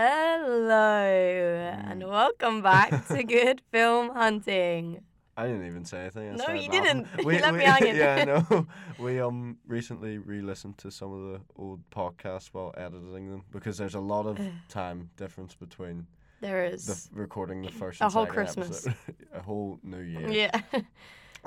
Hello 0.00 1.74
and 1.90 2.04
welcome 2.08 2.62
back 2.62 3.08
to 3.08 3.20
Good 3.24 3.60
Film 3.72 4.10
Hunting. 4.10 5.02
I 5.36 5.48
didn't 5.48 5.66
even 5.66 5.84
say 5.84 6.02
anything. 6.02 6.30
I 6.30 6.34
No, 6.36 6.54
you 6.54 6.68
didn't. 6.70 7.08
You 7.18 7.24
left 7.24 7.56
me 7.56 7.64
hanging. 7.64 7.96
yeah, 8.04 8.24
no. 8.24 8.68
We 9.00 9.20
um 9.20 9.58
recently 9.66 10.18
re-listened 10.18 10.78
to 10.78 10.92
some 10.92 11.12
of 11.12 11.32
the 11.32 11.40
old 11.60 11.80
podcasts 11.90 12.50
while 12.52 12.72
editing 12.78 13.28
them 13.28 13.42
because 13.50 13.76
there's 13.76 13.96
a 13.96 14.00
lot 14.14 14.26
of 14.26 14.38
time 14.68 15.10
difference 15.16 15.56
between 15.56 16.06
there 16.40 16.64
is 16.64 16.86
the 16.86 17.20
recording 17.20 17.62
the 17.62 17.72
first 17.72 18.00
A 18.00 18.08
whole 18.08 18.24
Christmas. 18.24 18.86
episode. 18.86 18.94
a 19.34 19.42
whole 19.42 19.80
New 19.82 20.02
Year. 20.02 20.28
Yeah. 20.30 20.60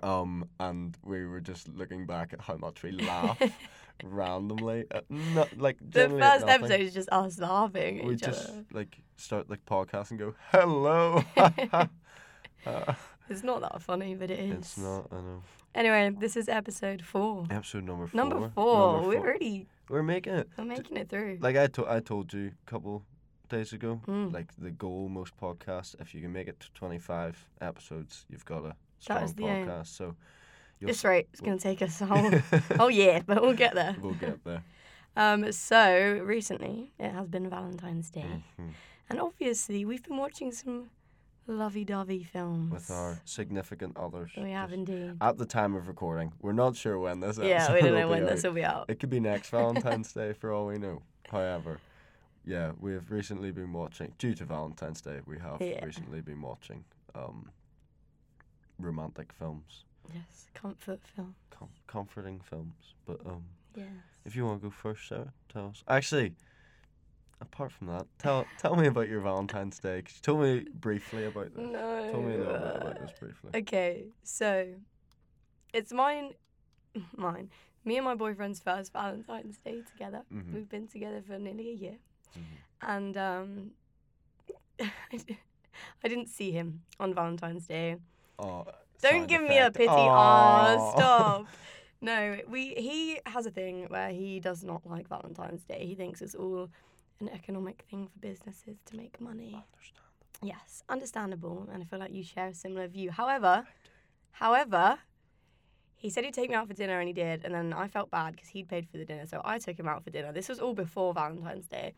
Um, 0.04 0.50
and 0.60 0.98
we 1.04 1.26
were 1.26 1.40
just 1.42 1.70
looking 1.70 2.06
back 2.06 2.34
at 2.34 2.42
how 2.42 2.58
much 2.58 2.84
we 2.84 2.92
laugh 2.92 3.38
randomly. 4.04 4.86
Not 5.10 5.58
like 5.58 5.78
the 5.82 6.10
first 6.10 6.46
episode 6.48 6.80
is 6.82 6.94
just 6.94 7.10
us 7.12 7.40
laughing 7.40 8.00
at 8.00 8.06
We 8.06 8.14
each 8.16 8.22
just 8.22 8.50
other. 8.50 8.66
like 8.72 8.98
start 9.18 9.50
like 9.50 9.66
podcast 9.66 10.12
and 10.12 10.20
go 10.20 10.36
hello. 10.52 11.24
Uh, 12.66 12.94
It's 13.30 13.44
not 13.44 13.62
that 13.62 13.82
funny, 13.82 14.14
but 14.14 14.30
it 14.30 14.40
is. 14.40 14.54
it's 14.58 14.78
not. 14.78 15.08
I 15.12 15.16
know. 15.16 15.44
Anyway, 15.74 16.12
this 16.20 16.36
is 16.38 16.48
episode 16.50 17.02
four. 17.02 17.46
Episode 17.50 17.86
number 17.86 18.06
four. 18.08 18.18
Number 18.18 18.50
four. 18.54 18.94
Number 18.94 19.08
We're 19.08 19.16
four. 19.16 19.26
already 19.28 19.68
We're 19.90 20.04
making 20.04 20.34
it. 20.34 20.50
we're 20.58 20.66
making 20.66 20.98
it 20.98 21.10
through. 21.10 21.38
Like 21.42 21.56
I 21.58 21.68
told, 21.68 21.88
I 21.88 22.02
told 22.02 22.34
you 22.34 22.52
a 22.68 22.70
couple 22.70 23.04
days 23.50 23.74
ago. 23.74 24.02
Mm. 24.08 24.32
Like 24.34 24.48
the 24.58 24.70
goal 24.72 25.10
most 25.10 25.36
podcasts, 25.42 25.96
if 26.00 26.14
you 26.14 26.22
can 26.22 26.32
make 26.34 26.48
it 26.48 26.60
to 26.60 26.72
twenty 26.74 27.00
five 27.00 27.36
episodes, 27.62 28.26
you've 28.30 28.46
got 28.46 28.66
a 28.66 28.76
strong 29.00 29.34
the 29.36 29.46
aim. 29.48 29.66
podcast. 29.68 29.88
So 29.88 30.16
this 30.88 31.04
it's 31.32 31.42
going 31.42 31.58
to 31.58 31.64
take 31.64 31.82
us 31.82 32.02
a 32.02 32.06
whole, 32.06 32.32
whole 32.78 32.92
year, 32.92 33.22
but 33.26 33.42
we'll 33.42 33.54
get 33.54 33.74
there. 33.76 33.96
we'll 34.02 34.14
get 34.14 34.44
there. 34.44 34.64
Um, 35.18 35.52
so 35.52 36.22
recently 36.24 36.94
it 36.98 37.12
has 37.12 37.28
been 37.28 37.50
Valentine's 37.50 38.10
Day, 38.10 38.44
Mhm. 38.58 38.70
and 39.10 39.20
obviously 39.20 39.84
we've 39.84 40.02
been 40.02 40.16
watching 40.16 40.54
some 40.54 40.90
lovey-dovey 41.48 42.24
films. 42.24 42.72
With 42.72 42.90
our 42.90 43.20
significant 43.26 43.98
others. 43.98 44.32
we 44.38 44.52
have 44.52 44.72
indeed. 44.72 45.18
At 45.20 45.38
the 45.38 45.46
time 45.46 45.76
of 45.76 45.90
recording, 45.90 46.32
we're 46.40 46.54
not 46.54 46.78
sure 46.78 46.98
when 46.98 47.20
this. 47.20 47.38
Yeah, 47.38 47.74
we 47.74 47.82
don't 47.82 47.94
know 47.94 48.08
when 48.08 48.24
be 48.24 48.30
this 48.30 48.44
will 48.44 48.54
be 48.54 48.64
out. 48.64 48.86
It 48.88 49.02
could 49.02 49.10
be 49.10 49.20
next 49.20 49.50
Valentine's 49.50 50.14
Day 50.14 50.32
for 50.32 50.54
all 50.54 50.68
we 50.68 50.78
know. 50.78 51.02
However, 51.30 51.82
yeah, 52.46 52.72
we 52.80 52.94
have 52.94 53.12
recently 53.12 53.52
been 53.52 53.74
watching 53.74 54.14
due 54.18 54.34
to 54.36 54.46
Valentine's 54.46 55.02
Day. 55.02 55.20
We 55.26 55.40
have 55.40 55.62
Yeah. 55.62 55.84
recently 55.84 56.22
been 56.22 56.42
watching 56.42 56.86
um, 57.14 57.50
romantic 58.80 59.34
films, 59.34 59.84
Yes, 60.14 60.48
comfort 60.54 61.00
film. 61.16 61.36
com- 61.50 61.70
comforting 61.88 62.40
films. 62.50 62.74
But 63.06 63.20
um, 63.26 63.44
Yes. 63.76 63.88
if 64.26 64.36
you 64.36 64.46
want 64.46 64.62
to 64.62 64.68
go 64.68 64.72
first, 64.72 65.08
Sarah, 65.08 65.32
tell 65.52 65.68
us. 65.70 65.84
Actually, 65.88 66.34
apart 67.40 67.72
from 67.72 67.88
that, 67.88 68.06
tell 68.20 68.46
tell 68.58 68.76
me 68.76 68.88
about 68.88 69.08
your 69.10 69.22
Valentine's 69.22 69.80
Day 69.80 69.98
because 69.98 70.16
you 70.16 70.22
told 70.22 70.42
me 70.42 70.66
briefly 70.74 71.26
about 71.26 71.56
this. 71.56 71.66
No. 71.66 72.12
Tell 72.12 72.22
me 72.22 72.34
a 72.36 72.38
little 72.38 72.54
bit 72.54 72.76
about 72.82 73.00
this 73.00 73.12
briefly. 73.20 73.52
Okay, 73.56 74.06
so 74.24 74.68
it's 75.74 75.94
mine, 75.94 76.34
mine. 77.16 77.50
Me 77.86 77.96
and 77.98 78.06
my 78.06 78.14
boyfriend's 78.16 78.60
first 78.60 78.94
Valentine's 78.94 79.58
Day 79.58 79.82
together. 79.92 80.22
Mhm. 80.32 80.54
We've 80.54 80.70
been 80.70 80.88
together 80.88 81.22
for 81.26 81.40
nearly 81.40 81.70
a 81.70 81.74
year, 81.74 81.98
Mhm. 82.38 82.44
and 82.82 83.18
um, 83.18 83.72
I 86.04 86.08
didn't 86.08 86.28
see 86.30 86.52
him 86.52 86.82
on 87.00 87.14
Valentine's 87.14 87.68
Day. 87.68 87.98
Oh, 88.40 88.66
Don't 89.02 89.28
give 89.28 89.42
me 89.44 89.58
a 89.58 89.72
pity. 89.72 89.90
Oh, 89.90 90.94
stop. 90.96 91.48
No, 92.04 92.40
we 92.50 92.74
he 92.74 93.20
has 93.28 93.46
a 93.46 93.52
thing 93.52 93.86
where 93.90 94.10
he 94.10 94.40
does 94.40 94.64
not 94.64 94.82
like 94.90 95.08
Valentine's 95.08 95.64
Day. 95.64 95.86
He 95.86 95.94
thinks 95.94 96.20
it's 96.24 96.34
all 96.34 96.68
an 97.20 97.30
economic 97.30 97.86
thing 97.92 98.08
for 98.08 98.18
businesses 98.18 98.78
to 98.86 98.96
make 98.96 99.22
money. 99.22 99.64
Yes, 100.42 100.84
understandable, 100.90 101.70
and 101.72 101.84
I 101.84 101.86
feel 101.86 102.00
like 102.00 102.12
you 102.12 102.24
share 102.24 102.48
a 102.48 102.54
similar 102.56 102.88
view. 102.88 103.12
However, 103.12 103.68
however, 104.32 104.98
he 105.96 106.10
said 106.10 106.26
he'd 106.26 106.34
take 106.34 106.50
me 106.50 106.56
out 106.56 106.68
for 106.68 106.74
dinner, 106.74 107.00
and 107.00 107.08
he 107.08 107.14
did, 107.14 107.46
and 107.46 107.54
then 107.54 107.72
I 107.72 107.88
felt 107.88 108.10
bad 108.10 108.34
because 108.34 108.50
he'd 108.50 108.68
paid 108.68 108.88
for 108.90 108.98
the 108.98 109.06
dinner, 109.06 109.28
so 109.28 109.40
I 109.46 109.60
took 109.60 109.78
him 109.78 109.88
out 109.88 110.04
for 110.04 110.10
dinner. 110.10 110.32
This 110.32 110.50
was 110.50 110.60
all 110.60 110.74
before 110.74 111.14
Valentine's 111.14 111.68
Day. 111.68 111.94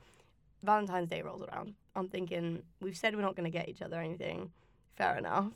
Valentine's 0.64 1.08
Day 1.08 1.22
rolls 1.22 1.44
around. 1.44 1.76
I'm 1.96 2.10
thinking 2.10 2.64
we've 2.82 2.98
said 2.98 3.16
we're 3.16 3.22
not 3.22 3.38
going 3.38 3.50
to 3.50 3.58
get 3.58 3.70
each 3.70 3.82
other 3.82 4.02
anything. 4.02 4.52
Fair 4.98 5.18
enough. 5.18 5.52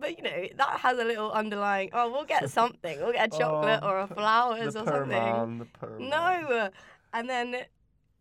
But 0.00 0.16
you 0.16 0.22
know 0.22 0.46
that 0.56 0.80
has 0.80 0.98
a 0.98 1.04
little 1.04 1.30
underlying. 1.32 1.90
Oh, 1.92 2.10
we'll 2.10 2.24
get 2.24 2.48
something. 2.58 2.98
We'll 3.00 3.12
get 3.12 3.34
a 3.34 3.38
chocolate 3.38 3.80
Oh, 3.82 3.88
or 3.88 4.00
a 4.00 4.06
flowers 4.06 4.76
or 4.76 4.84
something. 4.84 5.08
man, 5.08 5.58
the 5.58 5.64
poor 5.66 5.98
man. 5.98 6.08
No, 6.10 6.70
and 7.12 7.28
then 7.28 7.56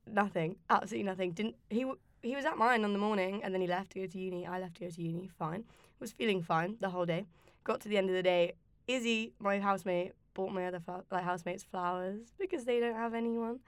nothing. 0.05 0.55
Absolutely 0.69 1.05
nothing. 1.09 1.31
Didn't 1.31 1.55
he? 1.69 1.85
He 2.23 2.35
was 2.35 2.45
at 2.45 2.57
mine 2.57 2.83
on 2.83 2.93
the 2.93 2.99
morning, 2.99 3.41
and 3.43 3.53
then 3.53 3.61
he 3.61 3.67
left 3.67 3.91
to 3.91 3.99
go 3.99 4.07
to 4.07 4.17
uni. 4.17 4.45
I 4.47 4.59
left 4.59 4.75
to 4.75 4.81
go 4.85 4.89
to 4.89 5.01
uni. 5.01 5.29
Fine. 5.37 5.63
Was 5.99 6.11
feeling 6.11 6.41
fine 6.43 6.77
the 6.79 6.89
whole 6.89 7.05
day. 7.05 7.25
Got 7.63 7.81
to 7.81 7.89
the 7.89 7.97
end 7.97 8.09
of 8.09 8.15
the 8.15 8.23
day. 8.23 8.53
Izzy, 8.87 9.33
my 9.39 9.59
housemate, 9.59 10.13
bought 10.33 10.51
my 10.51 10.65
other 10.67 10.79
fl- 10.79 11.01
like 11.11 11.23
housemates 11.23 11.63
flowers 11.63 12.21
because 12.39 12.63
they 12.65 12.79
don't 12.79 12.95
have 12.95 13.13
anyone. 13.13 13.59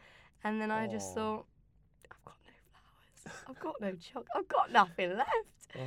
And 0.43 0.61
then 0.61 0.71
I 0.71 0.87
just 0.87 1.13
thought, 1.13 1.45
I've 2.09 2.23
got 2.23 2.35
no 2.47 2.53
flowers. 2.71 3.43
I've 3.49 3.59
got 3.59 3.81
no 3.81 3.91
chocolate. 3.93 4.27
I've 4.35 4.47
got 4.47 4.71
nothing 4.71 5.17
left. 5.17 5.75
Oh. 5.77 5.81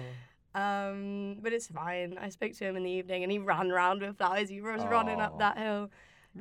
Um, 0.54 1.36
but 1.40 1.52
it's 1.52 1.66
fine. 1.68 2.18
I 2.20 2.28
spoke 2.28 2.52
to 2.54 2.64
him 2.64 2.76
in 2.76 2.82
the 2.82 2.90
evening, 2.90 3.22
and 3.22 3.32
he 3.32 3.38
ran 3.38 3.70
around 3.70 4.02
with 4.02 4.18
flowers. 4.18 4.48
He 4.48 4.60
was 4.60 4.84
running 4.84 5.20
up 5.20 5.38
that 5.38 5.56
hill. 5.58 5.90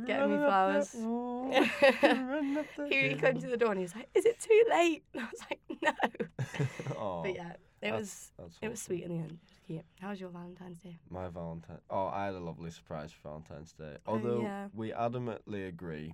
Getting 0.05 0.29
me 0.31 0.35
Running 0.37 0.43
up 0.43 0.49
that 0.49 0.87
flowers. 0.87 1.05
wall, 1.05 1.49
running 2.03 2.57
up 2.57 2.65
that 2.77 2.87
he, 2.93 3.09
he 3.09 3.15
came 3.15 3.37
to 3.41 3.47
the 3.47 3.57
door 3.57 3.71
and 3.71 3.79
he 3.79 3.83
was 3.83 3.93
like, 3.93 4.07
"Is 4.15 4.25
it 4.25 4.39
too 4.39 4.63
late?" 4.69 5.03
And 5.13 5.21
I 5.23 5.27
was 5.29 5.41
like, 5.49 5.59
"No." 5.81 6.65
But 7.23 7.35
yeah, 7.35 7.49
it 7.51 7.59
that's- 7.81 7.99
was 7.99 8.31
that's 8.37 8.57
it 8.61 8.69
was 8.69 8.79
awesome. 8.79 8.85
sweet 8.95 9.03
in 9.03 9.09
the 9.09 9.23
end. 9.23 9.37
Cute. 9.67 9.83
How 9.99 10.09
was 10.11 10.21
your 10.21 10.29
Valentine's 10.29 10.79
Day? 10.79 10.97
My 11.09 11.27
Valentine. 11.27 11.79
Oh, 11.89 12.07
I 12.07 12.25
had 12.27 12.35
a 12.35 12.39
lovely 12.39 12.71
surprise 12.71 13.11
for 13.11 13.27
Valentine's 13.29 13.73
Day. 13.73 13.97
Oh, 14.07 14.13
Although 14.13 14.41
yeah. 14.43 14.67
we 14.73 14.91
adamantly 14.91 15.67
agree 15.67 16.13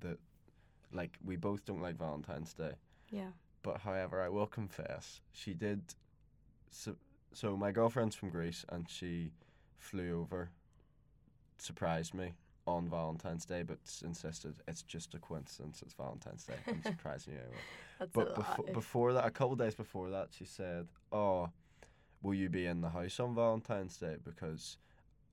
that, 0.00 0.18
like, 0.92 1.16
we 1.24 1.36
both 1.36 1.64
don't 1.64 1.80
like 1.80 1.96
Valentine's 1.96 2.52
Day. 2.52 2.72
Yeah. 3.10 3.28
But 3.62 3.78
however, 3.78 4.20
I 4.20 4.28
will 4.28 4.46
confess, 4.46 5.22
she 5.32 5.54
did. 5.54 5.80
So 7.34 7.56
my 7.56 7.70
girlfriend's 7.72 8.14
from 8.16 8.30
Greece, 8.30 8.64
and 8.70 8.88
she 8.88 9.30
flew 9.78 10.20
over, 10.22 10.50
surprised 11.58 12.14
me 12.14 12.32
on 12.66 12.88
Valentine's 12.88 13.44
Day, 13.44 13.62
but 13.62 13.78
insisted 14.02 14.54
it's 14.66 14.82
just 14.82 15.14
a 15.14 15.18
coincidence. 15.18 15.82
It's 15.82 15.94
Valentine's 15.94 16.44
Day. 16.44 16.54
I'm 16.66 16.82
surprising 16.86 17.34
you 17.34 17.40
anyway. 17.40 17.56
That's 17.98 18.10
But 18.12 18.28
a 18.30 18.34
befo- 18.34 18.72
before 18.72 19.12
that, 19.12 19.26
a 19.26 19.30
couple 19.30 19.54
days 19.56 19.74
before 19.74 20.10
that, 20.10 20.28
she 20.30 20.44
said, 20.46 20.88
"Oh, 21.12 21.50
will 22.22 22.34
you 22.34 22.48
be 22.48 22.66
in 22.66 22.80
the 22.80 22.88
house 22.88 23.20
on 23.20 23.34
Valentine's 23.34 23.96
Day? 23.98 24.16
Because 24.24 24.78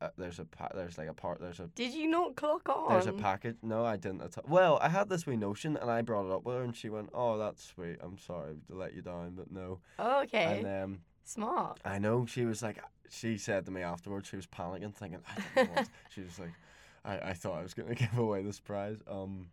uh, 0.01 0.09
there's 0.17 0.39
a 0.39 0.45
pa- 0.45 0.71
there's 0.75 0.97
like 0.97 1.07
a 1.07 1.13
part 1.13 1.39
there's 1.39 1.59
a 1.61 1.67
Did 1.75 1.93
you 1.93 2.07
not 2.07 2.35
clock 2.35 2.67
on? 2.67 2.89
there's 2.89 3.07
a 3.07 3.13
package. 3.13 3.55
No, 3.61 3.85
I 3.85 3.95
didn't 3.95 4.23
at 4.23 4.37
all. 4.37 4.43
Well, 4.49 4.79
I 4.81 4.89
had 4.89 5.07
this 5.07 5.25
wee 5.25 5.37
notion, 5.37 5.77
and 5.77 5.89
I 5.89 6.01
brought 6.01 6.25
it 6.25 6.31
up 6.33 6.43
with 6.43 6.55
her, 6.57 6.63
and 6.63 6.75
she 6.75 6.89
went, 6.89 7.09
"Oh, 7.13 7.37
that's 7.37 7.63
sweet. 7.63 7.97
I'm 8.01 8.17
sorry 8.17 8.55
to 8.69 8.75
let 8.75 8.93
you 8.93 9.01
down, 9.01 9.35
but 9.35 9.51
no." 9.51 9.79
Oh, 9.99 10.23
okay. 10.23 10.59
And 10.59 10.83
um, 10.83 10.99
Smart. 11.23 11.79
I 11.85 11.99
know 11.99 12.25
she 12.25 12.45
was 12.45 12.61
like, 12.61 12.79
she 13.09 13.37
said 13.37 13.65
to 13.65 13.71
me 13.71 13.81
afterwards, 13.81 14.27
she 14.29 14.35
was 14.35 14.47
panicking, 14.47 14.93
thinking, 14.93 15.19
"I 15.29 15.41
don't 15.55 15.67
know 15.67 15.73
what." 15.75 15.89
she 16.09 16.21
was 16.21 16.39
like, 16.39 16.53
"I, 17.05 17.29
I 17.29 17.33
thought 17.33 17.59
I 17.59 17.63
was 17.63 17.73
gonna 17.73 17.95
give 18.03 18.17
away 18.17 18.41
the 18.43 18.53
surprise." 18.53 18.97
Um, 19.09 19.47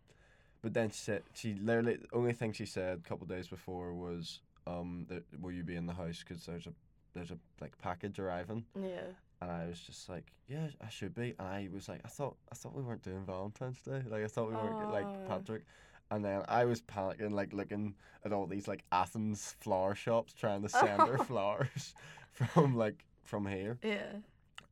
but 0.61 0.73
then 0.73 0.89
she 0.89 0.97
said 0.99 1.23
she 1.33 1.53
literally 1.55 1.95
the 1.97 2.07
only 2.13 2.33
thing 2.33 2.51
she 2.53 2.65
said 2.65 2.97
a 3.05 3.07
couple 3.09 3.25
days 3.27 3.47
before 3.47 3.93
was, 3.93 4.39
um, 4.67 5.05
th- 5.09 5.23
will 5.41 5.51
you 5.51 5.63
be 5.63 5.75
in 5.75 5.85
the 5.85 5.93
house? 5.93 6.23
Because 6.27 6.45
there's 6.45 6.67
a 6.67 6.73
there's 7.13 7.31
a 7.31 7.37
like 7.61 7.77
package 7.79 8.19
arriving, 8.19 8.65
Yeah. 8.79 9.01
and 9.41 9.49
I 9.51 9.65
was 9.67 9.79
just 9.79 10.09
like, 10.09 10.25
yeah, 10.47 10.67
I 10.85 10.89
should 10.89 11.15
be. 11.15 11.33
And 11.39 11.47
I 11.47 11.69
was 11.73 11.87
like, 11.87 12.01
I 12.03 12.07
thought 12.09 12.35
I 12.51 12.55
thought 12.55 12.75
we 12.75 12.83
weren't 12.83 13.03
doing 13.03 13.23
Valentine's 13.25 13.81
Day. 13.81 14.01
Like 14.09 14.23
I 14.23 14.27
thought 14.27 14.49
we 14.49 14.55
weren't 14.55 14.79
get- 14.79 14.91
like 14.91 15.05
Oh. 15.05 15.25
Patrick. 15.27 15.63
And 16.11 16.25
then 16.25 16.43
I 16.47 16.65
was 16.65 16.81
panicking, 16.81 17.31
like 17.31 17.53
looking 17.53 17.95
at 18.25 18.33
all 18.33 18.47
these 18.47 18.67
like 18.67 18.83
Athens 18.91 19.55
flower 19.59 19.93
shops, 19.95 20.33
trying 20.33 20.61
to 20.63 20.69
send 20.69 21.01
her 21.01 21.17
flowers 21.25 21.93
from 22.31 22.75
like 22.75 23.05
from 23.23 23.45
here. 23.45 23.77
Yeah. 23.83 24.13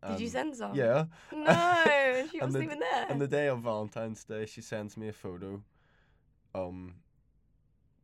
Did 0.10 0.20
you 0.20 0.30
send 0.30 0.56
some? 0.56 0.74
Yeah. 0.76 1.06
No, 1.34 2.28
she 2.32 2.40
wasn't 2.40 2.54
the- 2.54 2.64
even 2.64 2.80
there. 2.80 3.06
And 3.10 3.20
the 3.20 3.28
day 3.28 3.48
of 3.48 3.60
Valentine's 3.62 4.24
Day, 4.24 4.46
she 4.46 4.62
sends 4.62 4.96
me 4.98 5.08
a 5.10 5.14
photo. 5.14 5.62
Um. 6.56 6.96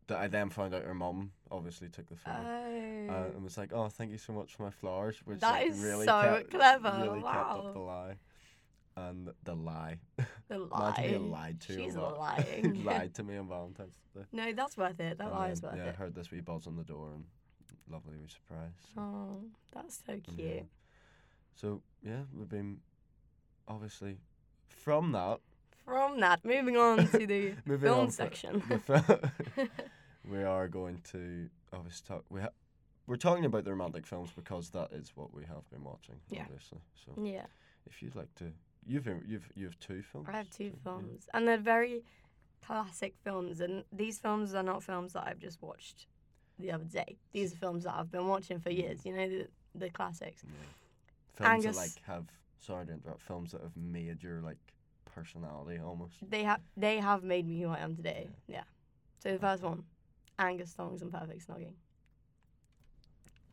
That 0.07 0.17
I 0.17 0.27
then 0.27 0.49
found 0.49 0.75
out 0.75 0.83
her 0.83 0.93
mum 0.93 1.31
obviously 1.49 1.87
took 1.87 2.09
the 2.09 2.17
photo. 2.17 2.37
oh. 2.45 3.07
uh, 3.09 3.25
and 3.35 3.41
was 3.41 3.57
like, 3.57 3.71
"Oh, 3.71 3.87
thank 3.87 4.11
you 4.11 4.17
so 4.17 4.33
much 4.33 4.53
for 4.53 4.63
my 4.63 4.69
flowers," 4.69 5.15
which 5.23 5.39
That 5.39 5.51
like, 5.61 5.67
is 5.71 5.79
really 5.79 6.05
so 6.05 6.21
kept, 6.21 6.51
clever, 6.51 6.93
Really 7.01 7.21
kept 7.21 7.23
wow. 7.23 7.63
up 7.67 7.73
the 7.73 7.79
lie, 7.79 8.15
and 8.97 9.29
the 9.45 9.55
lie. 9.55 9.99
The 10.47 10.59
lie. 10.59 10.93
Imagine 10.97 11.11
being 11.11 11.31
lied 11.31 11.61
to. 11.61 11.75
She's 11.75 11.95
about- 11.95 12.17
lying. 12.19 12.83
lied 12.85 13.13
to 13.15 13.23
me 13.23 13.37
on 13.37 13.47
Valentine's 13.47 13.93
Day. 14.15 14.21
no, 14.31 14.53
that's 14.53 14.77
worth 14.77 14.99
it. 14.99 15.17
That 15.17 15.27
And 15.27 15.31
lie 15.35 15.49
is 15.49 15.61
worth 15.61 15.75
yeah, 15.77 15.85
I 15.85 15.87
it. 15.89 15.95
heard 15.95 16.15
this 16.15 16.31
wee 16.31 16.41
buzz 16.41 16.67
on 16.67 16.75
the 16.75 16.83
door 16.83 17.11
and 17.13 17.23
lovely 17.89 18.15
wee 18.17 18.27
surprise. 18.27 18.71
So, 18.93 19.01
Oh, 19.01 19.41
that's 19.73 20.01
so 20.05 20.19
cute. 20.19 20.39
yeah. 20.39 20.61
So 21.55 21.81
yeah, 22.03 22.21
we've 22.35 22.49
been 22.49 22.79
obviously 23.67 24.17
from 24.69 25.11
that 25.13 25.39
From 25.85 26.19
that, 26.21 26.43
moving 26.45 26.77
on 26.77 27.07
to 27.09 27.25
the 27.27 27.53
film 27.79 28.09
section. 28.11 28.61
the 28.69 28.79
fil- 28.79 29.67
we 30.29 30.43
are 30.43 30.67
going 30.67 31.01
to 31.11 31.49
obviously 31.73 32.05
talk. 32.07 32.23
We 32.29 32.41
ha- 32.41 32.49
we're 33.07 33.17
talking 33.17 33.43
about 33.45 33.65
the 33.65 33.71
romantic 33.71 34.05
films 34.07 34.29
because 34.35 34.69
that 34.71 34.91
is 34.93 35.11
what 35.15 35.33
we 35.33 35.43
have 35.43 35.69
been 35.69 35.83
watching. 35.83 36.15
Yeah. 36.29 36.43
Obviously, 36.43 36.79
so 37.05 37.21
yeah, 37.21 37.45
if 37.85 38.01
you'd 38.01 38.15
like 38.15 38.33
to, 38.35 38.45
you've 38.87 39.07
you've 39.25 39.47
you 39.55 39.65
have 39.65 39.79
two 39.79 40.01
films. 40.01 40.27
I 40.29 40.37
have 40.37 40.49
two 40.49 40.69
so, 40.69 40.75
yeah. 40.75 40.91
films, 40.91 41.27
and 41.33 41.47
they're 41.47 41.57
very 41.57 42.03
classic 42.65 43.15
films. 43.23 43.59
And 43.59 43.83
these 43.91 44.19
films 44.19 44.53
are 44.53 44.63
not 44.63 44.83
films 44.83 45.13
that 45.13 45.25
I've 45.27 45.39
just 45.39 45.61
watched 45.61 46.07
the 46.59 46.71
other 46.71 46.85
day. 46.85 47.17
These 47.31 47.53
are 47.53 47.57
films 47.57 47.83
that 47.83 47.95
I've 47.95 48.11
been 48.11 48.27
watching 48.27 48.59
for 48.59 48.69
years. 48.69 49.01
Mm. 49.01 49.05
You 49.05 49.13
know, 49.13 49.29
the 49.29 49.47
the 49.75 49.89
classics. 49.89 50.43
Yeah. 50.43 50.49
Films 51.35 51.65
Angus- 51.65 51.75
that 51.75 51.81
like 51.81 52.03
have 52.05 52.25
sorry 52.59 52.85
to 52.85 52.93
interrupt. 52.93 53.21
Films 53.21 53.51
that 53.51 53.61
have 53.61 53.75
made 53.75 54.21
your 54.23 54.41
like 54.41 54.57
personality 55.05 55.79
almost. 55.83 56.15
They 56.27 56.43
have 56.43 56.61
they 56.77 56.97
have 56.97 57.23
made 57.23 57.47
me 57.47 57.61
who 57.61 57.69
I 57.69 57.79
am 57.79 57.95
today. 57.95 58.29
Yeah. 58.47 58.63
So 59.19 59.31
the 59.31 59.39
first 59.39 59.63
one, 59.63 59.83
Angus 60.37 60.71
Thongs 60.71 61.01
and 61.01 61.11
Perfect 61.11 61.47
Snogging. 61.47 61.73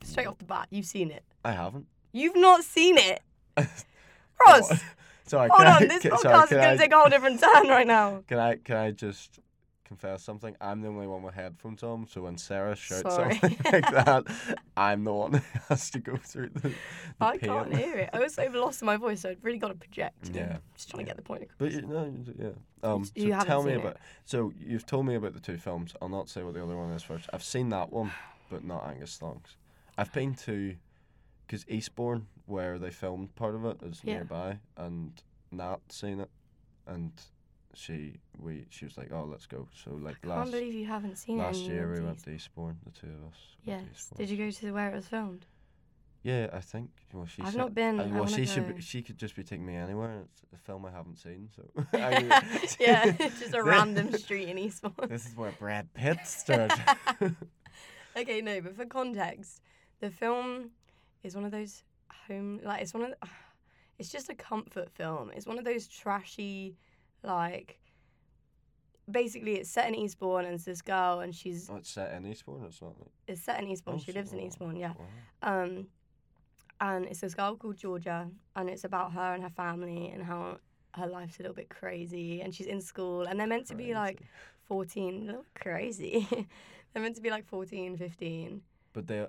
Straight 0.02 0.26
off 0.26 0.38
the 0.38 0.44
bat, 0.44 0.66
you've 0.70 0.86
seen 0.86 1.10
it. 1.10 1.22
I 1.44 1.52
haven't. 1.52 1.86
You've 2.12 2.36
not 2.36 2.64
seen 2.64 2.96
it, 2.98 3.22
Ross. 4.46 4.80
Sorry. 5.26 5.48
Hold 5.50 5.60
can 5.62 5.66
on, 5.68 5.82
I, 5.82 5.86
this 5.86 6.02
can, 6.02 6.10
podcast 6.12 6.18
sorry, 6.20 6.44
is 6.44 6.50
gonna 6.50 6.62
I, 6.68 6.76
take 6.76 6.92
a 6.92 6.98
whole 6.98 7.08
different 7.08 7.40
turn 7.40 7.68
right 7.68 7.86
now. 7.86 8.22
Can 8.28 8.38
I 8.38 8.56
can 8.56 8.76
I 8.76 8.90
just 8.90 9.38
confess 9.84 10.22
something? 10.22 10.56
I'm 10.60 10.80
the 10.82 10.88
only 10.88 11.06
one 11.08 11.22
with 11.22 11.34
headphones 11.34 11.82
on, 11.82 12.06
so 12.06 12.22
when 12.22 12.38
Sarah 12.38 12.76
shouts 12.76 13.14
Sorry. 13.14 13.36
something 13.38 13.58
like 13.72 13.90
that, 14.04 14.24
I'm 14.76 15.02
the 15.04 15.12
one 15.12 15.32
who 15.34 15.40
has 15.68 15.90
to 15.90 15.98
go 15.98 16.16
through 16.16 16.50
the, 16.54 16.68
the 16.68 16.74
I 17.20 17.36
pain. 17.38 17.50
can't 17.50 17.74
hear 17.76 17.96
it. 17.96 18.10
I 18.12 18.20
was 18.20 18.34
so 18.34 18.44
lost 18.54 18.82
in 18.82 18.86
my 18.86 18.96
voice, 18.96 19.22
so 19.22 19.30
I'd 19.30 19.42
really 19.42 19.58
got 19.58 19.68
to 19.68 19.74
project. 19.74 20.28
you 20.28 20.34
Yeah, 20.40 20.58
Just 20.76 20.90
trying 20.90 21.04
to 21.04 21.08
get 21.10 21.16
the 21.16 21.22
point 21.22 21.42
across. 21.42 21.56
But 21.58 21.72
you, 21.72 21.82
no, 21.82 22.14
yeah. 22.38 22.48
Um, 22.84 23.04
so 23.04 23.12
haven't 23.30 23.46
tell 23.46 23.62
me 23.64 23.70
seen 23.72 23.78
it. 23.80 23.82
about. 23.84 23.96
So 24.24 24.52
you've 24.58 24.86
told 24.86 25.06
me 25.06 25.16
about 25.16 25.34
the 25.34 25.40
two 25.40 25.56
films. 25.58 25.94
I'll 26.00 26.08
not 26.08 26.28
say 26.28 26.44
what 26.44 26.54
the 26.54 26.62
other 26.62 26.76
one 26.76 26.90
is 26.92 27.02
first. 27.02 27.28
I've 27.32 27.42
seen 27.44 27.68
that 27.70 27.92
one, 27.92 28.12
but 28.48 28.62
not 28.64 28.86
Angus 28.88 29.16
Thongs. 29.18 29.56
I've 29.98 30.12
been 30.12 30.34
to, 30.46 30.76
because 31.50 31.68
Eastbourne, 31.68 32.26
where 32.46 32.78
they 32.78 32.90
filmed 32.90 33.34
part 33.34 33.56
of 33.56 33.64
it, 33.64 33.82
is 33.82 34.00
Yeah. 34.04 34.14
nearby, 34.14 34.58
and 34.76 35.20
Nat 35.50 35.80
seen 35.88 36.20
it, 36.20 36.30
and 36.86 37.10
she 37.74 38.20
we 38.38 38.66
she 38.70 38.84
was 38.84 38.96
like, 38.96 39.10
oh, 39.12 39.24
let's 39.24 39.46
go. 39.46 39.66
So 39.74 39.90
like 39.94 40.16
I 40.24 40.28
last 40.28 40.38
can't 40.38 40.50
believe 40.52 40.74
you 40.74 40.86
haven't 40.86 41.16
seen 41.16 41.40
it. 41.40 41.42
last 41.42 41.58
year 41.62 41.92
we 41.92 42.00
went 42.00 42.22
to 42.24 42.30
Eastbourne, 42.30 42.78
the 42.84 42.92
two 42.92 43.08
of 43.08 43.32
us. 43.32 43.38
Yes. 43.64 44.10
Did 44.16 44.30
you 44.30 44.36
go 44.36 44.50
to 44.50 44.72
where 44.72 44.90
it 44.90 44.94
was 44.94 45.08
filmed? 45.08 45.44
Yeah, 46.22 46.48
I 46.52 46.60
think. 46.60 46.90
Well, 47.12 47.26
she 47.26 47.42
I've 47.42 47.48
said- 47.52 47.58
not 47.58 47.74
been. 47.74 47.98
I 47.98 48.04
well, 48.06 48.20
wanna 48.24 48.30
she 48.36 48.46
should. 48.46 48.68
go. 48.68 48.74
Be, 48.74 48.80
she 48.82 49.02
could 49.02 49.18
just 49.18 49.34
be 49.34 49.42
taking 49.42 49.66
me 49.66 49.74
anywhere. 49.74 50.22
It's 50.26 50.42
a 50.52 50.58
film 50.58 50.84
I 50.86 50.90
haven't 50.92 51.18
seen, 51.18 51.48
so. 51.56 51.62
I- 51.94 52.66
yeah, 52.78 53.10
just 53.40 53.54
a 53.54 53.62
random 53.62 54.12
street 54.12 54.48
in 54.48 54.58
Eastbourne. 54.58 55.08
This 55.08 55.26
is 55.26 55.34
where 55.36 55.52
Brad 55.58 55.92
Pitt 55.94 56.18
started. 56.26 56.78
okay, 58.16 58.40
no, 58.40 58.60
but 58.60 58.76
for 58.76 58.84
context, 58.84 59.60
the 60.00 60.10
film 60.10 60.70
is 61.22 61.34
one 61.34 61.44
of 61.44 61.50
those 61.50 61.84
home 62.26 62.60
like 62.64 62.82
it's 62.82 62.94
one 62.94 63.04
of 63.04 63.10
the, 63.10 63.16
it's 63.98 64.08
just 64.08 64.30
a 64.30 64.34
comfort 64.34 64.90
film. 64.90 65.30
It's 65.34 65.46
one 65.46 65.58
of 65.58 65.64
those 65.64 65.86
trashy 65.86 66.76
like 67.22 67.78
basically 69.10 69.54
it's 69.54 69.70
set 69.70 69.88
in 69.88 69.94
Eastbourne 69.94 70.44
and 70.44 70.54
it's 70.54 70.64
this 70.64 70.82
girl 70.82 71.20
and 71.20 71.34
she's 71.34 71.68
oh, 71.70 71.76
it's 71.76 71.90
set 71.90 72.12
in 72.14 72.26
Eastbourne. 72.26 72.64
It's 72.66 72.80
not. 72.80 72.94
It's 73.26 73.42
set 73.42 73.60
in 73.62 73.68
Eastbourne. 73.68 73.96
oh, 73.96 74.02
she 74.04 74.12
lives 74.12 74.32
in 74.32 74.40
oh, 74.40 74.46
Eastbourne, 74.46 74.76
yeah. 74.76 74.92
wow. 75.42 75.62
Um 75.62 75.86
and 76.80 77.04
it's 77.06 77.20
this 77.20 77.34
girl 77.34 77.56
called 77.56 77.76
Georgia 77.76 78.28
and 78.56 78.70
it's 78.70 78.84
about 78.84 79.12
her 79.12 79.34
and 79.34 79.42
her 79.42 79.50
family 79.50 80.10
and 80.14 80.22
how 80.22 80.58
her 80.94 81.06
life's 81.06 81.38
a 81.38 81.42
little 81.42 81.54
bit 81.54 81.68
crazy 81.68 82.40
and 82.40 82.54
she's 82.54 82.66
in 82.66 82.80
school 82.80 83.22
and 83.22 83.38
they're 83.38 83.46
meant 83.46 83.66
to 83.66 83.74
be 83.74 83.94
like 83.94 84.22
14 84.66 85.22
a 85.22 85.26
little 85.26 85.44
crazy 85.54 86.26
they're 86.92 87.02
meant 87.02 87.16
to 87.16 87.22
be 87.22 87.30
like 87.30 87.46
14 87.46 87.96
15 87.96 88.62
But 88.92 89.06
they, 89.06 89.26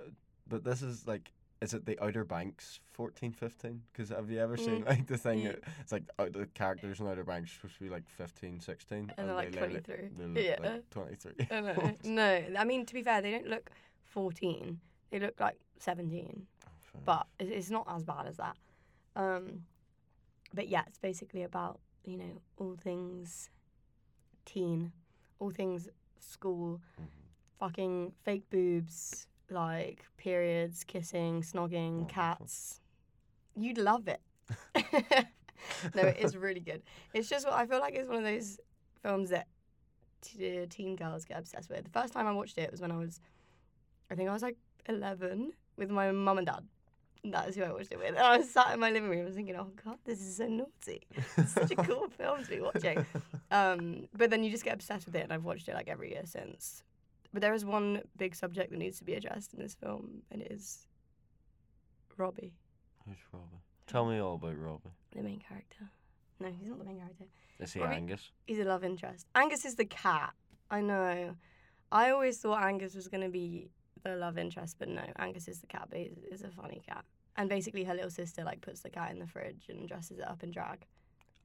but 0.47 0.63
this 0.63 0.81
is 0.81 1.05
like, 1.07 1.31
is 1.61 1.73
it 1.73 1.85
the 1.85 1.99
Outer 2.03 2.23
Banks 2.25 2.79
fourteen 2.91 3.31
fifteen? 3.31 3.83
Because 3.91 4.09
have 4.09 4.29
you 4.29 4.39
ever 4.39 4.57
seen 4.57 4.83
Mm, 4.83 4.87
like 4.87 5.07
the 5.07 5.17
thing? 5.17 5.43
that- 5.43 5.59
It's 5.79 5.91
like 5.91 6.03
out 6.19 6.33
the 6.33 6.47
characters 6.47 6.99
in 6.99 7.07
Outer 7.07 7.23
Banks 7.23 7.51
supposed 7.51 7.75
to 7.75 7.79
be 7.81 7.89
like 7.89 8.07
15, 8.09 8.59
16, 8.59 9.11
And 9.17 9.27
they're, 9.29 9.35
like, 9.35 9.51
they 9.51 9.59
look- 9.61 9.83
23. 9.85 10.09
They 10.17 10.25
look 10.27 10.59
Yeah. 10.63 10.71
like 10.71 10.89
23. 10.89 11.33
I 11.51 11.95
no 12.03 12.45
i 12.57 12.63
mean 12.63 12.85
to 12.85 12.93
be 12.93 13.03
fair 13.03 13.21
they 13.21 13.31
don't 13.31 13.47
look 13.47 13.69
14 14.05 14.79
they 15.11 15.19
look 15.19 15.39
like 15.39 15.59
17 15.79 16.47
Fair 16.79 17.01
but 17.05 17.27
it- 17.39 17.49
it's 17.49 17.69
not 17.69 17.85
as 17.89 18.03
bad 18.03 18.25
as 18.27 18.37
that 18.37 18.57
um 19.15 19.65
but 20.53 20.67
yeah 20.67 20.83
it's 20.87 20.97
basically 20.99 21.43
about 21.43 21.79
you 22.03 22.17
know 22.17 22.41
all 22.57 22.75
things 22.75 23.49
teen 24.45 24.91
all 25.39 25.51
things 25.51 25.87
school 26.19 26.81
Mhm. 26.99 27.05
fucking 27.59 28.13
fake 28.23 28.49
boobs 28.49 29.27
like 29.51 30.03
periods 30.17 30.83
kissing 30.83 31.41
snogging 31.41 31.91
Wonderful. 31.91 32.05
cats 32.05 32.81
you'd 33.55 33.77
love 33.77 34.07
it 34.07 34.21
no 35.95 36.03
it 36.03 36.17
is 36.19 36.35
really 36.35 36.59
good 36.59 36.81
it's 37.13 37.29
just 37.29 37.45
what 37.45 37.53
i 37.55 37.65
feel 37.65 37.79
like 37.79 37.93
it's 37.95 38.07
one 38.07 38.17
of 38.17 38.23
those 38.23 38.59
films 39.03 39.29
that 39.29 39.47
t- 40.21 40.65
teen 40.69 40.95
girls 40.95 41.25
get 41.25 41.37
obsessed 41.39 41.69
with 41.69 41.83
the 41.83 41.89
first 41.89 42.13
time 42.13 42.27
i 42.27 42.31
watched 42.31 42.57
it 42.57 42.71
was 42.71 42.81
when 42.81 42.91
i 42.91 42.97
was 42.97 43.19
i 44.09 44.15
think 44.15 44.29
i 44.29 44.33
was 44.33 44.41
like 44.41 44.57
11 44.87 45.51
with 45.77 45.89
my 45.89 46.11
mum 46.11 46.37
and 46.39 46.47
dad 46.47 46.63
And 47.23 47.33
that 47.35 47.47
is 47.49 47.55
who 47.55 47.61
I 47.63 47.71
watched 47.71 47.91
it 47.91 47.99
with. 47.99 48.07
And 48.09 48.17
I 48.17 48.37
was 48.37 48.49
sat 48.49 48.73
in 48.73 48.79
my 48.79 48.89
living 48.89 49.09
room 49.11 49.31
thinking, 49.31 49.55
oh 49.55 49.69
God, 49.85 49.97
this 50.05 50.19
is 50.19 50.37
so 50.37 50.47
naughty. 50.47 51.01
It's 51.37 51.53
such 51.53 51.69
a 51.69 51.75
cool 51.87 52.09
film 52.09 52.43
to 52.43 52.49
be 52.49 52.59
watching. 52.61 53.05
Um, 53.51 54.07
but 54.17 54.31
then 54.31 54.43
you 54.43 54.49
just 54.49 54.63
get 54.63 54.73
obsessed 54.73 55.05
with 55.05 55.15
it, 55.15 55.21
and 55.25 55.31
I've 55.31 55.43
watched 55.43 55.67
it 55.69 55.75
like 55.75 55.87
every 55.87 56.09
year 56.13 56.25
since. 56.25 56.83
But 57.33 57.41
there 57.41 57.53
is 57.53 57.63
one 57.63 58.01
big 58.17 58.35
subject 58.35 58.71
that 58.71 58.77
needs 58.77 58.97
to 58.99 59.05
be 59.05 59.13
addressed 59.13 59.53
in 59.53 59.59
this 59.59 59.73
film, 59.75 60.21
and 60.31 60.41
it 60.41 60.51
is 60.51 60.87
Robbie, 62.17 62.53
Who's 63.07 63.17
Robbie? 63.31 63.61
Tell 63.87 64.05
me 64.05 64.19
all 64.19 64.35
about 64.35 64.57
Robbie. 64.57 64.91
the 65.15 65.23
main 65.23 65.39
character. 65.39 65.89
No, 66.39 66.47
he's 66.49 66.67
not 66.69 66.79
the 66.79 66.85
main 66.85 66.97
character. 66.99 67.25
Is 67.59 67.73
he 67.73 67.79
Robbie- 67.79 67.95
Angus? 67.95 68.31
He's 68.45 68.59
a 68.59 68.63
love 68.63 68.83
interest. 68.83 69.27
Angus 69.35 69.65
is 69.65 69.75
the 69.75 69.85
cat. 69.85 70.33
I 70.69 70.81
know. 70.81 71.35
I 71.91 72.09
always 72.11 72.37
thought 72.39 72.63
Angus 72.63 72.95
was 72.95 73.07
going 73.07 73.23
to 73.23 73.29
be 73.29 73.69
the 74.03 74.15
love 74.15 74.37
interest, 74.37 74.77
but 74.79 74.87
no, 74.89 75.03
Angus 75.17 75.47
is 75.47 75.59
the 75.59 75.67
cat, 75.67 75.87
but 75.89 75.99
he's, 75.99 76.17
he's 76.29 76.41
a 76.43 76.49
funny 76.49 76.81
cat. 76.87 77.03
And 77.37 77.49
basically, 77.49 77.83
her 77.85 77.93
little 77.93 78.09
sister 78.09 78.43
like 78.43 78.61
puts 78.61 78.81
the 78.81 78.89
cat 78.89 79.11
in 79.11 79.19
the 79.19 79.27
fridge 79.27 79.65
and 79.69 79.87
dresses 79.87 80.19
it 80.19 80.27
up 80.27 80.43
in 80.43 80.51
drag. 80.51 80.85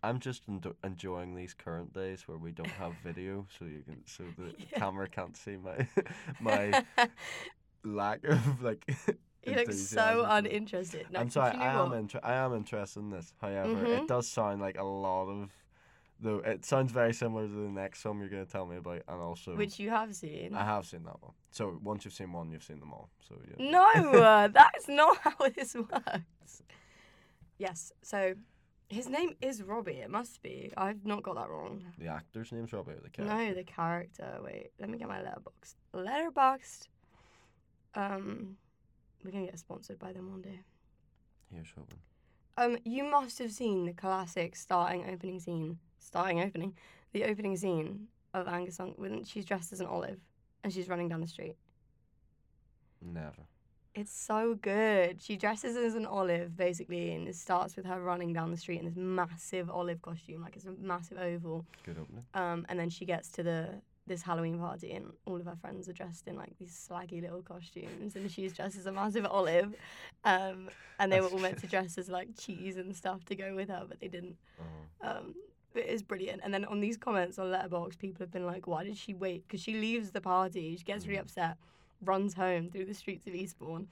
I'm 0.09 0.21
just 0.21 0.43
endo- 0.49 0.77
enjoying 0.85 1.35
these 1.35 1.55
current 1.55 1.93
days 1.93 2.27
where 2.29 2.39
we 2.39 2.53
don't 2.53 2.77
have 2.83 2.93
video, 3.05 3.47
so 3.59 3.65
you 3.65 3.83
can, 3.83 4.03
so 4.07 4.25
the 4.39 4.55
Yeah. 4.59 4.79
camera 4.79 5.09
can't 5.09 5.37
see 5.37 5.57
my 5.57 5.87
my 6.41 6.85
lack 7.85 8.25
of 8.25 8.63
like. 8.63 8.85
You 9.47 9.55
look 9.55 9.67
so 9.67 9.71
enthusiasm 9.71 10.25
for 10.25 10.27
it. 10.27 10.39
uninterested. 10.39 11.07
No, 11.13 11.21
I'm 11.21 11.31
sorry, 11.31 11.53
you 11.53 11.59
know 11.61 11.65
I 11.67 11.87
am 11.87 11.93
inter- 11.93 12.21
I 12.25 12.33
am 12.35 12.53
interested 12.53 12.99
in 12.99 13.11
this. 13.11 13.33
However, 13.41 13.77
Mhm. 13.77 14.03
it 14.03 14.09
does 14.09 14.27
sound 14.29 14.61
like 14.61 14.77
a 14.77 14.83
lot 14.83 15.29
of, 15.29 15.53
though 16.19 16.39
it 16.39 16.65
sounds 16.65 16.91
very 16.91 17.15
similar 17.15 17.47
to 17.47 17.53
the 17.53 17.69
next 17.71 18.03
film 18.03 18.19
you're 18.19 18.29
gonna 18.29 18.45
tell 18.45 18.67
me 18.67 18.77
about, 18.77 19.03
and 19.07 19.21
also 19.23 19.55
Which 19.55 19.79
you 19.79 19.91
have 19.91 20.17
seen. 20.17 20.53
I 20.53 20.65
have 20.65 20.85
seen 20.85 21.05
that 21.05 21.23
one. 21.23 21.31
So 21.53 21.79
once 21.81 22.05
you've 22.05 22.15
seen 22.15 22.33
one, 22.33 22.51
you've 22.51 22.65
seen 22.65 22.81
them 22.81 22.93
all. 22.93 23.09
So 23.29 23.37
yeah. 23.49 23.71
No, 23.71 23.87
uh, 24.21 24.49
that's 24.49 24.89
not 24.89 25.17
how 25.19 25.49
this 25.55 25.77
works. 25.77 26.63
Yes, 27.59 27.93
so 28.03 28.35
his 28.89 29.09
name 29.09 29.35
is 29.41 29.63
Robbie. 29.63 30.01
It 30.01 30.11
must 30.11 30.43
be. 30.43 30.73
I've 30.77 31.05
not 31.05 31.23
got 31.23 31.37
that 31.37 31.49
wrong. 31.49 31.85
The 31.99 32.09
actor's 32.09 32.53
name's 32.53 32.73
Robbie 32.73 32.93
or 32.93 33.01
the 33.03 33.11
character? 33.11 33.37
No, 33.37 33.55
the 33.55 33.65
character. 33.65 34.39
Wait, 34.43 34.71
let 34.79 34.89
me 34.89 34.99
get 34.99 35.09
my 35.09 35.23
letterbox. 35.23 35.77
Letterboxd. 35.95 36.89
Um, 37.95 38.57
we're 39.25 39.33
gonna 39.33 39.47
get 39.47 39.59
sponsored 39.59 39.99
by 39.99 40.13
them 40.13 40.31
one 40.31 40.43
day. 40.43 40.61
Here's 41.53 41.69
hoping. 41.77 41.99
Um, 42.59 42.79
you 42.85 43.05
must 43.05 43.39
have 43.39 43.53
seen 43.53 43.85
the 43.85 43.93
classic 43.93 44.57
starting 44.57 45.09
opening 45.11 45.41
scene, 45.41 45.79
starting 45.99 46.41
opening, 46.41 46.75
the 47.13 47.25
opening 47.25 47.57
scene 47.57 48.09
of 48.35 48.49
Angus 48.49 48.79
when 48.97 49.25
she's 49.25 49.45
dressed 49.45 49.73
as 49.73 49.81
an 49.81 49.87
olive 49.87 50.19
and 50.63 50.73
she's 50.73 50.89
running 50.89 51.09
down 51.09 51.21
the 51.21 51.27
street. 51.27 51.57
Never. 53.03 53.43
It's 53.97 54.13
so 54.15 54.55
good. 54.61 55.23
She 55.23 55.37
dresses 55.37 55.75
as 55.75 55.95
an 55.95 56.05
olive 56.05 56.55
basically, 56.55 57.13
and 57.15 57.27
it 57.27 57.35
starts 57.35 57.77
with 57.77 57.87
her 57.87 57.99
running 58.03 58.35
down 58.35 58.51
the 58.51 58.57
street 58.59 58.79
in 58.81 58.85
this 58.85 58.95
massive 58.97 59.71
olive 59.71 60.03
costume, 60.03 60.43
like 60.43 60.55
it's 60.55 60.67
a 60.67 60.73
massive 60.73 61.17
oval. 61.19 61.65
Good 61.83 61.97
opening. 61.99 62.25
Um, 62.35 62.67
and 62.69 62.79
then 62.79 62.91
she 62.91 63.07
gets 63.07 63.31
to 63.33 63.43
the 63.43 63.81
this 64.07 64.23
Halloween 64.23 64.59
party, 64.59 64.93
and 64.93 65.07
all 65.25 65.37
of 65.41 65.47
her 65.47 65.57
friends 65.57 65.89
are 65.89 65.93
dressed 65.95 66.29
in 66.29 66.37
like 66.37 66.53
these 66.59 66.71
slaggy 66.89 67.23
little 67.23 67.43
costumes, 67.43 68.15
and 68.17 68.31
she's 68.31 68.53
dressed 68.53 68.77
as 68.79 68.85
a 68.87 68.93
massive 68.93 69.25
olive. 69.25 69.75
Um, 70.25 70.69
and 71.01 71.11
they 71.11 71.21
were 71.21 71.29
all 71.29 71.39
meant 71.41 71.59
to 71.61 71.67
dress 71.75 71.97
as 71.97 72.11
like 72.11 72.29
cheese 72.39 72.77
and 72.77 72.95
stuff 72.95 73.25
to 73.25 73.35
go 73.35 73.55
with 73.57 73.69
her, 73.71 73.85
but 73.89 73.99
they 73.99 74.09
didn't. 74.09 74.37
Uh, 75.03 75.09
Um, 75.09 75.35
but 75.73 75.85
it 75.85 75.89
is 75.91 76.03
brilliant. 76.03 76.41
And 76.45 76.53
then 76.55 76.65
on 76.67 76.81
these 76.81 76.97
comments 76.97 77.39
on 77.39 77.51
Letterbox, 77.51 77.97
people 77.97 78.21
have 78.21 78.31
been 78.31 78.47
like, 78.47 78.67
"Why 78.67 78.85
did 78.85 78.97
she 78.99 79.15
wait?" 79.15 79.47
Because 79.47 79.61
she 79.63 79.73
leaves 79.75 80.11
the 80.11 80.21
party, 80.21 80.77
she 80.77 80.85
gets 80.85 81.07
really 81.07 81.19
Mhm. 81.19 81.23
upset, 81.23 81.57
runs 82.05 82.35
home 82.35 82.71
through 82.71 82.85
the 82.87 82.95
streets 82.95 83.27
of 83.27 83.35
Eastbourne, 83.35 83.89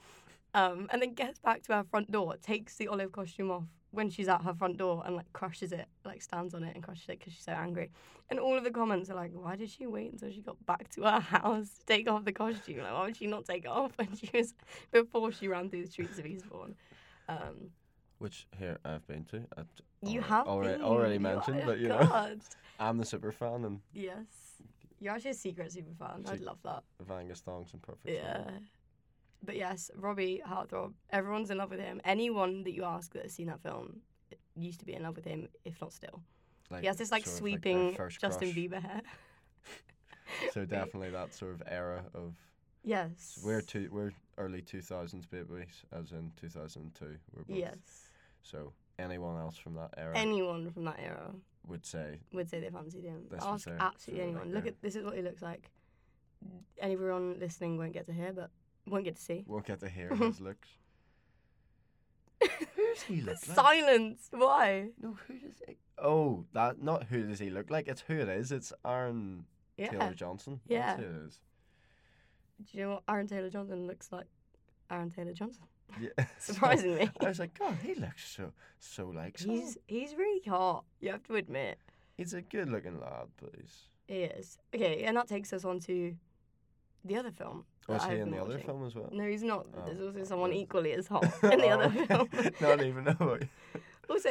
um, 0.55 0.89
and 0.93 1.03
then 1.03 1.15
gets 1.15 1.39
back 1.39 1.63
to 1.65 1.75
her 1.75 1.85
front 1.85 2.11
door, 2.11 2.37
takes 2.43 2.77
the 2.77 2.89
olive 2.89 3.13
costume 3.13 3.51
off 3.51 3.65
when 3.91 4.11
she's 4.11 4.29
at 4.29 4.43
her 4.43 4.55
front 4.55 4.77
door, 4.77 5.03
and 5.07 5.15
like 5.17 5.33
crushes 5.33 5.73
it, 5.73 5.87
like 6.05 6.21
stands 6.23 6.55
on 6.55 6.65
it 6.65 6.75
and 6.75 6.83
crushes 6.83 7.09
it 7.09 7.19
because 7.19 7.33
she's 7.33 7.45
so 7.45 7.53
angry. 7.53 7.91
And 8.31 8.41
all 8.41 8.57
of 8.57 8.65
the 8.65 8.71
comments 8.71 9.11
are 9.11 9.15
like, 9.15 9.33
"Why 9.33 9.55
did 9.57 9.71
she 9.71 9.87
wait 9.87 10.13
until 10.13 10.31
she 10.31 10.41
got 10.41 10.65
back 10.67 10.89
to 10.91 11.03
her 11.03 11.21
house 11.39 11.71
to 11.79 11.87
take 11.87 12.09
off 12.09 12.25
the 12.25 12.33
costume? 12.33 12.79
Like, 12.79 12.93
why 12.93 13.05
would 13.05 13.17
she 13.17 13.27
not 13.27 13.45
take 13.45 13.65
it 13.65 13.71
off 13.71 13.93
when 13.97 14.15
she 14.17 14.31
was 14.35 14.55
before 14.93 15.31
she 15.33 15.49
ran 15.49 15.71
through 15.71 15.85
the 15.85 15.91
streets 15.91 16.19
of 16.19 16.27
Eastbourne?" 16.27 16.75
Um, 17.29 17.71
which 18.19 18.47
here 18.59 18.79
I've 18.85 19.07
been 19.07 19.25
to. 19.27 19.43
I've 19.57 19.67
you 20.03 20.21
have 20.21 20.47
already, 20.47 20.83
already 20.83 21.19
mentioned, 21.19 21.63
are- 21.63 21.67
but 21.67 21.79
you 21.79 21.89
know, 21.89 22.37
I'm 22.79 22.99
the 22.99 23.05
super 23.05 23.33
fan 23.33 23.65
and 23.65 23.81
Yes. 23.93 24.63
You're 25.01 25.13
actually 25.15 25.33
a 25.33 25.35
secret 25.35 25.73
super 25.73 25.93
fan. 25.99 26.25
I'd 26.29 26.41
love 26.41 26.59
that. 26.65 26.83
of 27.01 27.11
Angus 27.11 27.41
Thongs 27.41 27.73
and 27.73 27.83
Perfect. 27.83 28.09
Yeah. 28.09 28.43
Storm. 28.43 28.69
But 29.45 29.57
yes, 29.57 29.91
Robbie 29.97 30.41
Heartthrob. 30.47 30.95
Everyone's 31.11 31.51
in 31.51 31.59
love 31.59 31.71
with 31.71 31.81
him. 31.81 32.01
Anyone 32.05 32.65
that 32.65 32.73
you 32.73 32.85
ask 32.85 33.13
that 33.13 33.25
has 33.25 33.35
seen 33.35 33.49
that 33.49 33.61
film 33.63 34.01
used 34.57 34.81
to 34.81 34.87
be 34.87 34.95
in 34.95 35.03
love 35.03 35.17
with 35.17 35.25
him, 35.27 35.49
if 35.65 35.81
not 35.81 35.93
still. 35.93 36.23
Like, 36.71 36.81
he 36.81 36.87
has 36.87 36.97
this 36.97 37.13
like 37.13 37.27
sweeping 37.27 37.95
first 37.95 38.21
Justin 38.21 38.53
crush. 38.53 38.57
Bieber 38.57 38.83
hair. 38.83 39.03
So 40.53 40.65
definitely 40.65 41.11
that 41.11 41.33
sort 41.35 41.53
of 41.53 41.63
era 41.67 42.05
of 42.15 42.35
Yes. 42.83 43.41
we're 43.45 43.61
two 43.61 43.89
we're 43.93 44.13
early 44.39 44.61
two 44.63 44.81
thousands 44.81 45.27
babies, 45.27 45.85
as 45.93 46.13
in 46.13 46.33
two 46.41 46.49
thousand 46.49 46.83
and 46.83 46.95
two. 46.95 47.17
We're 47.35 47.45
both. 47.45 47.57
Yes. 47.57 47.77
So 48.43 48.73
anyone 48.99 49.39
else 49.41 49.57
from 49.57 49.75
that 49.75 49.95
era 49.97 50.13
Anyone 50.17 50.71
from 50.71 50.85
that 50.85 50.99
era 50.99 51.31
would 51.67 51.85
say 51.87 52.19
would 52.33 52.49
say 52.51 52.61
they 52.61 52.71
fancied 52.71 53.05
him. 53.05 53.23
Was 53.31 53.43
Ask 53.45 53.69
absolutely 53.79 54.25
anyone. 54.25 54.53
Look 54.53 54.67
at 54.67 54.81
this 54.83 54.97
is 54.97 55.05
what 55.05 55.15
he 55.17 55.23
looks 55.23 55.43
like. 55.43 55.71
Anyone 56.81 57.39
listening 57.41 57.79
won't 57.79 57.93
get 57.93 58.07
to 58.07 58.13
hear, 58.13 58.33
but 58.33 58.51
won't 58.87 59.05
get 59.05 59.17
to 59.17 59.23
see. 59.23 59.45
won't 59.47 59.67
get 59.67 59.81
to 59.81 59.89
hear 59.89 60.09
his 60.15 60.41
looks. 60.41 60.69
Who 62.43 62.49
does 62.87 63.03
he 63.03 63.21
look 63.23 63.37
like? 63.49 63.57
Silence. 63.57 64.29
Why? 64.31 64.89
No, 65.01 65.17
who 65.27 65.39
does 65.39 65.55
he? 65.67 65.77
Oh, 65.99 66.45
that 66.53 66.83
not 66.83 67.05
who 67.05 67.23
does 67.27 67.39
he 67.39 67.49
look 67.51 67.71
like? 67.71 67.89
It's 67.89 68.03
who 68.03 68.15
it 68.19 68.29
is. 68.29 68.53
It's 68.53 68.73
Aaron 68.85 69.47
Yeah. 69.79 69.89
Taylor 69.91 70.15
Johnson. 70.15 70.61
Yeah. 70.69 70.97
That's 70.97 71.01
who 71.03 71.07
it 71.09 71.27
is. 71.27 71.39
Do 72.71 72.79
you 72.79 72.85
know 72.85 72.91
what 72.95 73.03
Aaron 73.09 73.27
Taylor 73.27 73.51
Johnson 73.51 73.87
looks 73.87 74.13
like? 74.13 74.27
Aaron 74.91 75.11
Taylor 75.11 75.33
Johnson. 75.33 75.63
Yeah. 76.01 76.27
Surprisingly. 76.39 77.11
I 77.21 77.29
was 77.29 77.39
like, 77.39 77.59
God, 77.59 77.77
he 77.83 77.95
looks 77.95 78.25
so 78.37 78.53
so 78.79 79.07
like. 79.09 79.39
He's 79.39 79.79
he's 79.87 80.15
really 80.15 80.43
hot. 80.49 80.85
You 81.01 81.11
have 81.13 81.23
to 81.25 81.37
admit 81.37 81.79
He's 82.17 82.33
a 82.33 82.43
good 82.43 82.69
looking 82.71 83.01
lad, 83.01 83.27
but 83.41 83.51
he's. 83.57 83.89
he 84.07 84.15
is. 84.23 84.59
Okay, 84.75 85.03
and 85.03 85.17
that 85.17 85.27
takes 85.29 85.53
us 85.53 85.65
on 85.65 85.81
to 85.81 86.15
the 87.05 87.17
other 87.17 87.33
film. 87.33 87.65
Was 87.89 88.03
I've 88.03 88.13
he 88.13 88.19
in 88.21 88.31
the 88.31 88.39
other 88.41 88.59
film 88.59 88.87
as 88.87 88.95
well? 88.95 89.11
No, 89.13 89.25
he's 89.27 89.43
not. 89.43 89.67
but 89.73 89.85
There's 89.87 90.01
Oh, 90.01 90.07
also 90.07 90.23
someone 90.25 90.51
well. 90.51 90.59
equally 90.59 90.93
as 90.93 91.07
hot 91.09 91.25
in 91.43 91.59
the 91.59 91.71
Oh, 91.71 91.81
other 91.81 92.07
film. 92.07 92.29
Not 92.61 92.83
even 92.83 93.05
know. 93.05 93.39
also, 94.09 94.31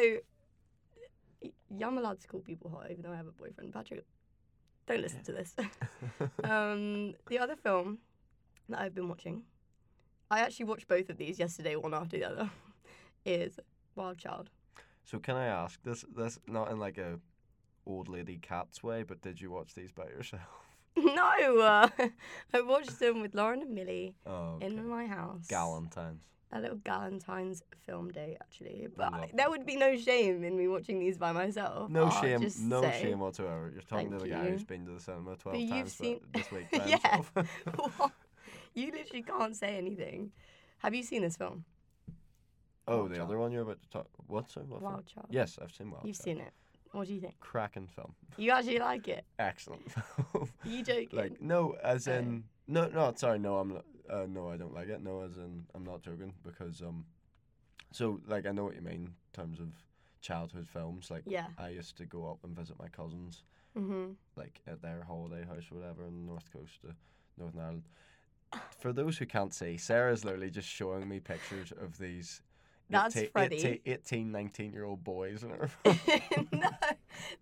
yeah, 1.41 1.87
I'm 1.87 1.97
allowed 1.97 2.19
to 2.21 2.27
call 2.27 2.39
people 2.39 2.69
hot, 2.71 2.89
even 2.89 3.03
though 3.03 3.11
I 3.11 3.17
have 3.17 3.27
a 3.27 3.31
boyfriend. 3.31 3.73
Patrick, 3.73 4.05
don't 4.87 5.01
listen 5.01 5.21
to 5.23 5.33
this. 5.33 5.53
um, 6.43 7.13
the 7.29 7.37
other 7.39 7.55
film 7.55 7.99
that 8.69 8.79
I've 8.79 8.95
been 8.95 9.09
watching, 9.09 9.43
I 10.33 10.39
actually 10.39 10.65
watched 10.65 10.87
both 10.87 11.09
of 11.11 11.17
these 11.17 11.37
yesterday, 11.37 11.75
one 11.75 11.93
after 11.93 12.17
the 12.17 12.25
other, 12.25 12.49
is 13.25 13.59
Wild 13.95 14.17
Child. 14.17 14.49
so 15.03 15.19
can 15.19 15.35
I 15.35 15.45
ask 15.45 15.79
this? 15.83 16.03
This 16.15 16.39
not 16.47 16.71
in 16.71 16.79
like 16.79 16.97
a 16.97 17.19
old 17.85 18.07
lady 18.09 18.39
cat's 18.41 18.81
way, 18.81 19.03
but 19.03 19.21
did 19.21 19.39
you 19.39 19.51
watch 19.51 19.75
these 19.75 19.91
by 19.91 20.05
yourself? 20.05 20.41
no, 20.97 21.59
uh, 21.59 21.87
I 22.53 22.61
watched 22.61 22.97
them 22.99 23.21
with 23.21 23.35
Lauren 23.35 23.61
and 23.61 23.75
Millie 23.75 24.15
Oh, 24.25 24.55
okay. 24.55 24.65
in 24.67 24.87
my 24.87 25.05
house. 25.05 25.45
Galentine's. 25.47 26.23
A 26.55 26.59
little 26.59 26.77
Galentine's 26.77 27.63
film 27.85 28.11
day, 28.11 28.37
actually. 28.41 28.87
But 28.95 29.13
I- 29.13 29.29
there 29.33 29.49
would 29.51 29.65
be 29.67 29.75
no 29.75 29.95
shame 29.97 30.43
in 30.43 30.57
me 30.57 30.67
watching 30.67 30.99
these 30.99 31.17
by 31.17 31.31
myself. 31.31 31.89
No 31.91 32.05
I'll 32.05 32.21
shame, 32.21 32.41
no 32.75 32.81
say. 32.81 32.99
shame 33.01 33.19
whatsoever. 33.19 33.69
You're 33.73 33.81
talking 33.83 34.09
Thank 34.09 34.21
to 34.23 34.27
the 34.29 34.33
guy 34.35 34.43
you. 34.45 34.51
who's 34.51 34.63
been 34.63 34.85
to 34.85 34.91
the 34.93 34.99
cinema 34.99 35.35
twelve 35.35 35.59
you've 35.59 35.69
times 35.69 35.93
seen- 35.93 36.21
this 36.33 36.51
week 36.51 36.67
Yeah. 36.71 37.21
You 38.73 38.91
literally 38.91 39.23
can't 39.23 39.55
say 39.55 39.77
anything. 39.77 40.31
Have 40.79 40.93
you 40.95 41.03
seen 41.03 41.21
this 41.21 41.37
film? 41.37 41.65
oh, 42.87 42.97
Wild 42.97 43.11
the 43.11 43.15
Child. 43.15 43.27
other 43.29 43.37
one 43.39 43.51
you're 43.51 43.61
about 43.61 43.81
to 43.81 43.89
talk. 43.89 44.07
What's 44.27 44.55
it? 44.57 44.65
What 44.67 44.79
film? 44.81 44.91
Wild 44.91 45.05
Child. 45.05 45.27
Yes, 45.29 45.57
I've 45.61 45.71
seen 45.71 45.91
Wild. 45.91 46.05
You've 46.05 46.17
Child. 46.17 46.23
seen 46.25 46.39
it. 46.39 46.51
What 46.91 47.07
do 47.07 47.13
you 47.13 47.21
think? 47.21 47.39
Cracking 47.39 47.87
film. 47.87 48.13
You 48.37 48.51
actually 48.51 48.79
like 48.79 49.07
it? 49.07 49.25
Excellent 49.39 49.89
film. 49.91 50.49
You 50.63 50.83
joking? 50.83 51.09
like 51.17 51.41
no, 51.41 51.75
as 51.83 52.07
Oh. 52.07 52.13
in 52.13 52.43
no, 52.67 52.87
no. 52.87 53.13
Sorry, 53.15 53.39
no. 53.39 53.57
I'm 53.57 53.69
not. 53.69 53.85
Uh, 54.09 54.25
no, 54.29 54.49
I 54.49 54.57
don't 54.57 54.73
like 54.73 54.89
it. 54.89 55.01
No, 55.01 55.21
as 55.21 55.37
in 55.37 55.65
I'm 55.73 55.83
not 55.83 56.01
joking 56.03 56.33
because 56.43 56.81
um. 56.81 57.05
So 57.91 58.19
like 58.27 58.45
I 58.45 58.51
know 58.51 58.63
what 58.65 58.75
you 58.75 58.81
mean 58.81 58.93
in 58.95 59.13
terms 59.33 59.59
of 59.59 59.69
childhood 60.21 60.67
films. 60.67 61.09
Like 61.09 61.23
Yeah. 61.25 61.47
I 61.57 61.69
used 61.69 61.97
to 61.97 62.05
go 62.05 62.29
up 62.29 62.39
and 62.43 62.55
visit 62.55 62.77
my 62.79 62.87
cousins 62.89 63.43
mm-hmm. 63.77 64.11
like 64.35 64.61
at 64.67 64.81
their 64.81 65.03
holiday 65.03 65.45
house 65.45 65.65
or 65.71 65.79
whatever 65.79 66.05
in 66.05 66.13
the 66.25 66.31
north 66.31 66.51
coast 66.51 66.79
of 66.87 66.95
Northern 67.37 67.59
Ireland. 67.61 67.83
For 68.79 68.91
those 68.93 69.17
who 69.17 69.25
can't 69.25 69.53
see, 69.53 69.77
Sarah's 69.77 70.23
literally 70.25 70.49
just 70.49 70.67
showing 70.67 71.07
me 71.07 71.19
pictures 71.19 71.71
of 71.71 71.97
these 71.97 72.41
That's 72.89 73.15
18, 73.15 73.29
Freddie. 73.31 73.55
18, 73.57 73.79
18 73.85 74.31
19 74.31 74.73
year 74.73 74.83
old 74.85 75.03
boys 75.03 75.43
in 75.43 75.49
her 75.51 75.69
no, 76.51 76.69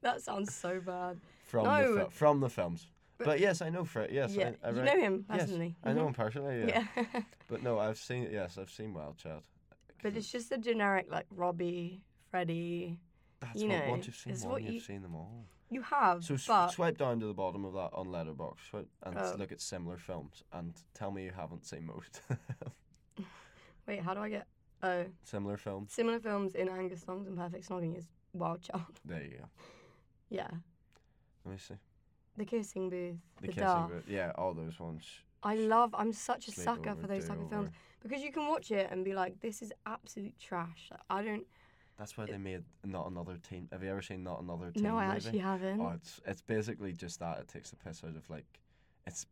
that 0.01 0.21
sounds 0.21 0.53
so 0.53 0.79
bad. 0.79 1.19
from, 1.45 1.65
the 1.65 1.81
No. 1.81 1.95
fil- 1.97 2.09
from 2.09 2.39
the 2.39 2.49
films. 2.49 2.87
But- 3.17 3.25
But, 3.25 3.39
yes, 3.39 3.61
I 3.61 3.69
know 3.69 3.85
Fred. 3.85 4.09
Yes, 4.11 4.33
yeah, 4.33 4.51
I, 4.63 4.67
I 4.67 4.71
you 4.71 4.81
know 4.83 4.97
him 4.99 5.25
yes, 5.29 5.39
personally. 5.41 5.75
I 5.83 5.93
know 5.93 6.07
him 6.07 6.13
mm-hmm. 6.13 6.21
personally. 6.21 6.65
Yeah. 6.67 6.85
Yeah. 6.95 7.21
But 7.47 7.61
no, 7.63 7.77
I've 7.79 7.97
seen 7.97 8.29
yes, 8.31 8.57
I've 8.57 8.71
seen 8.71 8.93
Wild 8.93 9.17
Child. 9.17 9.43
but 10.01 10.15
it's 10.15 10.31
just 10.31 10.51
a 10.51 10.57
generic 10.57 11.07
like 11.11 11.25
Robbie, 11.29 12.01
Freddie. 12.31 12.97
that's 13.39 13.61
you 13.61 13.67
what, 13.69 13.85
know, 13.85 13.91
once 13.91 14.07
you've 14.07 14.15
seen 14.15 14.49
one, 14.49 14.63
you- 14.63 14.79
seen 14.79 15.01
them 15.01 15.15
all. 15.15 15.45
You 15.71 15.81
have, 15.83 16.23
So 16.25 16.35
but 16.47 16.67
swipe 16.71 16.97
down 16.97 17.21
to 17.21 17.25
the 17.27 17.33
bottom 17.33 17.63
of 17.63 17.73
that 17.73 17.91
on 17.93 18.11
Letterbox 18.11 18.61
and 18.73 19.17
Oh. 19.17 19.35
look 19.39 19.53
at 19.53 19.61
similar 19.61 19.95
films 19.97 20.43
and 20.51 20.73
tell 20.93 21.11
me 21.11 21.23
you 21.23 21.31
haven't 21.31 21.65
seen 21.65 21.85
most 21.85 22.21
wait, 23.87 24.01
how 24.01 24.13
do 24.13 24.19
I 24.19 24.29
get? 24.29 24.47
Oh, 24.83 25.05
similar 25.23 25.57
films. 25.57 25.93
similar 25.93 26.19
films 26.19 26.55
in 26.55 26.67
Angus 26.67 27.01
Thongs 27.03 27.27
and 27.27 27.37
Perfect 27.37 27.67
Snogging 27.69 27.97
is 27.97 28.05
Wild 28.33 28.61
Child. 28.61 28.99
There 29.05 29.23
you 29.23 29.37
go. 29.37 29.45
Yeah, 30.29 30.47
Let 31.45 31.51
me 31.53 31.57
see. 31.57 31.75
The 32.37 32.45
Kissing 32.45 32.89
Booth, 32.89 33.15
The, 33.41 33.47
The, 33.47 33.47
kissing 33.47 33.63
Dark. 33.63 33.91
bit. 33.91 34.03
Yeah, 34.13 34.31
all 34.35 34.53
those 34.53 34.79
ones. 34.79 35.03
I 35.43 35.55
love. 35.55 35.93
I'm 35.97 36.13
such 36.13 36.47
a 36.47 36.51
Sleep 36.51 36.65
sucker 36.65 36.91
over, 36.91 37.01
for 37.01 37.07
those 37.07 37.27
type 37.27 37.37
of 37.37 37.43
over. 37.45 37.49
films 37.49 37.69
because 38.01 38.21
you 38.21 38.31
can 38.31 38.47
watch 38.47 38.71
it 38.71 38.87
and 38.91 39.03
be 39.03 39.13
like, 39.13 39.39
"This 39.41 39.61
is 39.61 39.73
absolute 39.85 40.37
trash." 40.39 40.87
Like, 40.91 40.99
I 41.09 41.23
don't. 41.23 41.45
That's 42.01 42.17
why 42.17 42.25
they 42.25 42.39
made 42.39 42.63
not 42.83 43.11
another 43.11 43.37
teen. 43.47 43.67
Have 43.71 43.83
you 43.83 43.91
ever 43.91 44.01
seen 44.01 44.23
not 44.23 44.41
another 44.41 44.71
teen? 44.71 44.81
No, 44.81 44.97
I 44.97 45.05
movie? 45.05 45.17
actually 45.17 45.37
haven't. 45.37 45.79
Oh, 45.79 45.91
it's 45.93 46.19
it's 46.25 46.41
basically 46.41 46.93
just 46.93 47.19
that. 47.19 47.37
It 47.37 47.47
takes 47.47 47.69
the 47.69 47.75
piss 47.75 48.03
out 48.03 48.15
of 48.15 48.27
like, 48.27 48.59
it's 49.05 49.27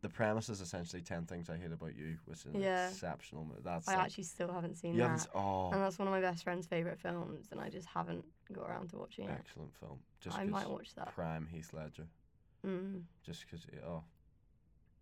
the 0.00 0.08
premise 0.08 0.48
is 0.48 0.60
essentially 0.60 1.00
ten 1.00 1.26
things 1.26 1.48
I 1.48 1.56
hate 1.56 1.70
about 1.70 1.94
you, 1.94 2.16
which 2.24 2.40
is 2.40 2.46
an 2.46 2.60
Yeah. 2.60 2.88
exceptional 2.88 3.44
movie. 3.44 3.60
That's 3.62 3.86
I 3.86 3.94
like, 3.94 4.06
actually 4.06 4.24
still 4.24 4.52
haven't 4.52 4.78
seen 4.78 4.96
you 4.96 5.02
haven't. 5.02 5.18
that, 5.20 5.28
Oh, 5.32 5.70
and 5.70 5.80
that's 5.80 5.96
one 5.96 6.08
of 6.08 6.12
my 6.12 6.20
best 6.20 6.42
friend's 6.42 6.66
favorite 6.66 6.98
films, 6.98 7.46
and 7.52 7.60
I 7.60 7.68
just 7.68 7.86
haven't 7.86 8.24
got 8.52 8.68
around 8.68 8.88
to 8.90 8.96
watching 8.96 9.28
it. 9.28 9.36
excellent 9.38 9.72
film. 9.76 10.00
Just 10.20 10.36
I 10.36 10.44
might 10.44 10.68
watch 10.68 10.96
that. 10.96 11.14
Prime 11.14 11.46
Heath 11.46 11.72
Ledger. 11.72 12.08
Mm. 12.66 13.02
Just 13.24 13.44
because. 13.46 13.64
Oh, 13.86 14.02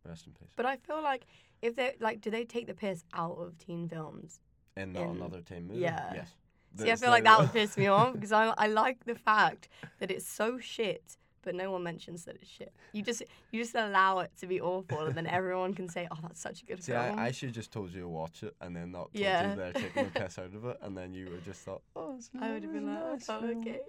rest 0.04 0.26
in 0.26 0.34
peace. 0.34 0.50
But 0.54 0.66
I 0.66 0.76
feel 0.76 1.02
like 1.02 1.24
if 1.62 1.76
they 1.76 1.94
like, 1.98 2.20
do 2.20 2.30
they 2.30 2.44
take 2.44 2.66
the 2.66 2.74
piss 2.74 3.04
out 3.14 3.38
of 3.38 3.56
teen 3.56 3.88
films? 3.88 4.40
In 4.76 4.92
not 4.92 5.04
in- 5.04 5.16
another 5.16 5.40
teen 5.40 5.66
movie. 5.66 5.80
yeah. 5.80 6.12
Yes. 6.14 6.30
See, 6.76 6.90
I 6.90 6.96
feel 6.96 7.10
like 7.10 7.24
that 7.24 7.38
would 7.40 7.52
piss 7.52 7.76
me 7.76 7.86
off 7.98 8.12
because 8.14 8.32
I 8.32 8.54
I 8.56 8.66
like 8.68 9.04
the 9.04 9.14
fact 9.14 9.68
that 9.98 10.10
it's 10.10 10.26
so 10.28 10.58
shit 10.58 11.16
but 11.42 11.54
no 11.54 11.70
one 11.70 11.82
mentions 11.82 12.26
that 12.26 12.36
it's 12.36 12.50
shit. 12.50 12.70
You 12.92 13.02
just 13.02 13.22
you 13.50 13.62
just 13.62 13.74
allow 13.74 14.18
it 14.18 14.30
to 14.40 14.46
be 14.46 14.60
awful, 14.60 15.06
and 15.06 15.14
then 15.16 15.26
everyone 15.38 15.72
can 15.72 15.88
say, 15.88 16.06
"Oh, 16.10 16.18
that's 16.22 16.38
such 16.40 16.60
a 16.62 16.66
good 16.66 16.82
See, 16.84 16.92
film." 16.92 17.18
I, 17.18 17.28
I 17.28 17.30
should 17.30 17.54
just 17.54 17.72
told 17.72 17.94
you 17.94 18.02
to 18.02 18.08
watch 18.08 18.42
it 18.42 18.54
and 18.60 18.76
then 18.76 18.92
not 18.92 19.04
told 19.04 19.14
Yeah. 19.14 19.50
you 19.50 19.56
they're 19.56 19.72
taking 19.72 20.04
the 20.04 20.10
piss 20.20 20.38
out 20.38 20.52
of 20.54 20.64
it, 20.66 20.76
and 20.82 20.94
then 20.94 21.14
you 21.14 21.30
would 21.30 21.42
just 21.42 21.62
thought, 21.62 21.80
oh, 21.96 22.18
is 22.18 22.28
I 22.38 22.52
would 22.52 22.62
have 22.62 22.72
been 22.74 22.82
is 22.90 22.94
like, 22.94 23.10
nice 23.10 23.30
"Oh, 23.30 23.58
okay." 23.58 23.80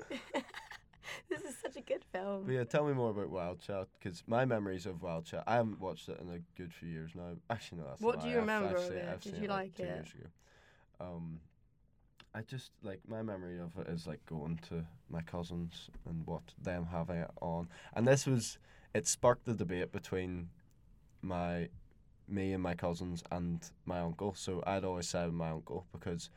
this 1.29 1.41
is 1.41 1.57
such 1.61 1.75
a 1.75 1.81
good 1.81 2.05
film. 2.13 2.43
But 2.45 2.53
yeah, 2.53 2.63
tell 2.63 2.85
me 2.87 2.93
more 2.93 3.09
about 3.11 3.29
Wild 3.29 3.59
Child, 3.59 3.87
because 3.99 4.23
my 4.27 4.45
memories 4.45 4.85
of 4.85 5.01
Wild 5.01 5.25
Child, 5.25 5.43
I 5.45 5.55
haven't 5.55 5.81
watched 5.81 6.07
it 6.07 6.21
in 6.21 6.29
a 6.29 6.39
good 6.57 6.73
few 6.73 6.87
years 6.87 7.11
now. 7.15 7.35
Actually, 7.49 7.79
no, 7.79 7.87
that's 7.89 7.99
What 8.01 8.21
do 8.21 8.27
you 8.29 8.39
I've- 8.39 8.49
I've 8.49 8.61
remember 8.61 8.77
it? 8.77 9.09
I've 9.11 9.19
Did 9.19 9.33
seen 9.33 9.41
you 9.43 9.49
like 9.49 9.75
two 9.75 9.83
it? 9.83 9.87
Years 9.87 10.13
ago. 10.13 10.27
Um, 11.05 11.39
I 12.33 12.41
just 12.41 12.71
like 12.81 12.99
my 13.07 13.21
memory 13.21 13.59
of 13.59 13.77
it 13.77 13.87
is 13.91 14.07
like 14.07 14.25
going 14.25 14.59
to 14.69 14.85
my 15.09 15.21
cousins 15.21 15.89
and 16.07 16.25
what 16.25 16.43
them 16.61 16.85
having 16.91 17.17
it 17.17 17.31
on, 17.41 17.67
and 17.93 18.07
this 18.07 18.25
was 18.25 18.57
it 18.93 19.07
sparked 19.07 19.45
the 19.45 19.53
debate 19.53 19.91
between 19.91 20.49
my 21.21 21.67
me 22.27 22.53
and 22.53 22.63
my 22.63 22.73
cousins 22.73 23.21
and 23.31 23.69
my 23.85 23.99
uncle. 23.99 24.33
So 24.35 24.63
I'd 24.65 24.85
always 24.85 25.07
side 25.09 25.25
with 25.25 25.33
my 25.35 25.49
uncle 25.49 25.85
because 25.91 26.29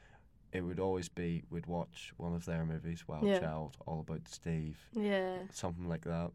it 0.52 0.62
would 0.62 0.80
always 0.80 1.08
be 1.08 1.44
we'd 1.50 1.66
watch 1.66 2.12
one 2.16 2.34
of 2.34 2.44
their 2.44 2.64
movies, 2.64 3.06
Wild 3.06 3.24
Yeah. 3.26 3.40
Child, 3.40 3.76
All 3.86 4.00
About 4.00 4.26
Steve, 4.28 4.78
Yeah. 4.92 5.38
something 5.52 5.88
like 5.88 6.04
that, 6.04 6.32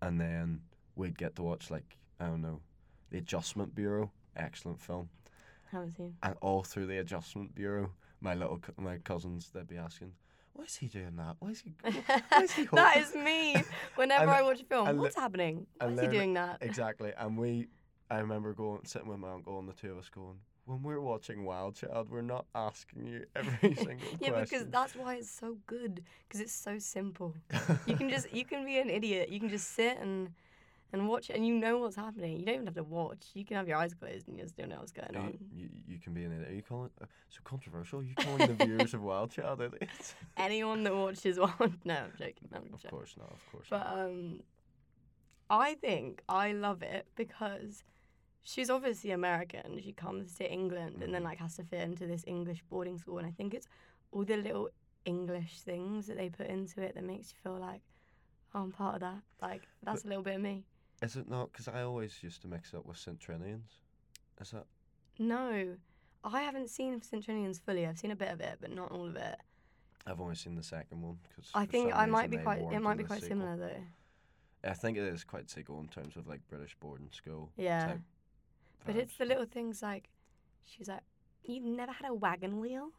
and 0.00 0.20
then 0.20 0.60
we'd 0.94 1.18
get 1.18 1.34
to 1.36 1.42
watch 1.42 1.70
like 1.70 1.96
I 2.20 2.26
don't 2.26 2.42
know, 2.42 2.60
The 3.10 3.18
Adjustment 3.18 3.74
Bureau, 3.74 4.12
excellent 4.36 4.80
film, 4.80 5.08
Haven't 5.72 5.96
seen. 5.96 6.16
and 6.22 6.36
all 6.40 6.62
through 6.62 6.86
The 6.86 6.98
Adjustment 6.98 7.54
Bureau, 7.56 7.90
my 8.20 8.34
little 8.34 8.58
co- 8.58 8.72
my 8.78 8.98
cousins 8.98 9.50
they'd 9.54 9.66
be 9.68 9.76
asking, 9.76 10.12
why 10.54 10.64
is 10.64 10.76
he 10.76 10.86
doing 10.86 11.16
that? 11.16 11.36
Why 11.40 11.50
is 11.50 11.60
he? 11.60 11.72
Why 11.82 12.42
is 12.42 12.52
he 12.52 12.62
that 12.64 12.94
holding-" 12.96 13.02
is 13.02 13.14
me. 13.14 13.56
Whenever 13.96 14.22
And- 14.22 14.30
I 14.30 14.42
watch 14.42 14.60
a 14.60 14.64
film, 14.64 14.88
and 14.88 14.98
what's 15.00 15.16
happening? 15.16 15.66
Why 15.78 15.86
and 15.88 15.94
is 15.98 16.00
he 16.04 16.08
doing 16.08 16.34
that? 16.34 16.58
Exactly. 16.62 17.12
And 17.18 17.36
we, 17.36 17.66
I 18.10 18.18
remember 18.18 18.52
going, 18.52 18.80
sitting 18.84 19.08
with 19.08 19.18
my 19.18 19.32
uncle 19.32 19.58
and 19.58 19.68
the 19.68 19.72
two 19.72 19.90
of 19.92 19.98
us 19.98 20.08
going, 20.08 20.38
when 20.66 20.82
we're 20.82 21.00
watching 21.00 21.44
Wild 21.44 21.74
Child, 21.76 22.08
we're 22.08 22.22
not 22.22 22.46
asking 22.54 23.04
you 23.06 23.26
every 23.36 23.74
single 23.74 23.98
Yeah, 24.20 24.30
because 24.30 24.48
question. 24.48 24.70
that's 24.70 24.94
why 24.96 25.16
it's 25.16 25.28
so 25.30 25.58
good. 25.66 26.02
Because 26.26 26.40
it's 26.40 26.54
so 26.54 26.78
simple. 26.78 27.34
You 27.86 27.96
can 27.96 28.08
just 28.08 28.32
you 28.32 28.44
can 28.46 28.64
be 28.64 28.78
an 28.78 28.88
idiot. 28.88 29.28
You 29.28 29.40
can 29.40 29.50
just 29.50 29.72
sit 29.72 29.98
and 30.00 30.30
and 30.94 31.08
watch 31.08 31.28
it, 31.28 31.36
and 31.36 31.46
you 31.46 31.54
know 31.54 31.78
what's 31.78 31.96
happening. 31.96 32.38
You 32.38 32.46
don't 32.46 32.54
even 32.54 32.66
have 32.66 32.74
to 32.76 32.84
watch. 32.84 33.26
You 33.34 33.44
can 33.44 33.56
have 33.56 33.68
your 33.68 33.76
eyes 33.76 33.92
closed 33.94 34.28
and 34.28 34.36
you 34.36 34.42
just 34.44 34.56
don't 34.56 34.68
know 34.70 34.78
what's 34.78 34.92
going 34.92 35.10
you, 35.12 35.18
on. 35.18 35.38
you, 35.52 35.68
you 35.86 35.98
can 35.98 36.14
be 36.14 36.24
in 36.24 36.32
an 36.32 36.38
idiot. 36.38 36.52
Are 36.52 36.54
you 36.56 36.62
calling 36.62 36.90
uh, 37.02 37.06
so 37.28 37.40
controversial? 37.44 38.00
Are 38.00 38.02
you 38.04 38.14
calling 38.16 38.46
the 38.46 38.54
viewers 38.54 38.94
of 38.94 39.02
Wild 39.02 39.30
Child 39.30 39.60
idiots? 39.60 40.14
Anyone 40.36 40.84
that 40.84 40.94
watches 40.94 41.38
one, 41.38 41.52
no, 41.84 41.94
I'm 41.94 42.12
joking. 42.18 42.48
No, 42.50 42.58
I'm 42.58 42.64
of 42.72 42.80
joking. 42.80 42.90
course 42.90 43.14
not. 43.18 43.30
Of 43.32 43.52
course 43.52 43.66
But 43.68 43.84
not. 43.84 43.98
um, 44.06 44.40
I 45.50 45.74
think 45.74 46.22
I 46.28 46.52
love 46.52 46.82
it 46.82 47.06
because 47.16 47.84
she's 48.42 48.70
obviously 48.70 49.10
American. 49.10 49.80
She 49.82 49.92
comes 49.92 50.34
to 50.36 50.50
England 50.50 51.02
and 51.02 51.14
then 51.14 51.22
Mhm. 51.22 51.24
like 51.26 51.38
has 51.38 51.56
to 51.56 51.64
fit 51.64 51.80
into 51.82 52.06
this 52.06 52.24
English 52.26 52.62
boarding 52.70 52.98
school, 52.98 53.18
and 53.18 53.26
I 53.26 53.30
think 53.30 53.52
it's 53.54 53.68
all 54.12 54.24
the 54.24 54.36
little 54.36 54.70
English 55.04 55.60
things 55.60 56.06
that 56.06 56.16
they 56.16 56.30
put 56.30 56.46
into 56.46 56.80
it 56.82 56.94
that 56.94 57.04
makes 57.04 57.32
you 57.32 57.36
feel 57.42 57.58
like 57.58 57.82
oh, 58.54 58.62
I'm 58.62 58.72
part 58.72 58.94
of 58.94 59.00
that. 59.00 59.22
Like 59.42 59.62
that's 59.82 60.04
a 60.04 60.08
little 60.08 60.22
bit 60.22 60.36
of 60.36 60.40
me. 60.42 60.64
Is 61.02 61.16
it 61.16 61.28
not? 61.28 61.52
Because 61.52 61.68
I 61.68 61.82
always 61.82 62.22
used 62.22 62.42
to 62.42 62.48
mix 62.48 62.72
it 62.72 62.76
up 62.76 62.86
with 62.86 62.96
St. 62.96 63.18
Trinians. 63.18 63.78
Is 64.40 64.50
that? 64.50 64.64
No, 65.18 65.76
I 66.24 66.42
haven't 66.42 66.70
seen 66.70 67.00
St. 67.02 67.24
Trinian's 67.24 67.58
fully. 67.58 67.86
I've 67.86 67.98
seen 67.98 68.10
a 68.10 68.16
bit 68.16 68.32
of 68.32 68.40
it, 68.40 68.58
but 68.60 68.70
not 68.74 68.90
all 68.90 69.06
of 69.06 69.16
it. 69.16 69.36
I've 70.06 70.20
only 70.20 70.34
seen 70.34 70.54
the 70.54 70.62
second 70.62 71.00
one. 71.00 71.18
Cause 71.34 71.50
I 71.54 71.66
think 71.66 71.94
I 71.94 72.06
might 72.06 72.30
be 72.30 72.38
quite. 72.38 72.60
It 72.60 72.80
might 72.80 72.98
be 72.98 73.04
quite 73.04 73.22
sequel. 73.22 73.38
similar 73.38 73.56
though. 73.56 74.70
I 74.70 74.72
think 74.72 74.96
it 74.96 75.04
is 75.04 75.24
quite 75.24 75.50
sequel 75.50 75.80
in 75.80 75.88
terms 75.88 76.16
of 76.16 76.26
like 76.26 76.40
British 76.48 76.76
boarding 76.80 77.10
school. 77.12 77.50
Yeah. 77.56 77.94
But 78.86 78.96
it's 78.96 79.16
the 79.16 79.24
little 79.24 79.46
things 79.46 79.82
like 79.82 80.08
she's 80.66 80.88
like, 80.88 81.00
"You've 81.42 81.64
never 81.64 81.92
had 81.92 82.08
a 82.08 82.14
wagon 82.14 82.60
wheel? 82.60 82.90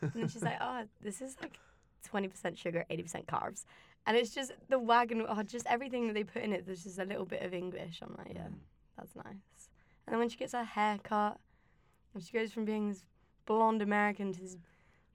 And 0.00 0.12
then 0.14 0.28
she's 0.28 0.42
like, 0.42 0.58
Oh, 0.60 0.84
this 1.00 1.20
is 1.20 1.36
like 1.40 1.58
twenty 2.04 2.28
percent 2.28 2.58
sugar, 2.58 2.84
eighty 2.90 3.02
percent 3.02 3.26
carbs. 3.26 3.64
And 4.08 4.16
it's 4.16 4.30
just 4.34 4.52
the 4.70 4.78
wagon 4.78 5.24
oh, 5.28 5.42
just 5.42 5.66
everything 5.66 6.06
that 6.06 6.14
they 6.14 6.24
put 6.24 6.42
in 6.42 6.52
it, 6.54 6.64
there's 6.64 6.82
just 6.82 6.98
a 6.98 7.04
little 7.04 7.26
bit 7.26 7.42
of 7.42 7.52
English. 7.52 8.00
I'm 8.02 8.14
like, 8.16 8.32
Yeah, 8.34 8.46
Mm. 8.48 8.54
that's 8.96 9.14
nice. 9.14 9.68
And 10.06 10.12
then 10.14 10.18
when 10.18 10.30
she 10.30 10.38
gets 10.38 10.52
her 10.54 10.64
hair 10.64 10.98
cut 11.02 11.38
and 12.14 12.22
she 12.24 12.32
goes 12.32 12.50
from 12.52 12.64
being 12.64 12.88
this 12.88 13.04
blonde 13.44 13.82
American 13.82 14.32
to 14.32 14.40
this 14.40 14.56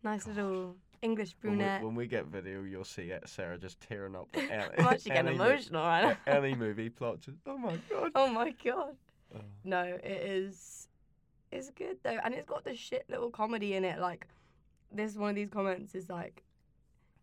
nice 0.04 0.26
God. 0.26 0.36
little 0.36 0.76
English 1.02 1.36
When 1.42 1.54
we, 1.54 1.58
brunette. 1.58 1.84
when 1.84 1.96
we 1.96 2.06
get 2.08 2.28
video, 2.28 2.62
you'll 2.62 2.84
see 2.86 3.10
it, 3.10 3.28
Sarah 3.28 3.58
just 3.58 3.82
tearing 3.82 4.16
up. 4.16 4.28
I'm 4.36 4.86
actually 4.88 5.12
getting 5.12 5.34
emotional 5.36 5.84
right 5.84 6.16
now. 6.28 6.32
any 6.34 6.54
movie 6.54 6.90
plot. 6.90 7.20
Just, 7.22 7.38
oh 7.48 7.58
my 7.58 7.78
god. 7.90 8.12
oh 8.16 8.28
my 8.28 8.54
god. 8.64 8.96
Oh. 9.36 9.40
No, 9.64 9.82
it 9.82 10.06
is. 10.06 10.88
It's 11.52 11.72
good 11.72 11.98
though, 12.04 12.20
and 12.24 12.34
it's 12.36 12.48
got 12.48 12.64
the 12.64 12.76
shit 12.76 13.06
little 13.10 13.32
comedy 13.32 13.74
in 13.74 13.84
it. 13.84 14.00
Like, 14.00 14.28
this 14.92 15.16
one 15.16 15.32
of 15.32 15.36
these 15.36 15.50
comments 15.50 15.96
is 15.96 16.10
like, 16.10 16.43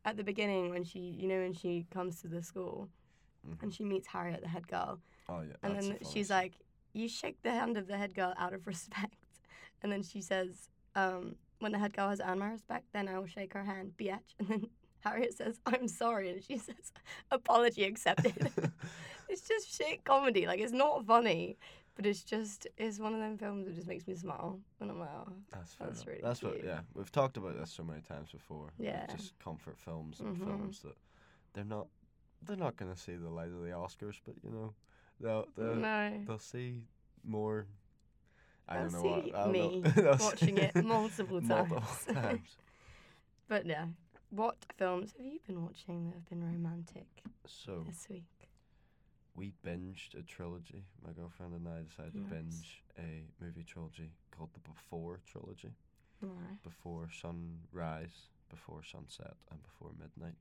at 0.04 0.16
the 0.16 0.24
beginning 0.24 0.70
when 0.70 0.84
she, 0.84 0.98
you 0.98 1.26
know, 1.28 1.38
when 1.38 1.52
she 1.52 1.86
comes 1.90 2.20
to 2.22 2.28
the 2.28 2.42
school 2.42 2.88
Mhm. 3.46 3.62
and 3.62 3.74
she 3.74 3.84
meets 3.84 4.08
Harriet, 4.08 4.42
the 4.42 4.48
head 4.48 4.66
girl, 4.68 5.00
Oh 5.28 5.40
yeah. 5.42 5.54
and 5.62 5.74
then 5.76 5.98
she's 6.10 6.30
like, 6.30 6.54
"You 6.92 7.08
shake 7.08 7.40
the 7.42 7.50
hand 7.52 7.76
of 7.76 7.86
the 7.86 7.96
head 7.96 8.14
girl 8.14 8.34
out 8.36 8.52
of 8.52 8.66
respect," 8.74 9.16
and 9.82 9.90
then 9.92 10.02
she 10.02 10.20
says, 10.20 10.68
um, 10.94 11.36
"When 11.58 11.72
the 11.72 11.78
head 11.78 11.92
girl 11.94 12.08
has 12.08 12.20
earned 12.20 12.40
my 12.40 12.50
respect, 12.50 12.86
then 12.92 13.08
I 13.08 13.18
will 13.18 13.26
shake 13.26 13.52
her 13.54 13.64
hand, 13.64 13.94
biatch." 13.96 14.34
And 14.38 14.48
then 14.48 14.70
Harriet 15.00 15.34
says, 15.34 15.60
"I'm 15.66 15.88
sorry," 15.88 16.30
and 16.30 16.42
she 16.44 16.58
says, 16.68 16.92
"Apology 17.30 17.84
accepted." 17.84 18.52
it's 19.28 19.42
just 19.48 19.74
shit 19.76 20.04
comedy. 20.04 20.46
Like 20.46 20.60
it's 20.60 20.72
not 20.72 21.06
funny, 21.06 21.56
but 21.96 22.06
it's 22.06 22.22
just 22.22 22.66
it's 22.76 22.98
one 22.98 23.14
of 23.14 23.20
them 23.20 23.36
films 23.38 23.66
that 23.66 23.74
just 23.74 23.86
makes 23.86 24.06
me 24.06 24.14
smile. 24.14 24.60
when 24.78 24.90
I'm 24.90 24.98
like, 24.98 25.08
oh, 25.14 25.32
That's 25.52 25.74
That's 25.74 26.06
really 26.06 26.20
That's 26.22 26.42
what. 26.42 26.64
Yeah, 26.64 26.80
we've 26.94 27.12
talked 27.12 27.36
about 27.36 27.58
this 27.58 27.70
so 27.72 27.82
many 27.82 28.00
times 28.00 28.30
before. 28.32 28.72
Yeah. 28.78 29.06
Just 29.06 29.38
comfort 29.38 29.78
films 29.78 30.20
and 30.20 30.36
Mhm. 30.36 30.44
films 30.46 30.80
that 30.80 30.96
they're 31.52 31.64
not. 31.64 31.86
They're 32.46 32.56
not 32.56 32.76
gonna 32.76 32.96
see 32.96 33.16
the 33.16 33.28
light 33.28 33.48
of 33.48 33.60
the 33.62 33.70
Oscars, 33.70 34.18
but 34.24 34.34
you 34.42 34.50
know, 34.50 34.74
they'll 35.20 35.46
they'll, 35.56 35.74
no. 35.74 36.22
they'll 36.26 36.38
see 36.38 36.84
more. 37.22 37.66
I 38.68 38.74
They'll 38.74 38.82
don't 38.84 38.92
know 38.92 39.02
what. 39.10 39.24
see 39.24 39.32
don't 39.32 39.52
me 39.52 39.82
know. 40.02 40.16
Watching 40.20 40.58
it 40.58 40.74
multiple 40.84 41.40
times. 41.42 41.70
multiple 41.70 42.12
times. 42.14 42.56
But 43.48 43.66
yeah, 43.66 43.86
what 44.30 44.56
films 44.78 45.12
have 45.18 45.26
you 45.26 45.40
been 45.46 45.62
watching 45.64 46.06
that 46.06 46.14
have 46.14 46.28
been 46.30 46.42
romantic 46.44 47.06
So 47.46 47.84
this 47.86 48.06
week? 48.08 48.24
We 49.34 49.52
binged 49.64 50.14
a 50.18 50.22
trilogy. 50.22 50.84
My 51.04 51.12
girlfriend 51.12 51.54
and 51.54 51.66
I 51.68 51.82
decided 51.88 52.12
to 52.14 52.18
binge 52.20 52.82
a 52.98 53.24
movie 53.42 53.64
trilogy 53.64 54.10
called 54.36 54.50
the 54.54 54.60
Before 54.60 55.20
trilogy. 55.26 55.72
Before 56.62 57.08
sunrise, 57.10 58.28
before 58.50 58.82
sunset, 58.84 59.34
and 59.50 59.62
before 59.62 59.90
midnight. 59.98 60.34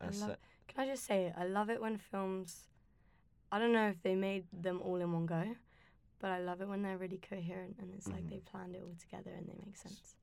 And 0.00 0.14
love- 0.18 0.30
set- 0.30 0.40
Can 0.68 0.84
I 0.84 0.86
just 0.90 1.04
say, 1.04 1.32
I 1.36 1.44
love 1.44 1.68
it 1.68 1.80
when 1.80 1.98
films. 1.98 2.68
I 3.52 3.58
don't 3.58 3.72
know 3.72 3.88
if 3.88 4.00
they 4.02 4.14
made 4.14 4.46
them 4.52 4.80
all 4.80 4.96
in 4.96 5.12
one 5.12 5.26
go, 5.26 5.56
but 6.20 6.30
I 6.30 6.38
love 6.38 6.62
it 6.62 6.68
when 6.68 6.80
they're 6.82 6.96
really 6.96 7.18
coherent 7.18 7.76
and 7.80 7.92
it's 7.94 8.06
like 8.08 8.24
Mhm. 8.24 8.30
they 8.30 8.38
planned 8.40 8.74
it 8.76 8.82
all 8.82 8.94
together 8.98 9.32
and 9.32 9.46
they 9.48 9.56
make 9.66 9.76
sense. 9.76 10.16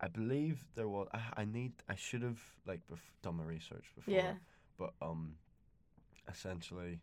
I 0.00 0.08
believe 0.08 0.64
there 0.74 0.88
was. 0.88 1.08
I, 1.14 1.22
I 1.38 1.44
need. 1.46 1.72
I 1.88 1.94
should 1.96 2.22
have 2.22 2.40
like 2.66 2.86
bef- 2.86 3.12
done 3.22 3.36
my 3.38 3.44
research 3.44 3.90
before. 3.96 4.12
Yeah. 4.14 4.34
But 4.76 4.92
um, 5.00 5.38
essentially, 6.28 7.00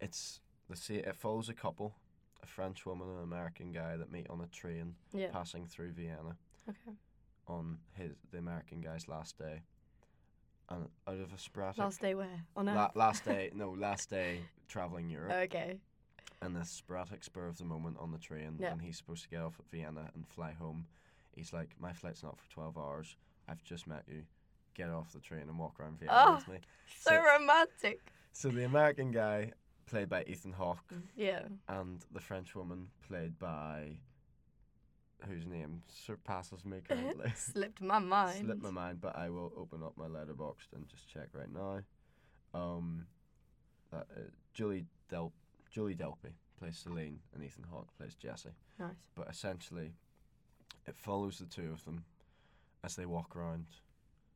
it's 0.00 0.40
the 0.68 0.76
see. 0.76 0.96
It 0.96 1.16
follows 1.16 1.48
a 1.48 1.54
couple, 1.54 1.94
a 2.42 2.46
French 2.46 2.84
woman 2.86 3.08
and 3.08 3.18
an 3.18 3.24
American 3.24 3.72
guy 3.72 3.96
that 3.96 4.10
meet 4.10 4.28
on 4.30 4.40
a 4.40 4.46
train 4.46 4.94
Yeah. 5.12 5.28
passing 5.30 5.66
through 5.66 5.92
Vienna 5.92 6.36
Okay. 6.68 6.96
on 7.46 7.78
his 7.92 8.12
the 8.30 8.38
American 8.38 8.80
guy's 8.80 9.08
last 9.08 9.38
day, 9.38 9.62
and 10.70 10.88
out 11.06 11.18
of 11.20 11.32
a 11.32 11.38
sporadic 11.38 11.78
Last 11.78 12.00
day 12.00 12.14
where? 12.14 12.44
On 12.56 12.68
Earth? 12.68 12.74
la- 12.76 12.90
last 12.94 13.24
day 13.24 13.50
no 13.54 13.70
last 13.70 14.10
day 14.10 14.40
traveling 14.68 15.10
Europe 15.10 15.32
okay. 15.32 15.78
and 16.40 16.56
this 16.56 16.70
sporadic 16.70 17.22
spur 17.22 17.46
of 17.46 17.58
the 17.58 17.64
moment 17.64 17.96
on 18.00 18.10
the 18.12 18.18
train 18.18 18.56
Yeah. 18.58 18.72
and 18.72 18.80
he's 18.82 18.96
supposed 18.96 19.22
to 19.24 19.28
get 19.28 19.40
off 19.42 19.58
at 19.60 19.66
Vienna 19.70 20.10
and 20.14 20.26
fly 20.26 20.52
home. 20.52 20.86
He's 21.34 21.52
like, 21.52 21.74
My 21.80 21.92
flight's 21.92 22.22
not 22.22 22.38
for 22.38 22.48
twelve 22.50 22.78
hours. 22.78 23.16
I've 23.48 23.62
just 23.64 23.86
met 23.86 24.04
you. 24.08 24.22
Get 24.74 24.88
off 24.88 25.12
the 25.12 25.20
train 25.20 25.42
and 25.42 25.58
walk 25.58 25.78
around 25.78 25.98
Vienna 25.98 26.12
Oh. 26.28 26.34
with 26.36 26.48
me. 26.48 26.58
So, 26.98 27.10
So- 27.10 27.22
romantic. 27.22 28.00
So 28.32 28.48
the 28.48 28.64
American 28.64 29.10
guy 29.12 29.52
played 29.86 30.08
by 30.08 30.24
Ethan 30.24 30.52
Hawke 30.52 30.92
Yeah. 31.16 31.42
and 31.68 32.04
the 32.12 32.20
French 32.20 32.54
woman 32.54 32.88
played 33.06 33.38
by 33.38 33.98
whose 35.28 35.46
name 35.46 35.82
surpasses 35.88 36.64
me 36.64 36.80
currently. 36.88 37.32
Slipped 37.36 37.80
my 37.80 37.98
mind. 37.98 38.44
Slipped 38.44 38.62
my 38.62 38.70
mind, 38.70 39.00
but 39.00 39.16
I 39.16 39.30
will 39.30 39.52
open 39.56 39.82
up 39.82 39.96
my 39.96 40.06
letterbox 40.06 40.66
and 40.74 40.86
just 40.88 41.08
check 41.08 41.28
right 41.32 41.52
now. 41.52 41.80
Um, 42.52 43.06
that, 43.90 44.06
uh, 44.16 44.20
Julie 44.52 44.84
Del 45.08 45.32
Julie 45.70 45.94
Delpy 45.94 46.32
plays 46.58 46.78
Celine, 46.78 47.18
and 47.34 47.42
Ethan 47.42 47.64
Hawke 47.70 47.88
plays 47.96 48.14
Jesse. 48.14 48.50
Nice. 48.78 48.94
But 49.16 49.28
essentially, 49.28 49.92
it 50.86 50.96
follows 50.96 51.38
the 51.38 51.46
two 51.46 51.72
of 51.72 51.84
them 51.84 52.04
as 52.84 52.94
they 52.96 53.06
walk 53.06 53.34
around 53.34 53.66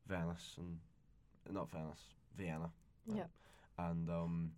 Venice 0.09 0.55
and 0.57 0.79
not 1.51 1.71
Venice, 1.71 2.03
Vienna, 2.37 2.71
right? 3.07 3.19
Yep. 3.19 3.31
And 3.79 4.11
um, 4.11 4.51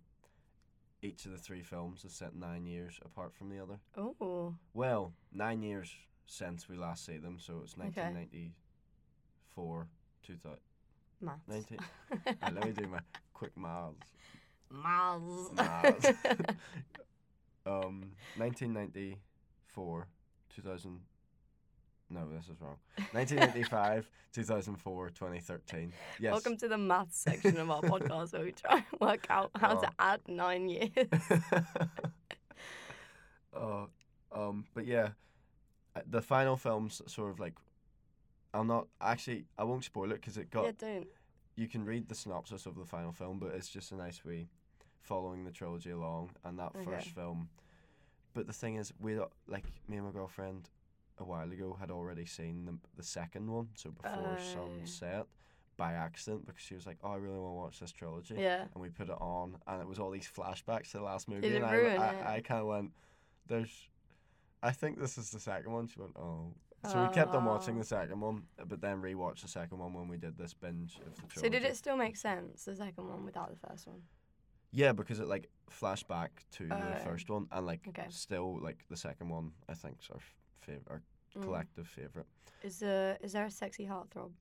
each 1.01 1.25
of 1.25 1.31
the 1.31 1.37
three 1.37 1.63
films 1.63 2.05
is 2.05 2.13
set 2.13 2.35
nine 2.35 2.65
years 2.65 2.99
apart 3.03 3.33
from 3.33 3.49
the 3.49 3.59
other. 3.59 3.79
Oh. 3.97 4.55
Well, 4.73 5.13
nine 5.33 5.61
years 5.63 5.93
since 6.25 6.69
we 6.69 6.77
last 6.77 7.05
see 7.05 7.17
them, 7.17 7.37
so 7.39 7.61
it's 7.63 7.73
Okay. 7.73 7.83
1994, 7.87 9.87
2000. 10.23 10.59
Maths. 11.21 11.47
19. 11.47 11.77
Uh, 12.41 12.51
let 12.53 12.65
me 12.65 12.71
do 12.71 12.87
my 12.87 12.99
quick 13.33 13.55
maths. 13.57 13.95
Miles. 14.69 15.51
Maths. 15.53 16.05
um, 17.65 18.13
1994, 18.37 20.07
2000. 20.49 20.99
No, 22.13 22.27
this 22.29 22.43
is 22.49 22.59
wrong. 22.59 22.75
1995, 23.13 24.09
2004, 24.33 25.09
2013. 25.11 25.93
Yes. 26.19 26.31
Welcome 26.31 26.57
to 26.57 26.67
the 26.67 26.77
maths 26.77 27.17
section 27.21 27.57
of 27.57 27.71
our 27.71 27.81
podcast 27.81 28.33
where 28.33 28.43
we 28.43 28.51
try 28.51 28.75
and 28.91 28.99
work 28.99 29.25
out 29.29 29.51
how 29.55 29.75
to 29.75 29.87
Oh. 29.87 29.93
add 29.97 30.19
nine 30.27 30.67
years. 30.67 30.89
uh, 33.55 33.85
um, 34.33 34.65
but 34.73 34.85
yeah, 34.85 35.09
uh, 35.95 36.01
the 36.09 36.21
final 36.21 36.57
film's 36.57 37.01
sort 37.07 37.31
of 37.31 37.39
like. 37.39 37.53
I'll 38.53 38.65
not 38.65 38.87
actually. 38.99 39.45
I 39.57 39.63
won't 39.63 39.85
spoil 39.85 40.11
it 40.11 40.15
because 40.15 40.35
it 40.37 40.51
got. 40.51 40.65
yeah, 40.65 40.71
don't. 40.77 41.07
You 41.55 41.67
can 41.69 41.85
read 41.85 42.09
the 42.09 42.15
synopsis 42.15 42.65
of 42.65 42.75
the 42.77 42.83
final 42.85 43.13
film, 43.13 43.39
but 43.39 43.53
it's 43.53 43.69
just 43.69 43.93
a 43.93 43.95
nice 43.95 44.25
way 44.25 44.47
following 45.01 45.45
the 45.45 45.51
trilogy 45.51 45.91
along 45.91 46.31
and 46.43 46.59
that 46.59 46.71
Okay. 46.75 46.83
first 46.83 47.07
film. 47.09 47.47
But 48.33 48.47
the 48.47 48.53
thing 48.53 48.75
is, 48.75 48.91
we 48.99 49.17
like 49.47 49.63
me 49.87 49.95
and 49.97 50.05
my 50.05 50.11
girlfriend 50.11 50.69
a 51.17 51.23
while 51.23 51.51
ago 51.51 51.77
had 51.79 51.91
already 51.91 52.25
seen 52.25 52.65
the 52.65 52.77
the 52.95 53.03
second 53.03 53.49
one, 53.51 53.69
so 53.75 53.91
before 53.91 54.37
Oh. 54.39 54.53
sunset, 54.53 55.25
by 55.77 55.93
accident 55.93 56.45
because 56.45 56.61
she 56.61 56.75
was 56.75 56.85
like, 56.85 56.97
"Oh, 57.03 57.11
I 57.11 57.15
really 57.15 57.39
want 57.39 57.53
to 57.53 57.57
watch 57.57 57.79
this 57.79 57.91
trilogy." 57.91 58.35
Yeah. 58.35 58.63
and 58.73 58.81
we 58.81 58.89
put 58.89 59.09
it 59.09 59.17
on, 59.21 59.57
and 59.67 59.81
it 59.81 59.87
was 59.87 59.99
all 59.99 60.11
these 60.11 60.27
flashbacks 60.27 60.91
to 60.91 60.97
the 60.97 61.03
last 61.03 61.27
movie. 61.27 61.55
And 61.55 61.65
I? 61.65 61.75
I, 61.95 62.33
I 62.35 62.41
kind 62.41 62.61
of 62.61 62.67
went, 62.67 62.91
"There's, 63.47 63.89
I 64.63 64.71
think 64.71 64.99
this 64.99 65.17
is 65.17 65.31
the 65.31 65.39
second 65.39 65.71
one." 65.71 65.87
She 65.87 65.99
went, 65.99 66.15
"Oh." 66.17 66.53
So 66.89 66.99
we 67.03 67.09
kept 67.13 67.35
on 67.35 67.45
watching 67.45 67.75
Oh. 67.75 67.79
the 67.79 67.85
second 67.85 68.19
one, 68.19 68.47
but 68.65 68.81
then 68.81 69.03
rewatched 69.03 69.41
the 69.43 69.47
second 69.47 69.77
one 69.77 69.93
when 69.93 70.07
we 70.07 70.17
did 70.17 70.35
this 70.35 70.55
binge 70.55 70.97
of 71.05 71.13
the 71.15 71.27
trilogy. 71.27 71.39
So 71.41 71.49
did 71.49 71.63
it 71.63 71.75
still 71.77 71.95
make 71.95 72.17
sense, 72.17 72.65
the 72.65 72.75
second 72.75 73.07
one, 73.07 73.23
without 73.23 73.51
the 73.51 73.67
first 73.67 73.85
one? 73.85 74.01
Yeah, 74.71 74.91
because 74.91 75.19
it 75.19 75.27
like 75.27 75.47
flashed 75.69 76.07
back 76.07 76.43
to 76.53 76.67
the 76.67 76.95
Oh. 77.01 77.03
first 77.03 77.29
one, 77.29 77.47
and 77.51 77.67
like 77.67 77.87
Okay. 77.89 78.07
still 78.09 78.59
like 78.59 78.83
the 78.89 78.97
second 78.97 79.29
one, 79.29 79.53
I 79.69 79.75
think 79.75 80.01
sort 80.01 80.17
our 80.17 80.23
favorite, 80.71 80.87
our 80.89 81.01
Mm. 81.35 81.43
collective 81.43 81.87
favorite. 81.87 82.27
Is, 82.63 82.83
uh, 82.83 83.17
is 83.21 83.31
there 83.31 83.45
a 83.45 83.51
sexy 83.51 83.85
heartthrob? 83.85 84.31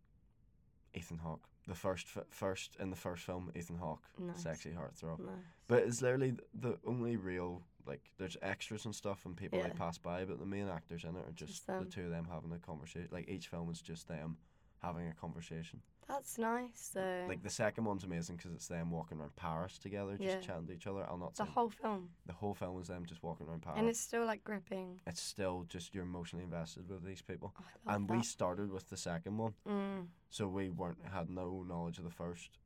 Ethan 0.93 1.19
Hawke, 1.19 1.49
the 1.69 1.75
first, 1.75 2.09
first 2.31 2.77
in 2.81 2.91
the 2.91 2.97
first 2.97 3.23
film, 3.25 3.53
Ethan 3.55 3.77
Hawke, 3.77 4.03
Nice. 4.19 4.43
sexy 4.43 4.73
heartthrob. 4.73 5.21
No. 5.21 5.39
But 5.69 5.85
it's 5.85 6.03
literally 6.03 6.37
the 6.53 6.79
only 6.85 7.17
real 7.17 7.63
like 7.87 8.11
there's 8.19 8.37
extras 8.43 8.85
and 8.85 8.95
stuff 8.95 9.25
and 9.25 9.37
people 9.37 9.59
Yeah. 9.59 9.65
like 9.67 9.77
pass 9.77 9.99
by, 9.99 10.25
but 10.25 10.39
the 10.39 10.47
main 10.47 10.69
actors 10.69 11.05
in 11.05 11.17
it 11.17 11.27
are 11.27 11.33
just, 11.33 11.53
Just 11.53 11.67
the 11.67 11.85
two 11.87 12.05
of 12.05 12.11
them 12.11 12.25
having 12.25 12.53
a 12.53 12.59
conversation. 12.59 13.09
Like 13.11 13.29
each 13.29 13.49
film 13.49 13.71
is 13.71 13.81
just 13.81 14.07
them 14.09 14.37
having 14.83 15.07
a 15.09 15.15
conversation. 15.15 15.83
That's 16.11 16.39
nice, 16.39 16.91
though. 16.93 17.27
Like 17.29 17.43
the 17.43 17.51
second 17.51 17.85
one's 17.85 18.03
amazing 18.03 18.37
because 18.37 18.53
it's 18.53 18.67
them 18.67 18.91
walking 18.91 19.19
around 19.21 19.37
Paris 19.37 19.79
together, 19.79 20.17
just 20.17 20.23
Yeah. 20.23 20.41
chatting 20.41 20.67
to 20.67 20.73
each 20.73 20.87
other. 20.89 21.05
I'll 21.09 21.17
not 21.17 21.35
the 21.37 21.45
whole 21.45 21.71
film. 21.71 22.11
the 22.27 22.33
whole 22.33 22.53
film 22.55 22.81
is 22.81 22.89
them 22.89 23.05
just 23.07 23.23
walking 23.23 23.47
around 23.47 23.63
Paris. 23.63 23.79
And 23.79 23.89
it's 23.89 24.01
still, 24.01 24.27
like, 24.27 24.43
gripping. 24.43 25.01
it's 25.07 25.21
still 25.23 25.65
just 25.69 25.95
you're 25.95 26.03
emotionally 26.05 26.45
invested 26.45 26.89
with 26.89 27.05
these 27.05 27.23
people. 27.23 27.55
Oh, 27.61 27.65
and 27.95 28.11
we 28.11 28.23
started 28.25 28.71
with 28.73 28.89
the 28.89 28.97
second 28.97 29.37
one, 29.39 29.55
Mm. 29.67 30.09
so 30.31 30.49
we 30.49 30.69
weren't 30.71 30.99
had 31.07 31.31
no 31.31 31.63
knowledge 31.63 31.99
of 31.99 32.05
the 32.05 32.11
first, 32.11 32.59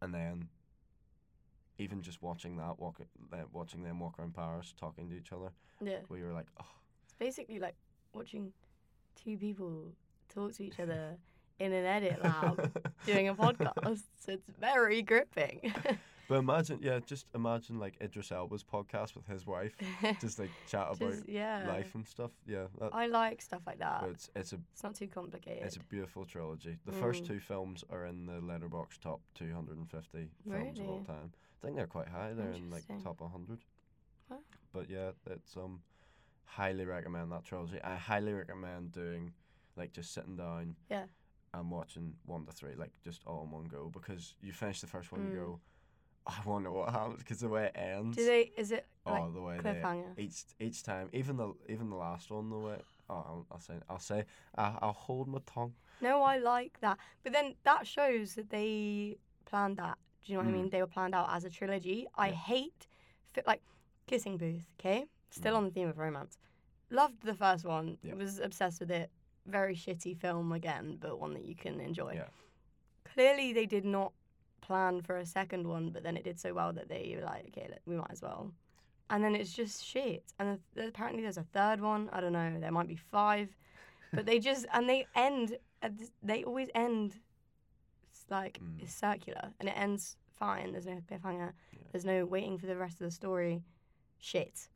and 0.00 0.12
then 0.12 0.48
even 1.78 2.02
just 2.02 2.20
watching 2.22 2.56
that 2.56 2.78
walk, 2.80 3.00
uh, 3.32 3.36
watching 3.52 3.82
them 3.84 4.00
walk 4.00 4.18
around 4.18 4.34
Paris, 4.34 4.72
talking 4.76 5.08
to 5.10 5.14
each 5.16 5.30
other, 5.32 5.52
Yeah. 5.80 6.00
we 6.08 6.22
were 6.22 6.32
like, 6.32 6.48
oh, 6.58 6.66
It's 7.04 7.12
basically 7.14 7.58
like 7.60 7.76
watching 8.12 8.52
two 9.14 9.38
people 9.38 9.94
talk 10.28 10.52
to 10.54 10.64
each 10.64 10.80
other 10.80 11.16
in 11.58 11.72
an 11.72 11.84
edit 11.84 12.22
lab 12.22 12.92
doing 13.06 13.28
a 13.28 13.34
podcast. 13.34 14.02
It's 14.28 14.44
very 14.60 15.02
gripping. 15.02 15.72
But 16.28 16.38
imagine, 16.38 16.80
yeah, 16.82 16.98
just 17.06 17.26
imagine 17.36 17.78
like 17.78 17.94
Idris 18.02 18.32
Elba's 18.32 18.64
podcast 18.64 19.14
with 19.14 19.26
his 19.28 19.46
wife, 19.46 19.76
just 20.20 20.40
like 20.40 20.50
chat 20.68 20.88
about 20.90 21.14
yeah. 21.28 21.64
life 21.68 21.94
and 21.94 22.04
stuff. 22.04 22.32
Yeah, 22.46 22.64
that, 22.80 22.90
I 22.92 23.06
like 23.06 23.40
stuff 23.40 23.62
like 23.64 23.78
that. 23.78 24.02
it's 24.10 24.28
it's 24.34 24.52
a 24.52 24.58
It's 24.72 24.82
not 24.82 24.96
too 24.96 25.06
complicated. 25.06 25.62
it's 25.64 25.76
a 25.76 25.80
beautiful 25.80 26.24
trilogy. 26.24 26.78
The 26.84 26.90
first 26.92 27.22
Mm. 27.22 27.26
two 27.28 27.38
films 27.38 27.84
are 27.90 28.06
in 28.06 28.26
the 28.26 28.40
Letterbox 28.40 28.98
top 28.98 29.20
250 29.36 30.28
films 30.50 30.80
of 30.80 30.88
all 30.88 31.04
time. 31.04 31.30
I 31.62 31.66
think 31.66 31.76
they're 31.76 31.86
quite 31.86 32.08
high. 32.08 32.32
They're 32.34 32.50
in 32.50 32.70
like 32.70 32.82
top 33.04 33.20
100. 33.20 33.60
Wow. 34.28 34.38
But 34.72 34.90
yeah, 34.90 35.12
it's 35.30 35.56
um 35.56 35.80
highly 36.44 36.84
recommend 36.86 37.30
that 37.30 37.44
trilogy. 37.44 37.80
I 37.84 37.94
highly 37.94 38.32
recommend 38.32 38.90
doing 38.90 39.32
like 39.76 39.92
just 39.92 40.12
sitting 40.12 40.34
down. 40.36 40.74
Yeah. 40.90 41.04
And 41.58 41.70
watching 41.70 42.12
one 42.26 42.44
to 42.44 42.52
three, 42.52 42.74
like 42.74 42.90
just 43.02 43.22
all 43.26 43.44
in 43.44 43.50
one 43.50 43.64
go, 43.64 43.90
because 43.92 44.34
you 44.42 44.52
finish 44.52 44.82
the 44.82 44.86
first 44.86 45.10
one, 45.10 45.22
you 45.22 45.30
Mm. 45.30 45.34
go, 45.34 45.60
I 46.26 46.34
wonder 46.44 46.70
what 46.70 46.90
happens, 46.90 47.18
because 47.18 47.40
the 47.40 47.48
way 47.48 47.66
it 47.66 47.76
ends. 47.76 48.16
Do 48.16 48.26
they? 48.26 48.52
Is 48.58 48.72
it 48.72 48.86
like 49.06 49.22
oh, 49.22 49.32
the 49.32 49.40
way 49.40 49.56
they 49.62 49.70
cliffhanger? 49.70 50.18
each 50.18 50.44
each 50.60 50.82
time, 50.82 51.08
even 51.12 51.36
the 51.38 51.54
even 51.68 51.88
the 51.88 51.96
last 51.96 52.30
one, 52.30 52.50
the 52.50 52.58
way. 52.58 52.78
Oh, 53.08 53.14
I'll, 53.14 53.46
I'll 53.52 53.60
say 53.60 53.74
I'll 53.88 53.98
say 54.00 54.24
I'll, 54.56 54.78
I'll 54.82 54.92
hold 54.92 55.28
my 55.28 55.38
tongue. 55.46 55.72
No, 56.02 56.22
I 56.22 56.36
like 56.38 56.78
that. 56.80 56.98
But 57.22 57.32
then 57.32 57.54
that 57.64 57.86
shows 57.86 58.34
that 58.34 58.50
they 58.50 59.16
planned 59.46 59.78
that. 59.78 59.96
Do 60.24 60.32
you 60.32 60.38
know 60.38 60.44
what 60.44 60.50
I 60.50 60.52
Mm. 60.52 60.60
mean? 60.60 60.70
They 60.70 60.80
were 60.82 60.86
planned 60.88 61.14
out 61.14 61.28
as 61.32 61.44
a 61.44 61.50
trilogy. 61.50 62.06
I 62.16 62.30
hate, 62.32 62.86
like, 63.46 63.62
Kissing 64.06 64.36
Booth, 64.36 64.66
okay? 64.78 65.06
Still 65.30 65.54
Mm. 65.54 65.58
on 65.58 65.64
the 65.64 65.70
theme 65.70 65.88
of 65.88 65.96
romance. 65.96 66.36
Loved 66.90 67.22
the 67.22 67.34
first 67.34 67.64
one. 67.64 67.96
Yeah. 68.02 68.14
Was 68.14 68.40
obsessed 68.40 68.80
with 68.80 68.90
it. 68.90 69.10
Very 69.46 69.74
shitty 69.76 70.16
film 70.18 70.52
again, 70.52 70.98
but 71.00 71.20
one 71.20 71.34
that 71.34 71.44
you 71.44 71.54
can 71.54 71.80
enjoy. 71.80 72.14
Yeah. 72.14 72.24
Clearly, 73.14 73.52
they 73.52 73.66
did 73.66 73.84
not 73.84 74.12
plan 74.60 75.00
for 75.02 75.16
a 75.18 75.26
second 75.26 75.66
one, 75.66 75.90
but 75.90 76.02
then 76.02 76.16
it 76.16 76.24
did 76.24 76.38
so 76.40 76.52
well 76.52 76.72
that 76.72 76.88
they 76.88 77.14
were 77.18 77.24
like, 77.24 77.46
okay, 77.48 77.68
we 77.86 77.96
might 77.96 78.10
as 78.10 78.20
well. 78.22 78.52
And 79.10 79.22
then 79.22 79.36
it's 79.36 79.52
just 79.52 79.84
shit. 79.84 80.24
And 80.40 80.58
th- 80.74 80.88
apparently, 80.88 81.22
there's 81.22 81.36
a 81.38 81.46
third 81.52 81.80
one. 81.80 82.08
I 82.12 82.20
don't 82.20 82.32
know. 82.32 82.58
There 82.58 82.72
might 82.72 82.88
be 82.88 82.96
five, 82.96 83.48
but 84.12 84.26
they 84.26 84.40
just 84.40 84.66
and 84.72 84.88
they 84.88 85.06
end. 85.14 85.56
They 86.22 86.42
always 86.42 86.68
end. 86.74 87.14
It's 88.10 88.24
like 88.28 88.58
Mm. 88.58 88.82
it's 88.82 88.92
circular, 88.94 89.52
and 89.60 89.68
it 89.68 89.76
ends 89.78 90.16
fine. 90.34 90.72
There's 90.72 90.86
no 90.86 91.00
cliffhanger. 91.08 91.52
Yeah. 91.72 91.78
There's 91.92 92.04
no 92.04 92.24
waiting 92.26 92.58
for 92.58 92.66
the 92.66 92.76
rest 92.76 92.94
of 93.00 93.04
the 93.06 93.10
story. 93.12 93.62
Shit. 94.18 94.68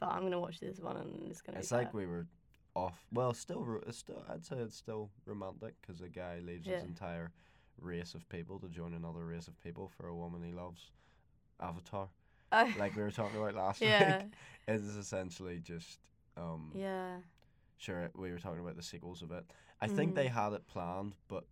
But 0.00 0.08
I'm 0.12 0.22
gonna 0.22 0.40
watch 0.40 0.60
this 0.60 0.80
one, 0.80 0.96
and 0.96 1.28
it's 1.30 1.42
gonna. 1.42 1.58
It's 1.58 1.70
like 1.72 1.92
we 1.92 2.06
were 2.06 2.26
off. 2.74 3.04
Well, 3.12 3.32
still, 3.34 3.64
ro- 3.64 3.82
it's 3.86 3.98
still. 3.98 4.22
I'd 4.28 4.44
say 4.44 4.56
it's 4.56 4.76
still 4.76 5.10
romantic 5.26 5.74
because 5.80 6.00
a 6.00 6.08
guy 6.08 6.40
leaves 6.44 6.66
his 6.66 6.82
entire 6.84 7.32
race 7.80 8.14
of 8.14 8.28
people 8.28 8.58
to 8.60 8.68
join 8.68 8.94
another 8.94 9.24
race 9.24 9.48
of 9.48 9.58
people 9.62 9.88
for 9.96 10.08
a 10.08 10.14
woman 10.14 10.42
he 10.42 10.52
loves. 10.52 10.90
Avatar, 11.60 12.08
Oh, 12.52 12.72
like 12.78 12.96
we 12.96 13.02
were 13.02 13.10
talking 13.10 13.40
about 13.40 13.54
last 13.54 13.80
yeah, 13.80 14.18
week, 14.22 14.32
it 14.68 14.74
is 14.74 14.96
essentially 14.96 15.60
just. 15.60 15.98
Um, 16.36 16.72
yeah. 16.74 17.16
Sure, 17.76 18.10
we 18.16 18.30
were 18.30 18.38
talking 18.38 18.60
about 18.60 18.76
the 18.76 18.82
sequels 18.82 19.22
of 19.22 19.30
it. 19.32 19.44
I 19.80 19.86
think 19.88 20.12
Mm. 20.12 20.14
they 20.16 20.26
had 20.28 20.52
it 20.52 20.66
planned, 20.66 21.14
but 21.28 21.44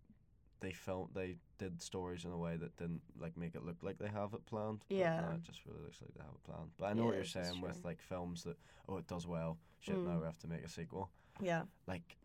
they 0.63 0.71
filmed. 0.71 1.09
They 1.13 1.35
did 1.59 1.81
stories 1.81 2.23
in 2.25 2.31
a 2.31 2.37
way 2.37 2.55
that 2.55 2.75
didn't 2.77 3.01
like 3.19 3.37
make 3.37 3.53
it 3.53 3.63
look 3.65 3.75
like 3.83 3.99
they 3.99 4.07
have 4.07 4.33
it 4.33 4.45
planned. 4.47 4.83
Yeah. 4.89 5.19
now 5.21 5.31
it 5.35 5.43
just 5.43 5.65
really 5.67 5.81
looks 5.83 6.01
like 6.01 6.13
they 6.15 6.23
have 6.23 6.33
it 6.33 6.43
planned. 6.43 6.71
But 6.79 6.85
I 6.87 6.93
know 6.93 7.01
Yeah, 7.03 7.05
what 7.07 7.15
you're 7.15 7.23
saying 7.25 7.61
with 7.61 7.83
like 7.83 8.01
films 8.01 8.43
that 8.45 8.57
oh 8.89 8.97
it 8.97 9.07
does 9.07 9.27
well. 9.27 9.57
Shit, 9.81 9.97
now 9.97 10.11
Mm. 10.11 10.19
we 10.21 10.25
have 10.25 10.39
to 10.39 10.47
make 10.47 10.63
a 10.63 10.69
sequel. 10.69 11.09
Yeah. 11.41 11.63
Like 11.85 12.17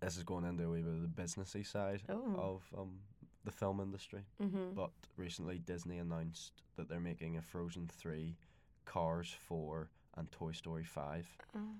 this 0.00 0.16
is 0.18 0.22
going 0.22 0.44
into 0.44 0.64
a 0.64 0.68
wee 0.68 0.82
bit 0.82 0.92
of 0.92 1.02
the 1.02 1.22
businessy 1.22 1.66
side 1.66 2.02
Oh. 2.08 2.34
of 2.36 2.78
um 2.78 3.00
the 3.44 3.50
film 3.52 3.80
industry. 3.80 4.24
Mhm. 4.40 4.74
But 4.74 4.90
recently 5.16 5.58
Disney 5.58 5.98
announced 5.98 6.62
that 6.76 6.88
they're 6.88 7.00
making 7.00 7.36
a 7.38 7.42
Frozen 7.42 7.88
three, 7.88 8.36
Cars 8.84 9.32
four, 9.48 9.88
and 10.16 10.30
Toy 10.30 10.52
Story 10.52 10.84
five 10.84 11.26
Oh. 11.54 11.76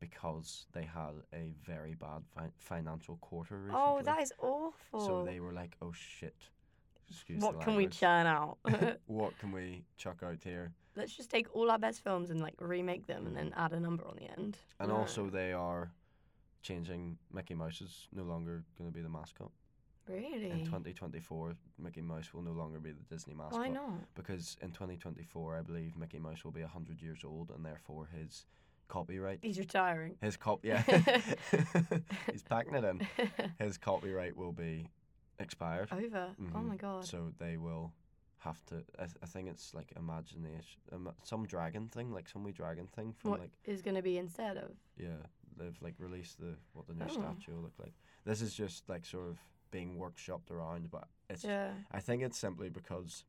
Because 0.00 0.66
they 0.72 0.82
had 0.82 1.12
a 1.32 1.52
very 1.64 1.94
bad 1.94 2.22
fi- 2.34 2.50
financial 2.58 3.16
quarter 3.20 3.54
oh, 3.54 3.58
recently. 3.58 3.80
Oh, 3.80 4.02
that 4.04 4.22
is 4.22 4.32
awful. 4.38 5.06
So 5.06 5.24
they 5.24 5.40
were 5.40 5.52
like, 5.52 5.76
"Oh 5.80 5.92
shit." 5.92 6.34
Excuse 7.10 7.40
me. 7.40 7.46
what 7.46 7.60
can 7.60 7.74
we 7.74 7.88
churn 7.88 8.26
out? 8.26 8.58
what 9.06 9.36
can 9.40 9.52
we 9.52 9.82
chuck 9.96 10.22
out 10.24 10.38
here? 10.42 10.72
Let's 10.96 11.16
just 11.16 11.28
take 11.30 11.54
all 11.54 11.70
our 11.70 11.78
best 11.78 12.02
films 12.02 12.30
and 12.30 12.40
like 12.40 12.54
remake 12.60 13.06
them 13.06 13.26
and 13.26 13.36
then 13.36 13.50
mm. 13.50 13.56
add 13.56 13.72
a 13.72 13.80
number 13.80 14.06
on 14.06 14.16
the 14.16 14.30
end. 14.38 14.58
And 14.78 14.88
No. 14.90 14.96
also, 14.96 15.28
they 15.28 15.52
are 15.52 15.90
changing. 16.62 17.18
Mickey 17.32 17.54
Mouse 17.54 17.80
is 17.80 18.08
no 18.12 18.22
longer 18.22 18.64
going 18.78 18.88
to 18.88 18.94
be 18.94 19.02
the 19.02 19.08
mascot. 19.08 19.50
really, 20.08 20.50
In 20.50 20.64
2024, 20.64 21.56
Mickey 21.78 22.00
Mouse 22.00 22.32
will 22.32 22.42
no 22.42 22.52
longer 22.52 22.78
be 22.78 22.92
the 22.92 23.02
Disney 23.12 23.34
mascot. 23.34 23.58
why 23.58 23.68
not? 23.68 24.14
Because 24.14 24.56
in 24.62 24.70
2024, 24.70 25.56
I 25.56 25.62
believe 25.62 25.96
Mickey 25.96 26.20
Mouse 26.20 26.44
will 26.44 26.52
be 26.52 26.62
100 26.62 27.02
years 27.02 27.24
old, 27.24 27.50
and 27.50 27.64
therefore 27.64 28.08
his 28.12 28.46
copyright. 28.90 29.38
He's 29.42 29.58
retiring. 29.58 30.16
His 30.20 30.36
cop, 30.36 30.60
yeah, 30.64 30.82
he's 32.30 32.42
packing 32.42 32.74
it 32.74 32.84
in. 32.84 33.06
His 33.58 33.78
copyright 33.78 34.36
will 34.36 34.52
be 34.52 34.88
expired. 35.38 35.88
Over. 35.92 36.28
Oh 36.38 36.42
Mhm. 36.42 36.64
my 36.66 36.76
god. 36.76 37.04
So 37.06 37.32
they 37.38 37.56
will 37.56 37.92
have 38.38 38.64
to. 38.66 38.76
I, 38.98 39.04
th- 39.04 39.16
I 39.22 39.26
think 39.26 39.48
it's 39.48 39.72
like 39.74 39.92
imagination, 39.96 40.80
um, 40.92 41.12
some 41.22 41.46
dragon 41.46 41.88
thing, 41.88 42.10
like 42.12 42.28
some 42.28 42.42
wee 42.44 42.52
dragon 42.52 42.86
thing 42.88 43.12
from 43.12 43.30
What 43.32 43.40
like 43.40 43.52
is 43.64 43.80
going 43.82 43.96
to 43.96 44.02
be 44.02 44.18
instead 44.18 44.56
of? 44.56 44.70
yeah, 44.96 45.22
they've 45.56 45.76
like 45.80 45.94
released 45.98 46.38
the 46.40 46.56
what 46.72 46.86
the 46.86 46.94
new 46.94 47.04
Oh. 47.08 47.12
statue 47.12 47.54
will 47.54 47.62
look 47.62 47.78
like. 47.78 47.94
This 48.24 48.42
is 48.42 48.54
just 48.54 48.88
like 48.88 49.04
sort 49.06 49.28
of 49.28 49.38
being 49.70 49.96
workshopped 49.98 50.50
around, 50.50 50.90
but 50.90 51.04
it's. 51.28 51.44
Yeah. 51.44 51.70
I 51.92 52.00
think 52.00 52.22
it's 52.22 52.38
simply 52.38 52.68
because, 52.70 53.24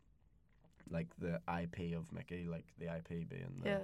like 0.89 1.07
the 1.19 1.39
IP 1.61 1.95
of 1.95 2.11
Mickey, 2.11 2.47
like 2.49 2.65
the 2.79 2.87
IP 2.87 3.29
being 3.29 3.61
the. 3.63 3.69
Yeah. 3.69 3.79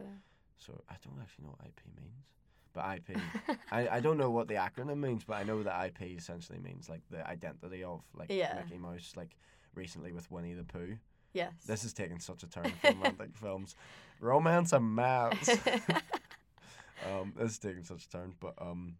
So 0.57 0.73
I 0.89 0.95
don't 1.05 1.19
actually 1.21 1.45
know 1.45 1.55
what 1.57 1.67
IP 1.67 1.81
means, 1.95 2.25
but 2.73 2.97
IP. 2.97 3.57
I, 3.71 3.97
I 3.97 3.99
don't 3.99 4.17
know 4.17 4.31
what 4.31 4.47
the 4.47 4.55
acronym 4.55 4.97
means, 4.99 5.23
but 5.23 5.35
I 5.35 5.43
know 5.43 5.61
that 5.63 5.85
IP 5.87 6.17
essentially 6.17 6.59
means 6.59 6.89
like 6.89 7.01
the 7.11 7.27
identity 7.27 7.83
of 7.83 8.01
like 8.17 8.29
Yeah. 8.31 8.55
Mickey 8.63 8.77
Mouse. 8.79 9.13
Like 9.15 9.37
recently 9.75 10.11
with 10.11 10.29
Winnie 10.31 10.53
the 10.55 10.63
Pooh, 10.63 10.97
yes. 11.33 11.53
this 11.67 11.83
is 11.83 11.93
taking 11.93 12.19
such 12.19 12.41
a 12.43 12.47
turn 12.47 12.71
for 12.81 12.91
romantic 12.91 13.35
films, 13.41 13.75
romance 14.19 14.73
and 14.73 14.95
maths. 14.95 15.49
um, 17.05 17.33
this 17.37 17.51
is 17.51 17.59
taking 17.59 17.83
such 17.83 18.05
a 18.05 18.09
turn, 18.09 18.33
but 18.39 18.53
um, 18.59 18.95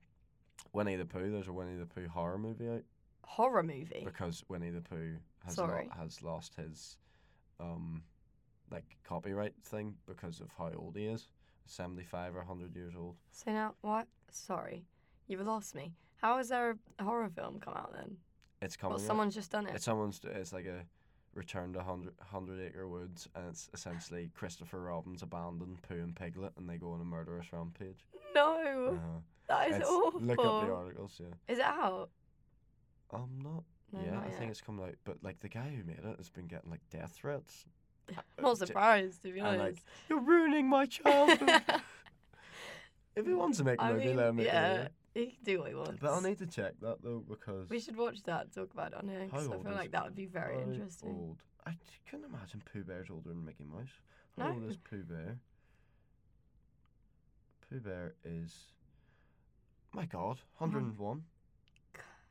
Winnie 0.74 0.96
the 0.96 1.06
Pooh. 1.06 1.32
There's 1.32 1.48
a 1.48 1.54
Winnie 1.54 1.78
the 1.78 1.86
Pooh 1.86 2.08
horror 2.08 2.38
movie 2.38 2.70
out 2.70 2.84
Horror 3.24 3.64
movie. 3.64 4.04
because 4.06 4.44
Winnie 4.48 4.70
the 4.70 4.82
Pooh 4.82 5.16
has 5.46 5.58
lo- 5.58 5.88
has 5.98 6.22
lost 6.22 6.56
his 6.56 6.98
um 7.60 8.04
like 8.72 8.98
copyright 9.04 9.54
thing 9.64 9.96
because 10.08 10.40
of 10.40 10.48
how 10.58 10.70
old 10.78 10.96
he 10.96 11.06
is. 11.08 11.28
75 11.70 12.36
or 12.36 12.40
100 12.40 12.76
years 12.76 12.94
old. 12.98 13.16
So 13.32 13.52
now, 13.52 13.76
what? 13.82 14.08
Sorry, 14.32 14.84
you've 15.28 15.46
lost 15.46 15.76
me. 15.76 15.94
How 16.22 16.38
has 16.38 16.50
there 16.50 16.78
a 17.00 17.04
horror 17.04 17.30
film 17.30 17.60
come 17.60 17.74
out 17.76 17.94
then? 17.94 18.18
It's 18.62 18.76
coming. 18.76 18.98
Well, 18.98 19.06
someone's 19.06 19.36
just 19.36 19.52
done 19.52 19.68
it. 19.68 19.76
It's 19.76 19.86
someone's. 19.86 20.20
It's 20.24 20.52
like 20.54 20.66
a 20.66 20.82
return 21.36 21.74
to 21.74 21.82
hundred 21.84 22.14
hundred 22.20 22.60
acre 22.66 22.88
woods, 22.88 23.28
and 23.36 23.48
it's 23.50 23.70
essentially 23.74 24.32
Christopher 24.34 24.82
Robin's 24.82 25.22
abandoned 25.22 25.82
Pooh 25.84 25.96
and 26.02 26.16
Piglet, 26.16 26.54
and 26.58 26.68
they 26.68 26.78
go 26.78 26.92
on 26.92 27.02
a 27.02 27.06
murderous 27.06 27.54
rampage. 27.54 28.04
no, 28.34 28.94
Uh-huh. 28.96 29.20
that 29.48 29.70
is 29.70 29.76
It's- 29.76 29.90
awful. 29.90 30.20
Look 30.22 30.40
up 30.40 30.66
the 30.66 30.74
articles. 30.74 31.20
Yeah. 31.20 31.34
Is 31.48 31.60
it 31.60 31.66
out? 31.66 32.10
I'm 33.12 33.40
not. 33.42 33.64
No, 33.94 34.02
yeah, 34.04 34.12
not 34.16 34.24
I 34.24 34.28
yet. 34.30 34.38
think 34.40 34.52
it's 34.52 34.62
coming 34.62 34.86
out. 34.86 34.96
But 35.06 35.24
like 35.24 35.40
the 35.40 35.48
guy 35.50 35.70
who 35.70 35.84
made 35.84 36.00
it 36.00 36.18
has 36.18 36.30
been 36.30 36.48
getting 36.48 36.70
like 36.72 36.82
death 36.90 37.12
threats. 37.14 37.66
I'm 38.10 38.44
not 38.44 38.58
surprised 38.58 39.22
to 39.24 39.32
be 39.34 39.40
and, 39.40 39.58
like, 39.58 39.60
honest. 39.60 39.82
You're 40.10 40.20
ruining 40.22 40.68
my 40.68 40.86
childhood. 40.86 41.50
if 43.16 43.26
he 43.26 43.34
wants 43.34 43.58
to 43.58 43.64
make 43.64 43.80
a 43.80 43.84
I 43.84 43.94
movie, 43.94 44.06
mean, 44.08 44.16
let 44.18 44.28
him 44.30 44.36
make 44.38 44.48
a 44.48 44.50
yeah, 44.50 44.78
movie. 44.78 44.90
he 45.14 45.26
can 45.32 45.44
do 45.44 45.60
what 45.60 45.70
he 45.70 45.76
wants. 45.76 45.98
But 46.00 46.12
I'll 46.12 46.22
need 46.22 46.38
to 46.40 46.46
check 46.46 46.74
that 46.82 47.02
though 47.04 47.24
because 47.28 47.70
We 47.70 47.80
should 47.80 47.98
watch 47.98 48.24
that. 48.24 48.44
and 48.46 48.54
Talk 48.54 48.72
about 48.74 48.94
it 48.94 48.98
on 49.00 49.08
here. 49.10 49.28
'cause 49.30 49.32
How 49.46 49.52
I 49.52 49.56
old 49.56 49.64
feel 49.64 49.72
is 49.74 49.78
like 49.78 49.92
that 49.92 50.04
would 50.06 50.16
be 50.16 50.26
very 50.26 50.56
how 50.56 50.62
interesting. 50.62 51.10
Old. 51.10 51.38
I 51.66 51.76
couldn't 52.10 52.26
imagine 52.26 52.62
Pooh 52.72 52.84
Bear's 52.84 53.10
older 53.10 53.30
than 53.30 53.44
Mickey 53.44 53.66
Mouse. 53.66 53.90
How 54.40 54.50
old 54.54 54.62
No. 54.64 54.70
is 54.70 54.78
Pooh 54.78 55.04
Bear? 55.04 55.38
Pooh 57.70 57.80
Bear 57.82 58.14
is. 58.24 58.74
My 59.94 60.06
God, 60.06 60.40
hundred 60.56 60.84
and 60.84 60.98
one. 60.98 61.24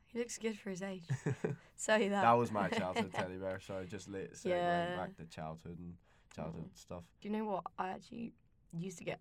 He 0.07 0.19
looks 0.19 0.37
good 0.37 0.57
for 0.57 0.69
his 0.69 0.81
age. 0.81 1.03
Say 1.75 2.07
that. 2.09 2.21
that 2.21 2.33
was 2.33 2.51
my 2.51 2.69
childhood 2.69 3.13
teddy 3.13 3.35
bear. 3.35 3.59
Sorry, 3.59 3.85
just 3.85 4.09
late 4.09 4.33
segueing 4.33 4.49
Yeah. 4.49 4.95
back 4.95 5.15
to 5.17 5.25
childhood 5.25 5.77
and 5.79 5.93
childhood 6.35 6.65
mm. 6.73 6.77
stuff. 6.79 7.03
Do 7.21 7.27
you 7.29 7.35
know 7.37 7.45
what? 7.45 7.63
I 7.77 7.89
actually 7.89 8.33
used 8.73 8.97
to 8.99 9.03
get 9.03 9.19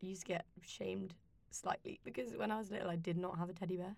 used 0.00 0.22
to 0.22 0.28
get 0.28 0.46
shamed 0.62 1.14
slightly 1.50 2.00
because 2.04 2.32
when 2.36 2.50
I 2.50 2.58
was 2.58 2.70
little, 2.70 2.90
I 2.90 2.96
did 2.96 3.16
not 3.18 3.38
have 3.38 3.48
a 3.50 3.52
teddy 3.52 3.76
bear. 3.76 3.94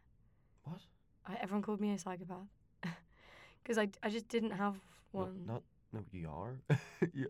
What? 0.65 0.81
I, 1.27 1.37
everyone 1.41 1.63
called 1.63 1.81
me 1.81 1.93
a 1.93 1.99
psychopath 1.99 2.49
because 3.63 3.79
I, 3.79 3.89
I 4.03 4.09
just 4.11 4.29
didn't 4.29 4.51
have 4.53 4.75
No, 5.15 5.21
one. 5.21 5.45
not 5.47 5.63
no, 5.93 6.01
you 6.11 6.29
are. 6.31 6.59
you, 7.13 7.29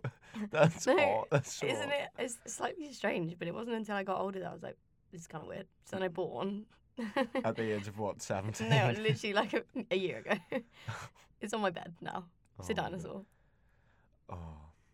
that's 0.50 0.86
No, 0.86 0.96
all. 0.98 1.26
That's 1.30 1.52
so 1.52 1.66
Isn't 1.66 1.88
odd. 1.88 1.92
it? 1.92 2.08
It's 2.18 2.38
slightly 2.46 2.92
strange, 2.92 3.36
but 3.38 3.48
it 3.48 3.54
wasn't 3.54 3.76
until 3.76 3.96
I 3.96 4.04
got 4.04 4.20
older 4.20 4.38
that 4.40 4.50
I 4.50 4.52
was 4.52 4.62
like, 4.62 4.76
this 5.10 5.22
is 5.22 5.26
kind 5.26 5.42
of 5.42 5.48
weird. 5.48 5.66
So 5.84 5.96
then 5.96 6.04
I 6.04 6.08
bought 6.08 6.30
one. 6.32 6.64
At 7.44 7.56
the 7.56 7.74
age 7.74 7.88
of 7.88 7.98
what, 7.98 8.20
seventeen? 8.22 8.68
no, 8.70 8.92
literally 8.96 9.32
like 9.34 9.52
a, 9.54 9.62
a 9.90 9.96
year 9.96 10.18
ago. 10.18 10.34
it's 11.40 11.52
on 11.54 11.60
my 11.60 11.70
bed 11.70 11.94
now. 12.00 12.26
It's 12.58 12.68
a 12.68 12.72
Oh, 12.72 12.76
God. 12.76 12.82
dinosaur. 12.84 13.24
Oh, 14.30 14.36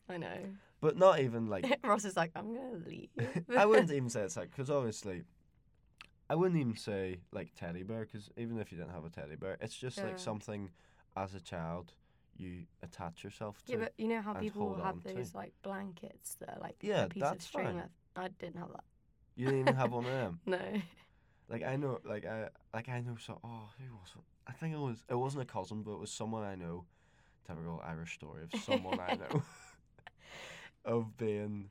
I 0.08 0.16
know. 0.16 0.38
but 0.80 0.96
not 0.96 1.20
even 1.20 1.46
like 1.48 1.66
Ross 1.84 2.04
is 2.04 2.16
like, 2.16 2.32
I'm 2.34 2.54
gonna 2.54 2.82
leave. 2.86 3.10
I 3.56 3.66
wouldn't 3.66 3.90
even 3.90 4.08
say 4.10 4.22
it's 4.22 4.36
like 4.36 4.50
because 4.50 4.70
obviously, 4.70 5.24
I 6.30 6.34
wouldn't 6.34 6.60
even 6.60 6.76
say 6.76 7.20
like 7.32 7.54
teddy 7.54 7.82
bear 7.82 8.04
because 8.04 8.30
even 8.36 8.58
if 8.58 8.72
you 8.72 8.78
didn't 8.78 8.92
have 8.92 9.04
a 9.04 9.10
teddy 9.10 9.36
bear, 9.36 9.56
it's 9.60 9.74
just 9.76 9.98
Yeah. 9.98 10.04
like 10.06 10.18
something 10.18 10.70
as 11.16 11.34
a 11.34 11.40
child 11.40 11.92
you 12.36 12.64
attach 12.82 13.24
yourself 13.24 13.62
to. 13.66 13.72
Yeah, 13.72 13.78
but 13.80 13.94
you 13.98 14.06
know 14.08 14.22
how 14.22 14.34
people 14.34 14.74
have 14.76 14.94
on 14.94 15.00
to. 15.00 15.14
those 15.14 15.34
like 15.34 15.52
blankets 15.62 16.36
that 16.40 16.50
are 16.56 16.60
like 16.60 16.76
Yeah, 16.80 17.04
a 17.04 17.08
piece 17.08 17.22
of 17.22 17.28
that's 17.30 17.46
string 17.46 17.66
fine. 17.66 17.88
I 18.16 18.28
didn't 18.38 18.56
have 18.58 18.70
that. 18.72 18.84
you 19.36 19.46
didn't 19.46 19.60
even 19.60 19.74
have 19.74 19.92
one 19.92 20.04
of 20.06 20.10
them. 20.12 20.40
No. 20.46 20.58
Like 21.50 21.62
I 21.64 21.76
know, 21.76 21.98
like 22.04 22.26
I 22.26 22.48
like 22.74 22.88
I 22.88 23.00
know. 23.00 23.16
So 23.18 23.38
oh, 23.42 23.68
who 23.78 23.94
was 23.94 24.10
it? 24.16 24.22
I 24.46 24.52
think 24.52 24.74
it 24.74 24.78
was. 24.78 25.04
It 25.08 25.14
wasn't 25.14 25.42
a 25.42 25.46
cousin, 25.46 25.82
but 25.82 25.92
it 25.92 26.00
was 26.00 26.10
someone 26.10 26.44
I 26.44 26.54
know. 26.54 26.84
Typical 27.46 27.80
Irish 27.84 28.14
story 28.14 28.42
of 28.44 28.60
someone 28.60 29.00
I 29.00 29.14
know. 29.14 29.42
of 30.84 31.16
being, 31.16 31.70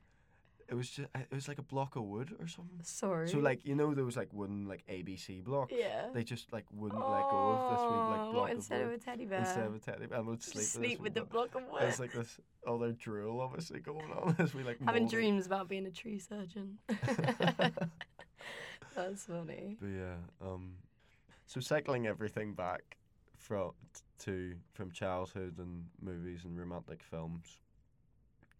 it 0.68 0.74
was 0.74 0.90
just 0.90 1.08
it 1.14 1.32
was 1.32 1.46
like 1.46 1.58
a 1.58 1.62
block 1.62 1.94
of 1.94 2.02
wood 2.02 2.34
or 2.40 2.48
something. 2.48 2.80
Sorry. 2.82 3.28
So 3.28 3.38
like 3.38 3.64
you 3.64 3.76
know 3.76 3.94
those 3.94 4.16
like 4.16 4.32
wooden 4.32 4.66
like 4.66 4.84
ABC 4.90 5.44
blocks. 5.44 5.72
Yeah. 5.76 6.08
They 6.12 6.24
just 6.24 6.52
like 6.52 6.64
wouldn't 6.72 7.00
let 7.00 7.22
go 7.30 7.36
of 7.36 7.70
this 7.70 7.80
wee 7.82 7.86
Oh, 7.88 8.10
like 8.10 8.20
what, 8.20 8.32
block 8.32 8.50
instead 8.50 8.82
of 8.82 8.88
of 8.88 8.94
a 8.94 8.98
teddy 8.98 9.24
bear. 9.26 9.38
instead 9.38 9.66
of 9.66 9.74
a 9.76 9.78
teddy 9.78 10.06
bear. 10.06 10.18
And 10.18 10.26
would 10.26 10.42
sleep, 10.42 10.64
Just 10.64 10.76
with, 10.78 10.86
sleep 10.86 11.00
with 11.00 11.14
the 11.14 11.22
block. 11.22 11.54
of 11.54 11.62
wood. 11.70 11.82
It's 11.82 12.00
like 12.00 12.12
this 12.12 12.40
other 12.66 12.90
drool 12.90 13.40
obviously 13.40 13.78
going 13.78 14.10
on 14.10 14.34
as 14.40 14.52
we 14.54 14.64
like 14.64 14.78
Having 14.84 15.06
dreams 15.08 15.46
about 15.46 15.68
being 15.68 15.86
a 15.86 15.90
tree 15.92 16.18
surgeon. 16.18 16.78
That's 18.98 19.26
funny. 19.26 19.76
But 19.80 19.88
yeah, 19.88 20.16
um, 20.42 20.72
so 21.46 21.60
cycling 21.60 22.06
everything 22.06 22.52
back 22.54 22.96
from 23.36 23.72
to 24.20 24.54
from 24.72 24.90
childhood 24.90 25.54
and 25.58 25.86
movies 26.02 26.40
and 26.44 26.58
romantic 26.58 27.02
films. 27.02 27.60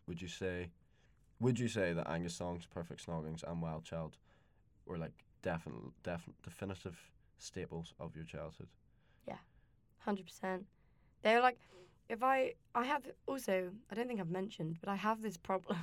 Would 0.06 0.22
you 0.22 0.28
say, 0.28 0.70
would 1.40 1.58
you 1.58 1.68
say 1.68 1.92
that 1.92 2.08
Angus 2.08 2.38
Thongs, 2.38 2.66
Perfect 2.66 3.04
Snoggings, 3.04 3.42
and 3.42 3.60
Wild 3.60 3.84
Child 3.84 4.16
were 4.86 4.96
like 4.96 5.12
definite, 5.42 5.78
definite, 6.02 6.40
definitive 6.42 6.96
staples 7.38 7.92
of 8.00 8.16
your 8.16 8.24
childhood? 8.24 8.68
Yeah, 9.26 9.36
Hundred 9.98 10.26
percent. 10.26 10.64
They're 11.22 11.42
like, 11.42 11.58
if 12.08 12.22
I, 12.22 12.54
I 12.74 12.84
have 12.84 13.02
also, 13.26 13.70
I 13.90 13.94
don't 13.94 14.06
think 14.06 14.20
I've 14.20 14.30
mentioned, 14.30 14.78
but 14.80 14.88
I 14.88 14.94
have 14.94 15.20
this 15.20 15.36
problem 15.36 15.78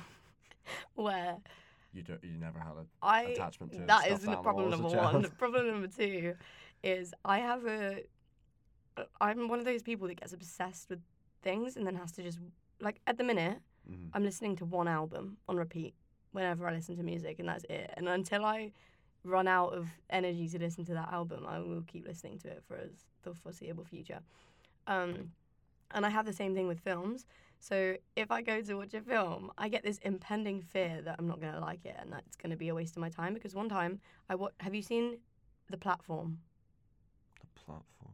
where 0.94 1.36
You 1.96 2.02
don't, 2.02 2.22
you 2.22 2.36
never 2.38 2.58
had 2.58 2.72
a 2.76 2.86
I 3.02 3.22
attachment 3.22 3.72
to 3.72 3.78
that 3.86 4.10
is 4.10 4.20
the 4.20 4.36
problem 4.36 4.68
number 4.68 4.88
one. 4.88 5.30
Problem 5.38 5.66
number 5.66 5.88
two 5.88 6.34
is 6.82 7.14
I 7.24 7.38
have 7.38 7.64
a. 7.66 8.02
I'm 9.18 9.48
one 9.48 9.58
of 9.58 9.64
those 9.64 9.82
people 9.82 10.06
that 10.08 10.20
gets 10.20 10.34
obsessed 10.34 10.90
with 10.90 11.00
things 11.42 11.76
and 11.76 11.86
then 11.86 11.94
has 11.96 12.12
to 12.12 12.22
just 12.22 12.38
like 12.80 13.00
at 13.06 13.16
the 13.16 13.24
minute 13.24 13.60
Mhm. 13.90 14.10
I'm 14.14 14.24
listening 14.24 14.56
to 14.56 14.64
one 14.64 14.88
album 14.88 15.36
on 15.48 15.56
repeat 15.56 15.94
whenever 16.32 16.66
I 16.66 16.72
listen 16.72 16.96
to 16.96 17.02
music 17.02 17.38
and 17.38 17.48
that's 17.48 17.64
it. 17.70 17.94
And 17.96 18.08
until 18.08 18.44
I 18.44 18.72
run 19.24 19.46
out 19.48 19.72
of 19.74 19.88
energy 20.10 20.48
to 20.48 20.58
listen 20.58 20.84
to 20.86 20.94
that 20.94 21.12
album, 21.12 21.46
I 21.46 21.60
will 21.60 21.82
keep 21.82 22.04
listening 22.06 22.38
to 22.40 22.48
it 22.48 22.62
for 22.66 22.76
as 22.76 23.06
the 23.22 23.32
foreseeable 23.32 23.84
future. 23.84 24.20
Um, 24.86 25.32
and 25.92 26.04
I 26.04 26.10
have 26.10 26.26
the 26.26 26.32
same 26.32 26.54
thing 26.54 26.66
with 26.66 26.80
films. 26.80 27.26
So 27.60 27.96
if 28.14 28.30
I 28.30 28.42
go 28.42 28.60
to 28.60 28.74
watch 28.74 28.94
a 28.94 29.00
film, 29.00 29.50
I 29.58 29.68
get 29.68 29.82
this 29.82 29.98
impending 29.98 30.60
fear 30.62 31.00
that 31.04 31.16
I'm 31.18 31.26
not 31.26 31.40
going 31.40 31.52
to 31.52 31.60
like 31.60 31.84
it 31.84 31.96
and 31.98 32.12
that's 32.12 32.36
going 32.36 32.50
to 32.50 32.56
be 32.56 32.68
a 32.68 32.74
waste 32.74 32.96
of 32.96 33.00
my 33.00 33.08
time. 33.08 33.34
Because 33.34 33.54
one 33.54 33.68
time, 33.68 34.00
I 34.28 34.34
wa- 34.34 34.50
have 34.60 34.74
you 34.74 34.82
seen 34.82 35.18
The 35.70 35.76
Platform? 35.76 36.38
The 37.40 37.60
platform. 37.60 38.12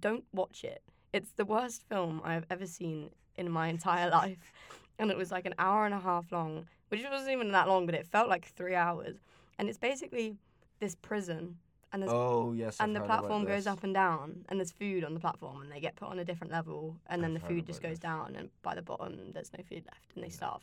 Don't 0.00 0.24
watch 0.32 0.64
it. 0.64 0.82
It's 1.12 1.32
the 1.32 1.44
worst 1.44 1.84
film 1.88 2.20
I've 2.24 2.44
ever 2.50 2.66
seen 2.66 3.10
in 3.36 3.50
my 3.50 3.68
entire 3.68 4.10
life. 4.22 4.52
And 4.98 5.10
it 5.10 5.16
was 5.16 5.32
like 5.32 5.46
an 5.46 5.54
hour 5.58 5.86
and 5.86 5.94
a 5.94 5.98
half 5.98 6.30
long, 6.30 6.66
which 6.88 7.02
wasn't 7.10 7.32
even 7.32 7.52
that 7.52 7.68
long, 7.68 7.86
but 7.86 7.94
it 7.94 8.06
felt 8.06 8.28
like 8.28 8.46
three 8.46 8.74
hours. 8.74 9.16
And 9.58 9.68
it's 9.68 9.78
basically 9.78 10.36
this 10.80 10.94
prison, 10.94 11.56
and 11.94 12.02
there's 12.02 12.10
Oh 12.12 12.52
yes. 12.52 12.76
I've 12.80 12.88
and 12.88 12.96
the 12.96 13.00
platform 13.00 13.44
goes 13.44 13.66
up 13.68 13.84
and 13.84 13.94
down, 13.94 14.44
and 14.48 14.58
there's 14.58 14.72
food 14.72 15.04
on 15.04 15.14
the 15.14 15.20
platform, 15.20 15.62
and 15.62 15.70
they 15.70 15.78
get 15.80 15.94
put 15.94 16.08
on 16.08 16.18
a 16.18 16.24
different 16.24 16.52
level, 16.52 16.98
and 17.06 17.22
then 17.22 17.34
I've 17.36 17.40
the 17.40 17.46
food 17.46 17.66
just 17.66 17.80
goes 17.80 17.92
this. 17.92 17.98
down, 18.00 18.34
and 18.36 18.50
by 18.62 18.74
the 18.74 18.82
bottom 18.82 19.30
there's 19.32 19.52
no 19.56 19.62
food 19.62 19.84
left, 19.86 20.12
and 20.14 20.24
they 20.24 20.28
Yeah. 20.28 20.34
starve. 20.34 20.62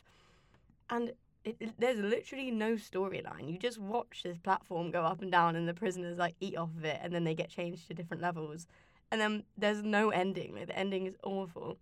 And 0.90 1.12
it, 1.44 1.56
it- 1.58 1.74
there's 1.78 1.98
literally 1.98 2.50
no 2.50 2.74
storyline. 2.74 3.50
You 3.50 3.58
just 3.58 3.78
watch 3.78 4.22
this 4.22 4.38
platform 4.38 4.90
go 4.90 5.02
up 5.04 5.22
and 5.22 5.32
down, 5.32 5.56
and 5.56 5.66
the 5.66 5.72
prisoners 5.74 6.18
like 6.18 6.36
eat 6.38 6.54
off 6.56 6.68
of 6.76 6.84
it, 6.84 7.00
and 7.02 7.14
then 7.14 7.24
they 7.24 7.34
get 7.34 7.48
changed 7.48 7.88
to 7.88 7.94
different 7.94 8.22
levels, 8.22 8.66
and 9.10 9.18
then 9.18 9.44
there's 9.56 9.82
no 9.82 10.10
ending. 10.10 10.54
Like 10.54 10.66
the 10.66 10.78
ending 10.78 11.06
is 11.06 11.16
awful, 11.24 11.78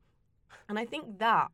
and 0.69 0.79
I 0.79 0.85
think 0.87 1.19
that 1.19 1.51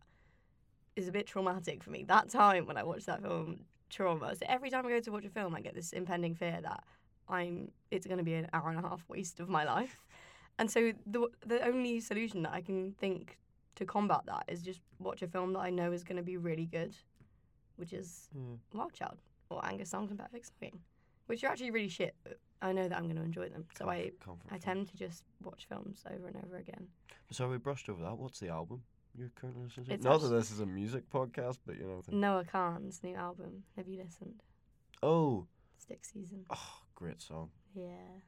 is 0.97 1.09
a 1.09 1.13
bit 1.13 1.27
traumatic 1.27 1.83
for 1.83 1.91
me. 1.91 2.05
That 2.05 2.29
time 2.29 2.67
when 2.67 2.77
I 2.77 2.83
watched 2.83 3.07
that 3.07 3.23
film, 3.23 3.61
trauma. 3.89 4.35
So 4.37 4.45
every 4.49 4.69
time 4.69 4.85
I 4.87 4.91
go 4.91 5.01
to 5.01 5.13
watch 5.13 5.25
a 5.25 5.31
film, 5.31 5.55
I 5.55 5.61
get 5.63 5.75
this 5.75 5.93
impending 5.95 6.35
fear 6.35 6.59
that 6.63 6.85
I'm 7.29 7.71
it's 7.91 8.07
going 8.07 8.19
to 8.19 8.25
be 8.25 8.35
an 8.35 8.49
hour 8.53 8.69
and 8.71 8.79
a 8.79 8.83
half 8.83 9.05
waste 9.09 9.41
of 9.41 9.49
my 9.49 9.65
life. 9.65 10.05
And 10.59 10.71
so 10.71 10.93
the 11.07 11.29
the 11.47 11.65
only 11.67 12.01
solution 12.01 12.43
that 12.45 12.53
I 12.53 12.63
can 12.63 12.93
think 12.93 13.39
to 13.77 13.85
combat 13.85 14.23
that 14.27 14.45
is 14.49 14.63
just 14.63 14.81
watch 14.99 15.21
a 15.23 15.29
film 15.29 15.53
that 15.53 15.61
I 15.61 15.71
know 15.71 15.93
is 15.93 16.03
going 16.03 16.17
to 16.17 16.23
be 16.23 16.39
really 16.39 16.65
good, 16.67 16.95
which 17.77 17.93
is 17.93 18.29
Yeah. 18.35 18.57
Wild 18.73 18.95
Child 18.95 19.19
or 19.51 19.65
Angus 19.67 19.91
Thongs 19.91 20.11
and 20.11 20.19
Perfect 20.19 20.51
Snogging, 20.51 20.79
which 21.27 21.45
are 21.45 21.49
actually 21.49 21.71
really 21.73 21.89
shit. 21.91 22.15
But 22.25 22.39
I 22.63 22.73
know 22.73 22.89
that 22.89 22.97
I'm 22.97 23.05
going 23.05 23.17
to 23.17 23.23
enjoy 23.23 23.49
them, 23.51 23.67
so 23.77 23.89
I 23.89 24.13
Comfort 24.25 24.47
I 24.51 24.57
tend 24.59 24.89
to 24.89 24.97
just 24.97 25.25
watch 25.43 25.67
films 25.69 26.03
over 26.11 26.27
and 26.29 26.37
over 26.45 26.57
again. 26.57 26.89
So 27.31 27.49
we 27.51 27.59
brushed 27.59 27.89
over 27.91 28.03
that. 28.05 28.17
What's 28.17 28.41
the 28.41 28.49
album 28.49 28.83
you're 29.15 29.31
currently 29.35 29.65
listening 29.65 29.87
to? 29.87 29.93
It's 29.95 30.05
Not 30.05 30.23
that 30.23 30.29
this 30.29 30.51
is 30.51 30.61
a 30.61 30.67
music 30.67 31.11
podcast, 31.11 31.59
but 31.67 31.77
you 31.77 31.85
know. 31.85 32.01
Noah 32.11 32.45
Kahan's 32.45 33.03
new 33.03 33.15
album. 33.15 33.65
Have 33.77 33.89
you 33.89 33.99
listened? 34.03 34.43
Oh, 35.03 35.47
Stick 35.77 36.03
Season. 36.05 36.47
oh, 36.49 36.79
great 36.97 37.23
song. 37.23 37.51
Yeah, 37.75 38.19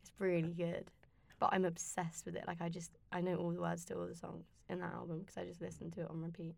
it's 0.00 0.10
really 0.18 0.52
good. 0.52 0.90
But 1.38 1.50
I'm 1.52 1.64
obsessed 1.64 2.26
with 2.26 2.34
it. 2.34 2.44
Like 2.48 2.60
I 2.60 2.68
just 2.68 2.90
I 3.12 3.20
know 3.20 3.36
all 3.36 3.52
the 3.52 3.60
words 3.60 3.84
to 3.86 3.94
all 3.94 4.06
the 4.06 4.14
songs 4.14 4.46
in 4.68 4.80
that 4.80 4.92
album 4.92 5.20
because 5.20 5.36
I 5.36 5.44
just 5.44 5.60
listen 5.60 5.90
to 5.92 6.00
it 6.00 6.10
on 6.10 6.20
repeat. 6.20 6.56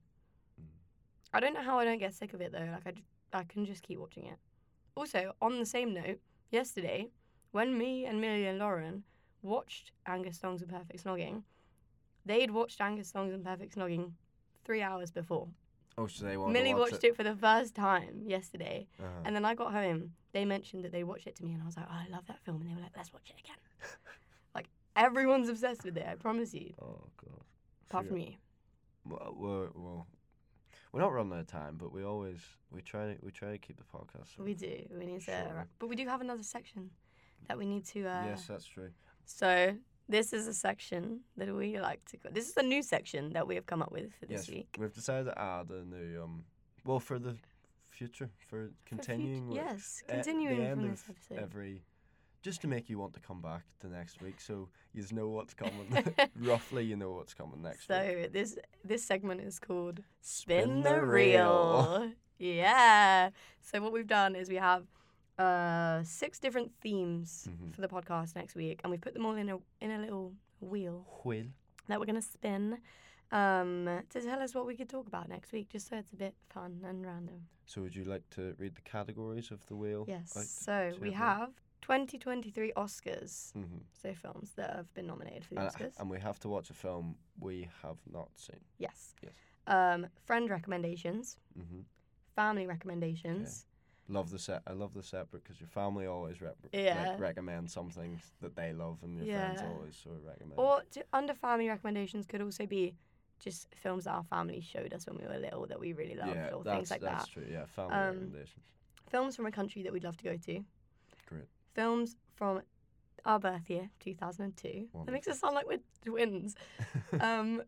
Mm. 0.59 0.67
I 1.35 1.41
don't 1.41 1.53
know 1.53 1.63
how 1.63 1.79
I 1.79 1.85
don't 1.85 1.99
get 1.99 2.15
sick 2.15 2.33
of 2.33 2.41
it 2.41 2.53
though. 2.53 2.69
Like 2.73 2.87
I, 2.87 2.93
just, 2.93 3.09
I 3.33 3.43
can 3.43 3.67
just 3.67 3.83
keep 3.83 3.99
watching 3.99 4.27
it. 4.27 4.39
Also, 4.95 5.35
on 5.43 5.59
the 5.59 5.67
same 5.67 5.93
note, 5.93 6.21
yesterday 6.51 7.11
when 7.53 7.77
me 7.77 8.07
and 8.07 8.21
Millie 8.21 8.47
and 8.47 8.59
Lauren 8.59 9.03
watched 9.43 9.93
Angus 10.07 10.39
Thongs 10.39 10.63
and 10.63 10.71
Perfect 10.71 11.03
Snogging, 11.05 11.43
they'd 12.25 12.51
watched 12.51 12.81
Angus 12.81 13.11
Thongs 13.11 13.33
and 13.33 13.45
Perfect 13.45 13.75
Snogging 13.75 14.13
three 14.65 14.83
hours 14.83 15.11
before. 15.11 15.49
Oh, 15.99 16.07
so 16.07 16.27
they 16.27 16.37
want 16.37 16.53
Millie 16.53 16.75
watch 16.75 16.93
watched 16.93 17.05
it. 17.05 17.17
for 17.17 17.23
the 17.23 17.35
first 17.35 17.75
time 17.75 18.23
yesterday, 18.27 18.87
Uh-huh. 19.01 19.09
and 19.25 19.35
then 19.35 19.45
I 19.45 19.55
got 19.55 19.73
home. 19.73 20.13
They 20.33 20.45
mentioned 20.45 20.85
that 20.85 20.93
they 20.93 21.05
watched 21.05 21.27
it 21.27 21.37
to 21.37 21.45
me, 21.45 21.53
and 21.55 21.63
I 21.63 21.67
was 21.67 21.77
like, 21.77 21.87
"Oh, 21.89 21.95
I 21.95 22.09
love 22.11 22.27
that 22.27 22.41
film," 22.45 22.61
and 22.61 22.71
they 22.71 22.75
were 22.75 22.83
like, 22.83 22.97
"Let's 22.97 23.13
watch 23.13 23.31
it 23.31 23.41
again." 23.41 23.57
like 24.55 24.69
everyone's 24.95 25.49
obsessed 25.49 25.85
with 25.85 25.97
it. 25.97 26.07
I 26.07 26.15
promise 26.17 26.53
you. 26.53 26.75
oh 26.83 27.09
god. 27.17 27.41
Apart 27.89 28.05
So 28.05 28.09
from 28.09 28.19
you. 28.19 28.35
Well, 29.07 29.35
we're, 29.39 29.69
well, 29.75 30.07
we're 30.93 31.01
not 31.01 31.13
running 31.13 31.33
out 31.33 31.39
of 31.41 31.47
time, 31.47 31.77
but 31.79 31.93
we 31.93 32.05
always 32.05 32.41
we 32.71 32.83
try 32.83 33.15
to 33.15 33.17
we 33.25 33.31
try 33.31 33.53
to 33.53 33.59
keep 33.59 33.79
the 33.79 33.85
podcast. 33.85 34.37
We 34.39 34.53
do. 34.55 34.87
We 34.99 35.07
need 35.07 35.23
to, 35.23 35.67
but 35.79 35.89
we 35.89 35.97
do 35.97 36.07
have 36.09 36.21
another 36.21 36.43
section 36.43 36.91
that 37.49 37.57
we 37.57 37.65
need 37.65 37.87
to. 37.87 38.01
Uh, 38.07 38.25
yes, 38.27 38.47
that's 38.49 38.67
true. 38.67 38.91
So 39.25 39.77
this 40.09 40.33
is 40.33 40.47
a 40.47 40.55
section 40.55 41.21
that 41.37 41.55
we 41.55 41.79
like 41.79 42.05
to. 42.07 42.17
Go. 42.19 42.29
This 42.33 42.49
is 42.49 42.57
a 42.57 42.63
new 42.63 42.83
section 42.83 43.33
that 43.33 43.47
we 43.47 43.55
have 43.55 43.67
come 43.67 43.83
up 43.83 43.93
with 43.93 44.13
for 44.19 44.27
this 44.27 44.49
yes, 44.49 44.51
week. 44.51 44.77
we've 44.79 44.95
decided 44.95 45.25
to 45.25 45.41
add 45.41 45.71
a 45.71 45.85
new 45.85 46.23
um. 46.23 46.45
Well, 46.85 47.01
for 47.01 47.19
the 47.19 47.37
future, 47.91 48.31
for 48.49 48.71
continuing. 48.85 49.49
with 49.49 49.57
yes, 49.57 50.03
e- 50.03 50.07
the 50.07 50.15
continuing 50.15 50.61
end 50.63 50.81
from 50.81 50.91
of 50.91 51.05
episode. 51.11 51.43
every, 51.43 51.83
just 52.43 52.61
to 52.61 52.69
make 52.69 52.89
you 52.89 52.99
want 52.99 53.15
to 53.15 53.21
come 53.21 53.43
back 53.43 53.63
the 53.81 53.89
next 53.89 54.23
week, 54.23 54.41
so 54.41 54.69
you 54.93 55.05
know 55.13 55.29
what's 55.29 55.55
coming. 55.55 56.15
Roughly, 56.41 56.85
you 56.85 56.97
know 56.97 57.13
what's 57.13 57.35
coming 57.35 57.63
next 57.63 57.89
so 57.89 58.15
week. 58.21 58.33
this 58.33 58.57
this 58.85 59.05
segment 59.05 59.41
is 59.41 59.59
called 59.59 60.01
Spin 60.21 60.63
Spin 60.63 60.83
the 60.83 60.91
the 60.91 61.03
Reel. 61.03 62.11
yeah. 62.39 63.31
So 63.61 63.81
what 63.83 63.93
we've 63.93 64.07
done 64.07 64.37
is 64.37 64.49
we 64.49 64.57
have 64.57 64.85
uh 65.39 66.03
six 66.03 66.39
different 66.39 66.73
themes 66.81 67.49
Mhm. 67.51 67.75
for 67.75 67.81
the 67.83 67.89
podcast 67.89 68.35
next 68.37 68.55
week, 68.55 68.81
and 68.83 68.91
we've 68.91 69.01
put 69.01 69.15
them 69.15 69.27
all 69.27 69.35
in 69.37 69.49
a 69.49 69.59
in 69.81 69.91
a 69.91 69.99
little 69.99 70.35
wheel 70.61 71.05
Wheel. 71.25 71.47
that 71.89 71.99
we're 72.01 72.07
gonna 72.07 72.23
spin. 72.23 72.79
Um, 73.33 74.03
to 74.11 74.21
tell 74.23 74.41
us 74.41 74.55
what 74.55 74.67
we 74.67 74.77
could 74.77 74.89
talk 74.89 75.09
about 75.09 75.29
next 75.29 75.51
week, 75.53 75.69
just 75.69 75.89
so 75.89 75.97
it's 75.97 76.13
a 76.13 76.17
bit 76.17 76.35
fun 76.49 76.81
and 76.85 77.05
random. 77.05 77.49
So, 77.67 77.83
would 77.83 77.97
you 77.97 78.05
like 78.05 78.23
to 78.31 78.55
read 78.59 78.77
the 78.77 78.83
categories 78.83 79.51
of 79.51 79.67
the 79.67 79.75
wheel? 79.75 80.05
Yes. 80.07 80.37
out 80.37 80.45
So 80.45 80.97
we 81.01 81.11
have 81.13 81.51
2023 81.83 82.73
Oscars, 82.77 83.53
Mm-hmm. 83.55 83.79
so 83.93 84.15
films 84.15 84.53
that 84.55 84.71
have 84.77 84.93
been 84.95 85.07
nominated 85.09 85.45
for 85.45 85.55
the 85.55 85.61
And, 85.61 85.71
Oscars. 85.71 85.99
and 85.99 86.09
we 86.09 86.21
have 86.21 86.39
to 86.41 86.49
watch 86.49 86.71
a 86.71 86.75
film 86.75 87.17
we 87.41 87.69
have 87.83 87.99
not 88.07 88.31
seen. 88.39 88.61
yes. 88.79 89.15
Yes. 89.21 89.33
Um, 89.67 90.07
friend 90.25 90.49
recommendations, 90.49 91.37
Mm-hmm. 91.59 91.81
family 92.37 92.67
recommendations. 92.69 93.67
Love 94.09 94.31
the 94.31 94.39
set. 94.39 94.63
I 94.67 94.73
love 94.73 94.95
the 94.95 95.03
separate 95.03 95.43
because 95.43 95.61
your 95.61 95.69
family 95.69 96.07
always 96.07 96.41
rep- 96.41 96.57
Yeah. 96.73 97.09
like, 97.11 97.19
recommend 97.21 97.71
something 97.71 98.21
that 98.41 98.55
they 98.55 98.73
love, 98.73 98.99
and 99.03 99.17
your 99.17 99.27
friends 99.37 99.61
always 99.63 99.97
sort 99.97 100.17
of 100.17 100.25
recommend. 100.25 100.55
Or 100.59 100.83
to, 100.93 101.05
under 101.13 101.35
family 101.35 101.69
recommendations 101.69 102.27
could 102.27 102.41
also 102.41 102.67
be 102.67 102.95
just 103.41 103.69
films 103.75 104.05
that 104.05 104.13
our 104.13 104.25
family 104.25 104.61
showed 104.61 104.93
us 104.95 105.07
when 105.07 105.19
we 105.19 105.27
were 105.27 105.39
little 105.39 105.67
that 105.67 105.79
we 105.81 105.93
really 105.93 106.15
loved, 106.15 106.37
yeah, 106.37 106.51
or 106.51 106.63
that's 106.63 106.77
things 106.77 106.91
like 106.91 107.01
that's 107.01 107.25
that. 107.27 107.33
true. 107.33 107.47
Yeah, 107.51 107.67
family 107.67 107.95
Um, 107.95 108.07
recommendations. 108.07 108.65
Films 109.11 109.37
from 109.37 109.47
a 109.47 109.51
country 109.53 109.83
that 109.83 109.93
we'd 109.93 110.05
love 110.05 110.17
to 110.19 110.25
go 110.25 110.37
to. 110.37 110.65
Great. 111.27 111.45
Films 111.75 112.17
from 112.37 112.63
our 113.25 113.39
birth 113.41 113.69
year, 113.69 113.91
2002. 114.01 114.89
That 115.05 115.13
makes 115.13 115.27
us 115.27 115.41
sound 115.41 115.55
like 115.57 115.67
we're 115.67 115.81
twins. 116.05 116.55
um, 117.21 117.63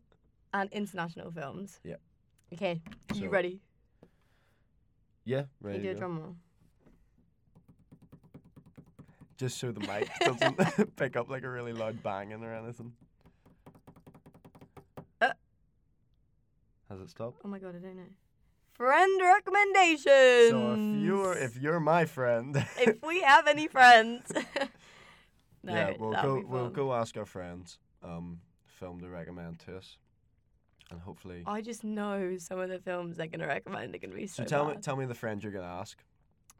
and 0.53 0.71
international 0.71 1.31
films. 1.31 1.79
Yeah. 1.83 1.95
Okay, 2.53 2.81
you 3.13 3.29
ready? 3.29 3.61
Yeah, 5.29 5.43
Can 5.61 5.75
you 5.75 5.81
do 5.81 5.89
a 5.91 5.93
drum 5.93 6.19
roll? 6.19 6.35
Just 9.37 9.59
so 9.59 9.71
the 9.71 9.79
mic 9.81 10.09
doesn't 10.21 10.95
pick 10.95 11.15
up 11.15 11.29
like 11.29 11.43
a 11.43 11.49
really 11.49 11.71
loud 11.71 12.01
banging 12.01 12.43
or 12.43 12.53
anything. 12.53 12.93
Uh. 15.21 15.29
Has 16.89 16.99
it 16.99 17.09
stopped? 17.11 17.41
Oh 17.45 17.47
my 17.47 17.59
god, 17.59 17.75
I 17.75 17.79
don't 17.79 17.95
know. 17.95 18.03
Friend 18.71 19.21
recommendations. 19.21 20.49
So 20.49 20.73
if 20.73 21.03
you're 21.03 21.37
if 21.37 21.57
you're 21.57 21.79
my 21.79 22.05
friend, 22.05 22.65
if 22.79 23.01
we 23.05 23.21
have 23.21 23.47
any 23.47 23.67
friends. 23.67 24.23
no, 25.63 25.73
yeah, 25.73 25.93
we'll 25.99 26.13
go 26.13 26.43
we'll 26.47 26.69
go 26.69 26.93
ask 26.93 27.15
our 27.17 27.25
friends 27.25 27.77
um 28.03 28.39
film 28.65 28.99
to 29.01 29.09
recommend 29.09 29.59
to 29.59 29.77
us, 29.77 29.97
and 30.91 30.99
hopefully. 30.99 31.43
I 31.45 31.61
just 31.61 31.83
know 31.83 32.37
some 32.37 32.59
of 32.59 32.69
the 32.69 32.79
films 32.79 33.17
they're 33.17 33.27
gonna 33.27 33.47
recommend 33.47 33.95
are 33.95 33.97
gonna 33.99 34.15
be 34.15 34.27
so. 34.27 34.43
so 34.43 34.47
tell 34.47 34.67
me 34.67 34.75
tell 34.81 34.95
me 34.95 35.05
the 35.05 35.13
friend 35.15 35.41
you're 35.43 35.51
gonna 35.51 35.65
ask. 35.65 36.03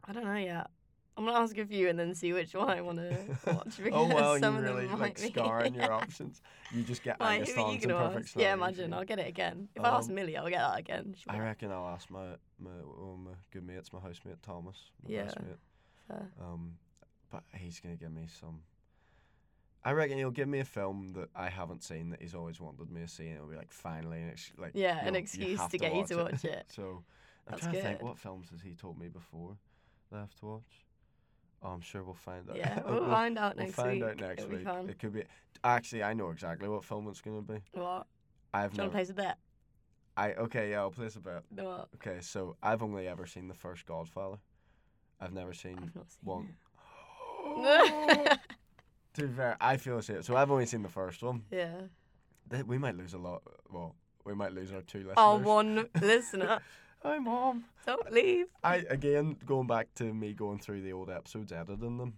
I 0.04 0.12
don't 0.12 0.24
know 0.24 0.34
yet. 0.34 0.68
I'm 1.16 1.26
gonna 1.26 1.38
ask 1.38 1.58
a 1.58 1.66
few 1.66 1.88
and 1.88 1.98
then 1.98 2.14
see 2.14 2.32
which 2.32 2.54
one 2.54 2.70
I 2.70 2.80
want 2.80 2.98
to 2.98 3.12
watch. 3.46 3.76
Because 3.76 3.78
oh 3.92 4.06
well, 4.14 4.38
some 4.38 4.54
you 4.54 4.58
of 4.60 4.64
them 4.64 4.74
really 4.76 4.86
like 4.88 4.98
might 4.98 5.16
be- 5.16 5.28
scarring 5.28 5.74
your 5.74 5.92
options. 5.92 6.40
You 6.72 6.82
just 6.82 7.02
get 7.02 7.20
Like, 7.20 7.40
Angus 7.40 7.54
who 7.54 7.54
are 7.54 7.58
you 7.58 7.64
Thongs 7.72 7.84
and 7.84 7.92
gonna 7.92 8.08
perfect 8.08 8.26
ask? 8.28 8.36
Yeah, 8.36 8.54
imagine 8.54 8.94
I'll 8.94 9.04
get 9.04 9.18
it 9.18 9.26
again. 9.26 9.68
If 9.74 9.84
I 9.84 9.88
ask 9.90 10.08
Um, 10.08 10.14
Millie, 10.14 10.36
I'll 10.36 10.48
get 10.48 10.60
that 10.60 10.78
again. 10.78 11.14
She'll 11.18 11.32
I 11.34 11.38
reckon 11.40 11.70
I'll 11.72 11.88
ask 11.88 12.08
my 12.10 12.28
my, 12.58 12.70
well, 12.84 13.18
my 13.22 13.32
good 13.50 13.66
mates, 13.66 13.92
my 13.92 14.00
housemate 14.00 14.42
Thomas, 14.42 14.76
my 15.02 15.10
Yeah. 15.10 15.24
best 15.24 15.40
mate. 15.40 15.56
Fair. 16.08 16.30
Um, 16.40 16.78
but 17.30 17.42
he's 17.54 17.80
gonna 17.80 17.96
give 17.96 18.12
me 18.12 18.26
some. 18.40 18.62
I 19.82 19.92
reckon 19.92 20.18
he'll 20.18 20.30
give 20.30 20.48
me 20.48 20.60
a 20.60 20.64
film 20.64 21.12
that 21.14 21.30
I 21.34 21.48
haven't 21.48 21.82
seen 21.82 22.10
that 22.10 22.20
he's 22.20 22.34
always 22.34 22.60
wanted 22.60 22.90
me 22.90 23.00
to 23.00 23.08
see, 23.08 23.26
and 23.28 23.36
it'll 23.36 23.48
be 23.48 23.56
like 23.56 23.72
finally, 23.72 24.20
an 24.20 24.30
ex- 24.30 24.52
like 24.58 24.72
Yeah, 24.74 25.04
an 25.06 25.16
excuse 25.16 25.66
to 25.68 25.78
get 25.78 25.94
you 25.94 26.06
to 26.06 26.16
watch 26.16 26.44
it. 26.44 26.66
So 26.74 27.02
I'm 27.46 27.52
That's 27.52 27.62
trying 27.62 27.74
to 27.74 27.82
think, 27.82 28.02
what 28.02 28.18
films 28.18 28.50
has 28.50 28.60
he 28.60 28.74
told 28.74 28.98
me 28.98 29.08
before 29.08 29.56
that 30.10 30.16
I 30.18 30.20
have 30.20 30.34
to 30.40 30.46
watch? 30.46 30.86
Oh, 31.62 31.68
I'm 31.68 31.80
sure 31.80 32.02
we'll 32.04 32.14
find 32.14 32.48
out. 32.48 32.56
Yeah, 32.56 32.80
we'll 32.86 33.04
find 33.10 33.38
out 33.38 33.56
next 33.56 33.76
week. 33.76 33.76
we'll 33.76 33.84
find 33.86 34.00
week. 34.00 34.10
out 34.10 34.20
next 34.20 34.42
It'll 34.44 34.56
week. 34.56 34.90
It 34.90 34.98
could 34.98 35.12
be. 35.14 35.24
Actually, 35.64 36.02
I 36.02 36.14
know 36.14 36.30
exactly 36.30 36.68
what 36.68 36.84
film 36.84 37.08
it's 37.08 37.20
gonna 37.20 37.42
be. 37.42 37.60
What? 37.72 38.06
I've 38.52 38.72
Do 38.72 38.76
you 38.76 38.82
never. 38.82 38.92
place 38.92 39.10
a 39.10 39.14
bet? 39.14 39.38
I 40.16 40.32
okay, 40.34 40.70
yeah, 40.70 40.80
I'll 40.80 40.90
place 40.90 41.16
a 41.16 41.20
bet. 41.20 41.42
What? 41.50 41.88
Okay, 41.96 42.18
so 42.20 42.56
I've 42.62 42.82
only 42.82 43.08
ever 43.08 43.26
seen 43.26 43.48
the 43.48 43.54
first 43.54 43.86
Godfather. 43.86 44.36
I've 45.20 45.32
never 45.32 45.52
seen 45.54 45.78
I've 45.96 46.10
seen 46.10 46.18
one. 46.22 46.54
to 49.14 49.22
be 49.26 49.32
fair, 49.34 49.56
I 49.60 49.76
feel 49.76 49.96
the 49.96 50.02
same. 50.02 50.22
So 50.22 50.36
I've 50.36 50.50
only 50.50 50.66
seen 50.66 50.82
the 50.82 50.88
first 50.88 51.22
one. 51.22 51.42
yeah. 51.50 51.82
Th- 52.50 52.64
We 52.64 52.78
might 52.78 52.96
lose 52.96 53.14
a 53.14 53.18
lot. 53.18 53.42
Well, 53.70 53.94
we 54.24 54.34
might 54.34 54.52
lose 54.52 54.72
our 54.72 54.82
two 54.82 54.98
listeners. 54.98 55.14
Our 55.18 55.38
one 55.38 55.88
listener. 56.00 56.60
Hi, 57.02 57.18
mom. 57.18 57.64
Don't 57.86 58.12
leave. 58.12 58.46
I 58.62 58.76
again 58.90 59.36
going 59.46 59.66
back 59.66 59.88
to 59.94 60.04
me 60.12 60.34
going 60.34 60.58
through 60.58 60.82
the 60.82 60.92
old 60.92 61.08
episodes, 61.10 61.50
editing 61.52 61.96
them. 61.98 62.12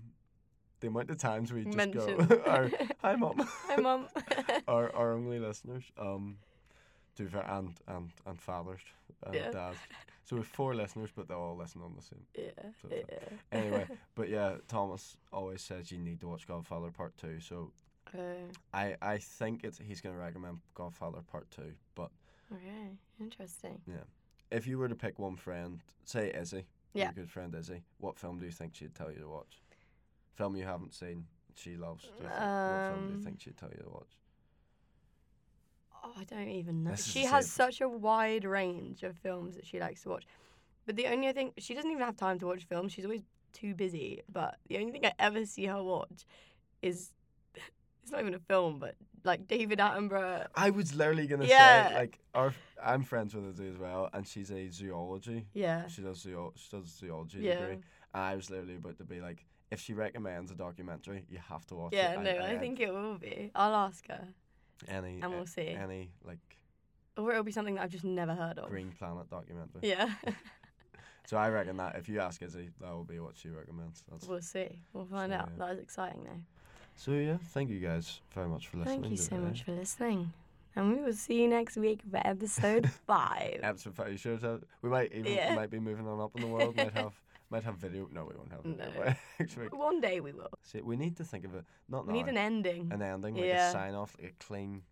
The 0.81 0.89
amount 0.89 1.11
of 1.11 1.19
times 1.19 1.53
we 1.53 1.63
just 1.65 1.77
Mention. 1.77 2.27
go, 2.27 2.43
our, 2.47 2.69
"Hi, 3.03 3.15
mom." 3.15 3.37
Hi, 3.69 3.77
mum. 3.77 4.09
our 4.67 4.93
our 4.97 5.13
only 5.13 5.39
listeners. 5.39 5.85
Um, 5.97 6.39
to 7.17 7.23
be 7.25 7.29
fair, 7.29 7.45
and 7.51 7.75
and 7.87 8.11
and 8.27 8.41
fathers 8.41 8.81
and 9.25 9.35
Yeah. 9.35 9.51
dads. 9.51 9.79
So 10.25 10.37
we've 10.37 10.47
four 10.47 10.75
listeners, 10.75 11.11
but 11.15 11.29
they 11.29 11.35
all 11.35 11.57
listen 11.57 11.83
on 11.83 11.95
the 11.97 12.03
same. 12.03 12.25
yeah. 12.35 12.71
So 12.81 12.89
yeah. 12.91 13.29
Anyway, 13.51 13.87
but 14.15 14.29
yeah, 14.29 14.57
Thomas 14.69 15.17
always 15.33 15.61
says 15.63 15.91
you 15.91 15.99
need 15.99 16.21
to 16.21 16.29
watch 16.29 16.47
Godfather 16.47 16.91
Part 16.91 17.17
Two. 17.19 17.41
So 17.41 17.73
Uh, 18.15 18.49
I 18.73 18.97
I 19.03 19.19
think 19.19 19.65
it's 19.65 19.79
he's 19.79 20.01
gonna 20.01 20.17
recommend 20.19 20.61
Godfather 20.75 21.23
Part 21.23 21.51
Two. 21.51 21.75
But 21.95 22.11
okay. 22.53 22.97
Interesting. 23.21 23.81
Yeah. 23.87 24.05
If 24.51 24.67
you 24.67 24.79
were 24.79 24.89
to 24.89 24.95
pick 24.95 25.19
one 25.19 25.37
friend, 25.37 25.81
say 26.05 26.31
Izzy, 26.33 26.67
Yeah. 26.95 27.05
your 27.05 27.13
good 27.13 27.31
friend 27.31 27.55
Izzy, 27.55 27.83
what 27.99 28.19
film 28.19 28.39
do 28.39 28.45
you 28.45 28.53
think 28.53 28.75
she'd 28.75 28.95
tell 28.95 29.11
you 29.11 29.19
to 29.21 29.29
watch? 29.29 29.61
Film 30.35 30.57
you 30.57 30.65
haven't 30.65 30.95
seen, 30.95 31.27
she 31.55 31.77
loves. 31.77 32.05
Think, 32.05 32.31
what 32.31 32.83
film 32.89 33.03
do 33.07 33.09
you 33.11 33.17
Um, 33.17 33.23
think 33.23 33.41
she'd 33.41 33.57
tell 33.57 33.71
you 33.71 33.83
to 33.83 33.89
watch? 33.91 34.19
Oh, 36.05 36.13
I 36.19 36.25
don't 36.25 36.49
even 36.49 36.83
know. 36.85 36.91
This 36.91 37.05
She 37.07 37.25
has 37.25 37.51
such 37.51 37.81
a 37.81 37.89
wide 37.89 38.45
range 38.45 39.03
of 39.03 39.17
films 39.19 39.55
that 39.55 39.67
she 39.67 39.79
likes 39.79 40.03
to 40.03 40.09
watch. 40.09 40.25
But 40.85 40.97
the 40.97 41.07
only 41.07 41.33
thing 41.33 41.53
she 41.59 41.75
doesn't 41.75 41.91
even 41.91 42.03
have 42.03 42.17
time 42.17 42.39
to 42.41 42.47
watch 42.47 42.65
films. 42.65 42.93
She's 42.93 43.05
always 43.05 43.23
too 43.53 43.75
busy. 43.75 44.23
But 44.31 44.57
the 44.69 44.79
only 44.79 44.91
thing 44.91 45.07
I 45.07 45.13
ever 45.19 45.45
see 45.47 45.67
her 45.67 45.83
watch 45.83 46.25
is 46.83 47.11
it's 48.03 48.11
not 48.11 48.21
even 48.21 48.35
a 48.35 48.41
film, 48.41 48.79
but 48.79 48.97
like 49.25 49.47
David 49.47 49.79
Attenborough. 49.79 50.47
I 50.57 50.71
was 50.71 50.95
literally 50.95 51.27
gonna 51.29 51.47
Yeah. 51.47 51.89
say 51.89 51.95
like 51.95 52.19
our 52.35 52.53
I'm 52.83 53.05
friends 53.05 53.35
with 53.35 53.47
Izzy 53.51 53.69
as 53.69 53.79
well, 53.79 54.09
and 54.13 54.27
she's 54.27 54.51
a 54.51 54.69
zoology. 54.69 55.47
Yeah. 55.55 55.87
She 55.87 56.03
does 56.03 56.19
zoo 56.21 56.53
she 56.57 56.77
does 56.77 56.87
zoology 56.99 57.39
Yeah. 57.43 57.59
degree. 57.59 57.79
And 58.15 58.23
I 58.23 58.35
was 58.35 58.51
literally 58.51 58.77
about 58.77 58.99
to 58.99 59.05
be 59.05 59.21
like, 59.21 59.47
if 59.71 59.81
she 59.81 59.95
recommends 59.95 60.51
a 60.51 60.55
documentary, 60.55 61.25
you 61.31 61.39
have 61.49 61.65
to 61.67 61.77
watch 61.77 61.93
Yeah, 61.95 62.15
it. 62.15 62.21
no, 62.23 62.45
I, 62.45 62.59
think 62.59 62.81
it 62.81 62.93
will 62.93 63.19
be. 63.19 63.51
I'll 63.55 63.75
ask 63.75 64.07
her. 64.09 64.29
Any 64.89 65.21
and 65.23 65.31
we'll 65.33 65.47
see. 65.47 65.69
any 65.69 66.11
like 66.25 66.39
Or 67.17 67.31
it'll 67.33 67.45
be 67.45 67.53
something 67.53 67.75
that 67.77 67.83
I've 67.85 67.91
just 67.91 68.05
never 68.05 68.35
heard 68.35 68.59
of. 68.59 68.69
Green 68.71 68.93
Planet 68.99 69.29
documentary. 69.31 69.81
Yeah. 69.83 70.11
So 71.25 71.37
I 71.37 71.49
reckon 71.51 71.77
that 71.79 71.95
if 71.97 72.09
you 72.09 72.21
ask 72.21 72.43
Izzy, 72.43 72.71
that 72.81 72.91
will 72.91 73.05
be 73.05 73.19
what 73.21 73.37
she 73.37 73.49
recommends. 73.49 74.03
That's 74.11 74.27
we'll 74.27 74.43
see. 74.43 74.81
We'll 74.93 75.07
find 75.07 75.31
So, 75.33 75.39
out. 75.39 75.49
yeah. 75.57 75.65
That 75.67 75.73
is 75.75 75.79
exciting 75.79 76.25
though. 76.25 76.41
So 76.97 77.13
yeah, 77.13 77.37
thank 77.55 77.71
you 77.71 77.79
guys 77.79 78.21
very 78.35 78.49
much 78.49 78.67
for 78.69 78.79
listening. 78.79 79.03
Thank 79.03 79.11
you 79.13 79.17
so 79.17 79.37
much 79.37 79.63
for 79.63 79.73
listening. 79.73 80.33
And 80.75 80.95
we 80.97 81.03
will 81.03 81.13
see 81.13 81.41
you 81.41 81.49
next 81.49 81.77
week 81.77 82.01
for 82.11 82.21
episode 82.27 82.91
five. 83.07 83.61
Episode 83.63 83.95
five. 83.95 84.11
You 84.11 84.17
sure 84.19 84.37
we 84.83 84.91
might 84.91 85.13
even 85.13 85.33
Yeah. 85.33 85.55
might 85.55 85.71
be 85.71 85.79
moving 85.79 86.09
on 86.09 86.21
up 86.21 86.33
in 86.35 86.43
the 86.43 86.49
world. 86.49 86.77
Might 86.77 86.93
have 86.93 87.13
might 87.53 87.63
have 87.65 87.77
video. 87.77 88.09
No, 88.13 88.25
we 88.25 88.35
won't 88.35 88.51
have 88.51 88.63
video. 88.65 88.93
No. 89.05 89.15
next 89.39 89.57
week. 89.57 89.75
One 89.89 90.01
day 90.01 90.21
we 90.21 90.33
will. 90.33 90.49
See, 90.63 90.81
we 90.81 90.97
need 90.97 91.17
to 91.19 91.25
think 91.25 91.45
of 91.45 91.55
it. 91.55 91.65
Not 91.89 92.07
We 92.07 92.13
now. 92.13 92.19
need 92.19 92.29
an 92.29 92.39
ending. 92.39 92.91
an 92.93 93.03
ending, 93.03 93.35
like 93.37 93.45
Yeah. 93.45 93.69
a 93.69 93.73
sign 93.73 93.95
off, 93.95 94.17
like 94.21 94.33
a 94.33 94.45
clean 94.45 94.83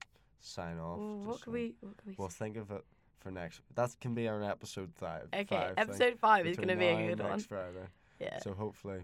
sign 0.40 0.78
off. 0.78 0.98
Well, 0.98 1.16
what 1.18 1.32
just 1.34 1.44
could 1.44 1.50
so- 1.50 1.52
we? 1.52 1.74
What 1.80 1.96
could 1.96 2.06
we? 2.08 2.14
We'll 2.18 2.28
say? 2.28 2.44
think 2.44 2.56
of 2.58 2.70
it 2.70 2.84
for 3.20 3.30
next. 3.30 3.60
That 3.74 3.90
can 4.00 4.14
be 4.14 4.28
our 4.28 4.42
episode 4.42 4.90
five. 4.94 5.28
Okay, 5.34 5.44
five 5.56 5.74
thing, 5.74 5.84
episode 5.84 6.18
five 6.18 6.46
is 6.46 6.56
between 6.56 6.68
to 6.76 6.80
be 6.80 6.86
now 6.90 6.96
a 6.96 7.00
and 7.00 7.08
good 7.08 7.20
one. 7.22 7.30
next 7.32 7.46
Friday. 7.46 7.86
Yeah. 8.20 8.38
So 8.40 8.52
hopefully, 8.54 9.00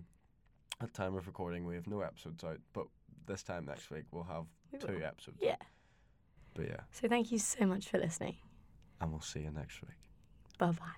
at 0.82 0.92
time 0.94 1.14
of 1.16 1.26
recording, 1.26 1.64
we 1.66 1.74
have 1.74 1.86
no 1.86 2.00
episodes 2.02 2.44
out. 2.44 2.60
But 2.72 2.86
this 3.26 3.42
time 3.42 3.64
next 3.66 3.90
week, 3.90 4.04
we'll 4.12 4.24
have 4.24 4.46
We 4.72 4.78
two 4.78 4.94
will. 4.98 5.04
episodes. 5.04 5.38
Yeah. 5.40 5.56
But 6.54 6.66
yeah, 6.68 6.80
So 6.90 7.06
thank 7.08 7.30
you 7.32 7.38
so 7.38 7.66
much 7.66 7.88
for 7.88 7.98
listening. 7.98 8.36
and 9.00 9.10
we'll 9.10 9.20
see 9.32 9.40
you 9.40 9.50
next 9.50 9.80
week. 9.82 10.00
Bye 10.58 10.72
bye. 10.72 10.96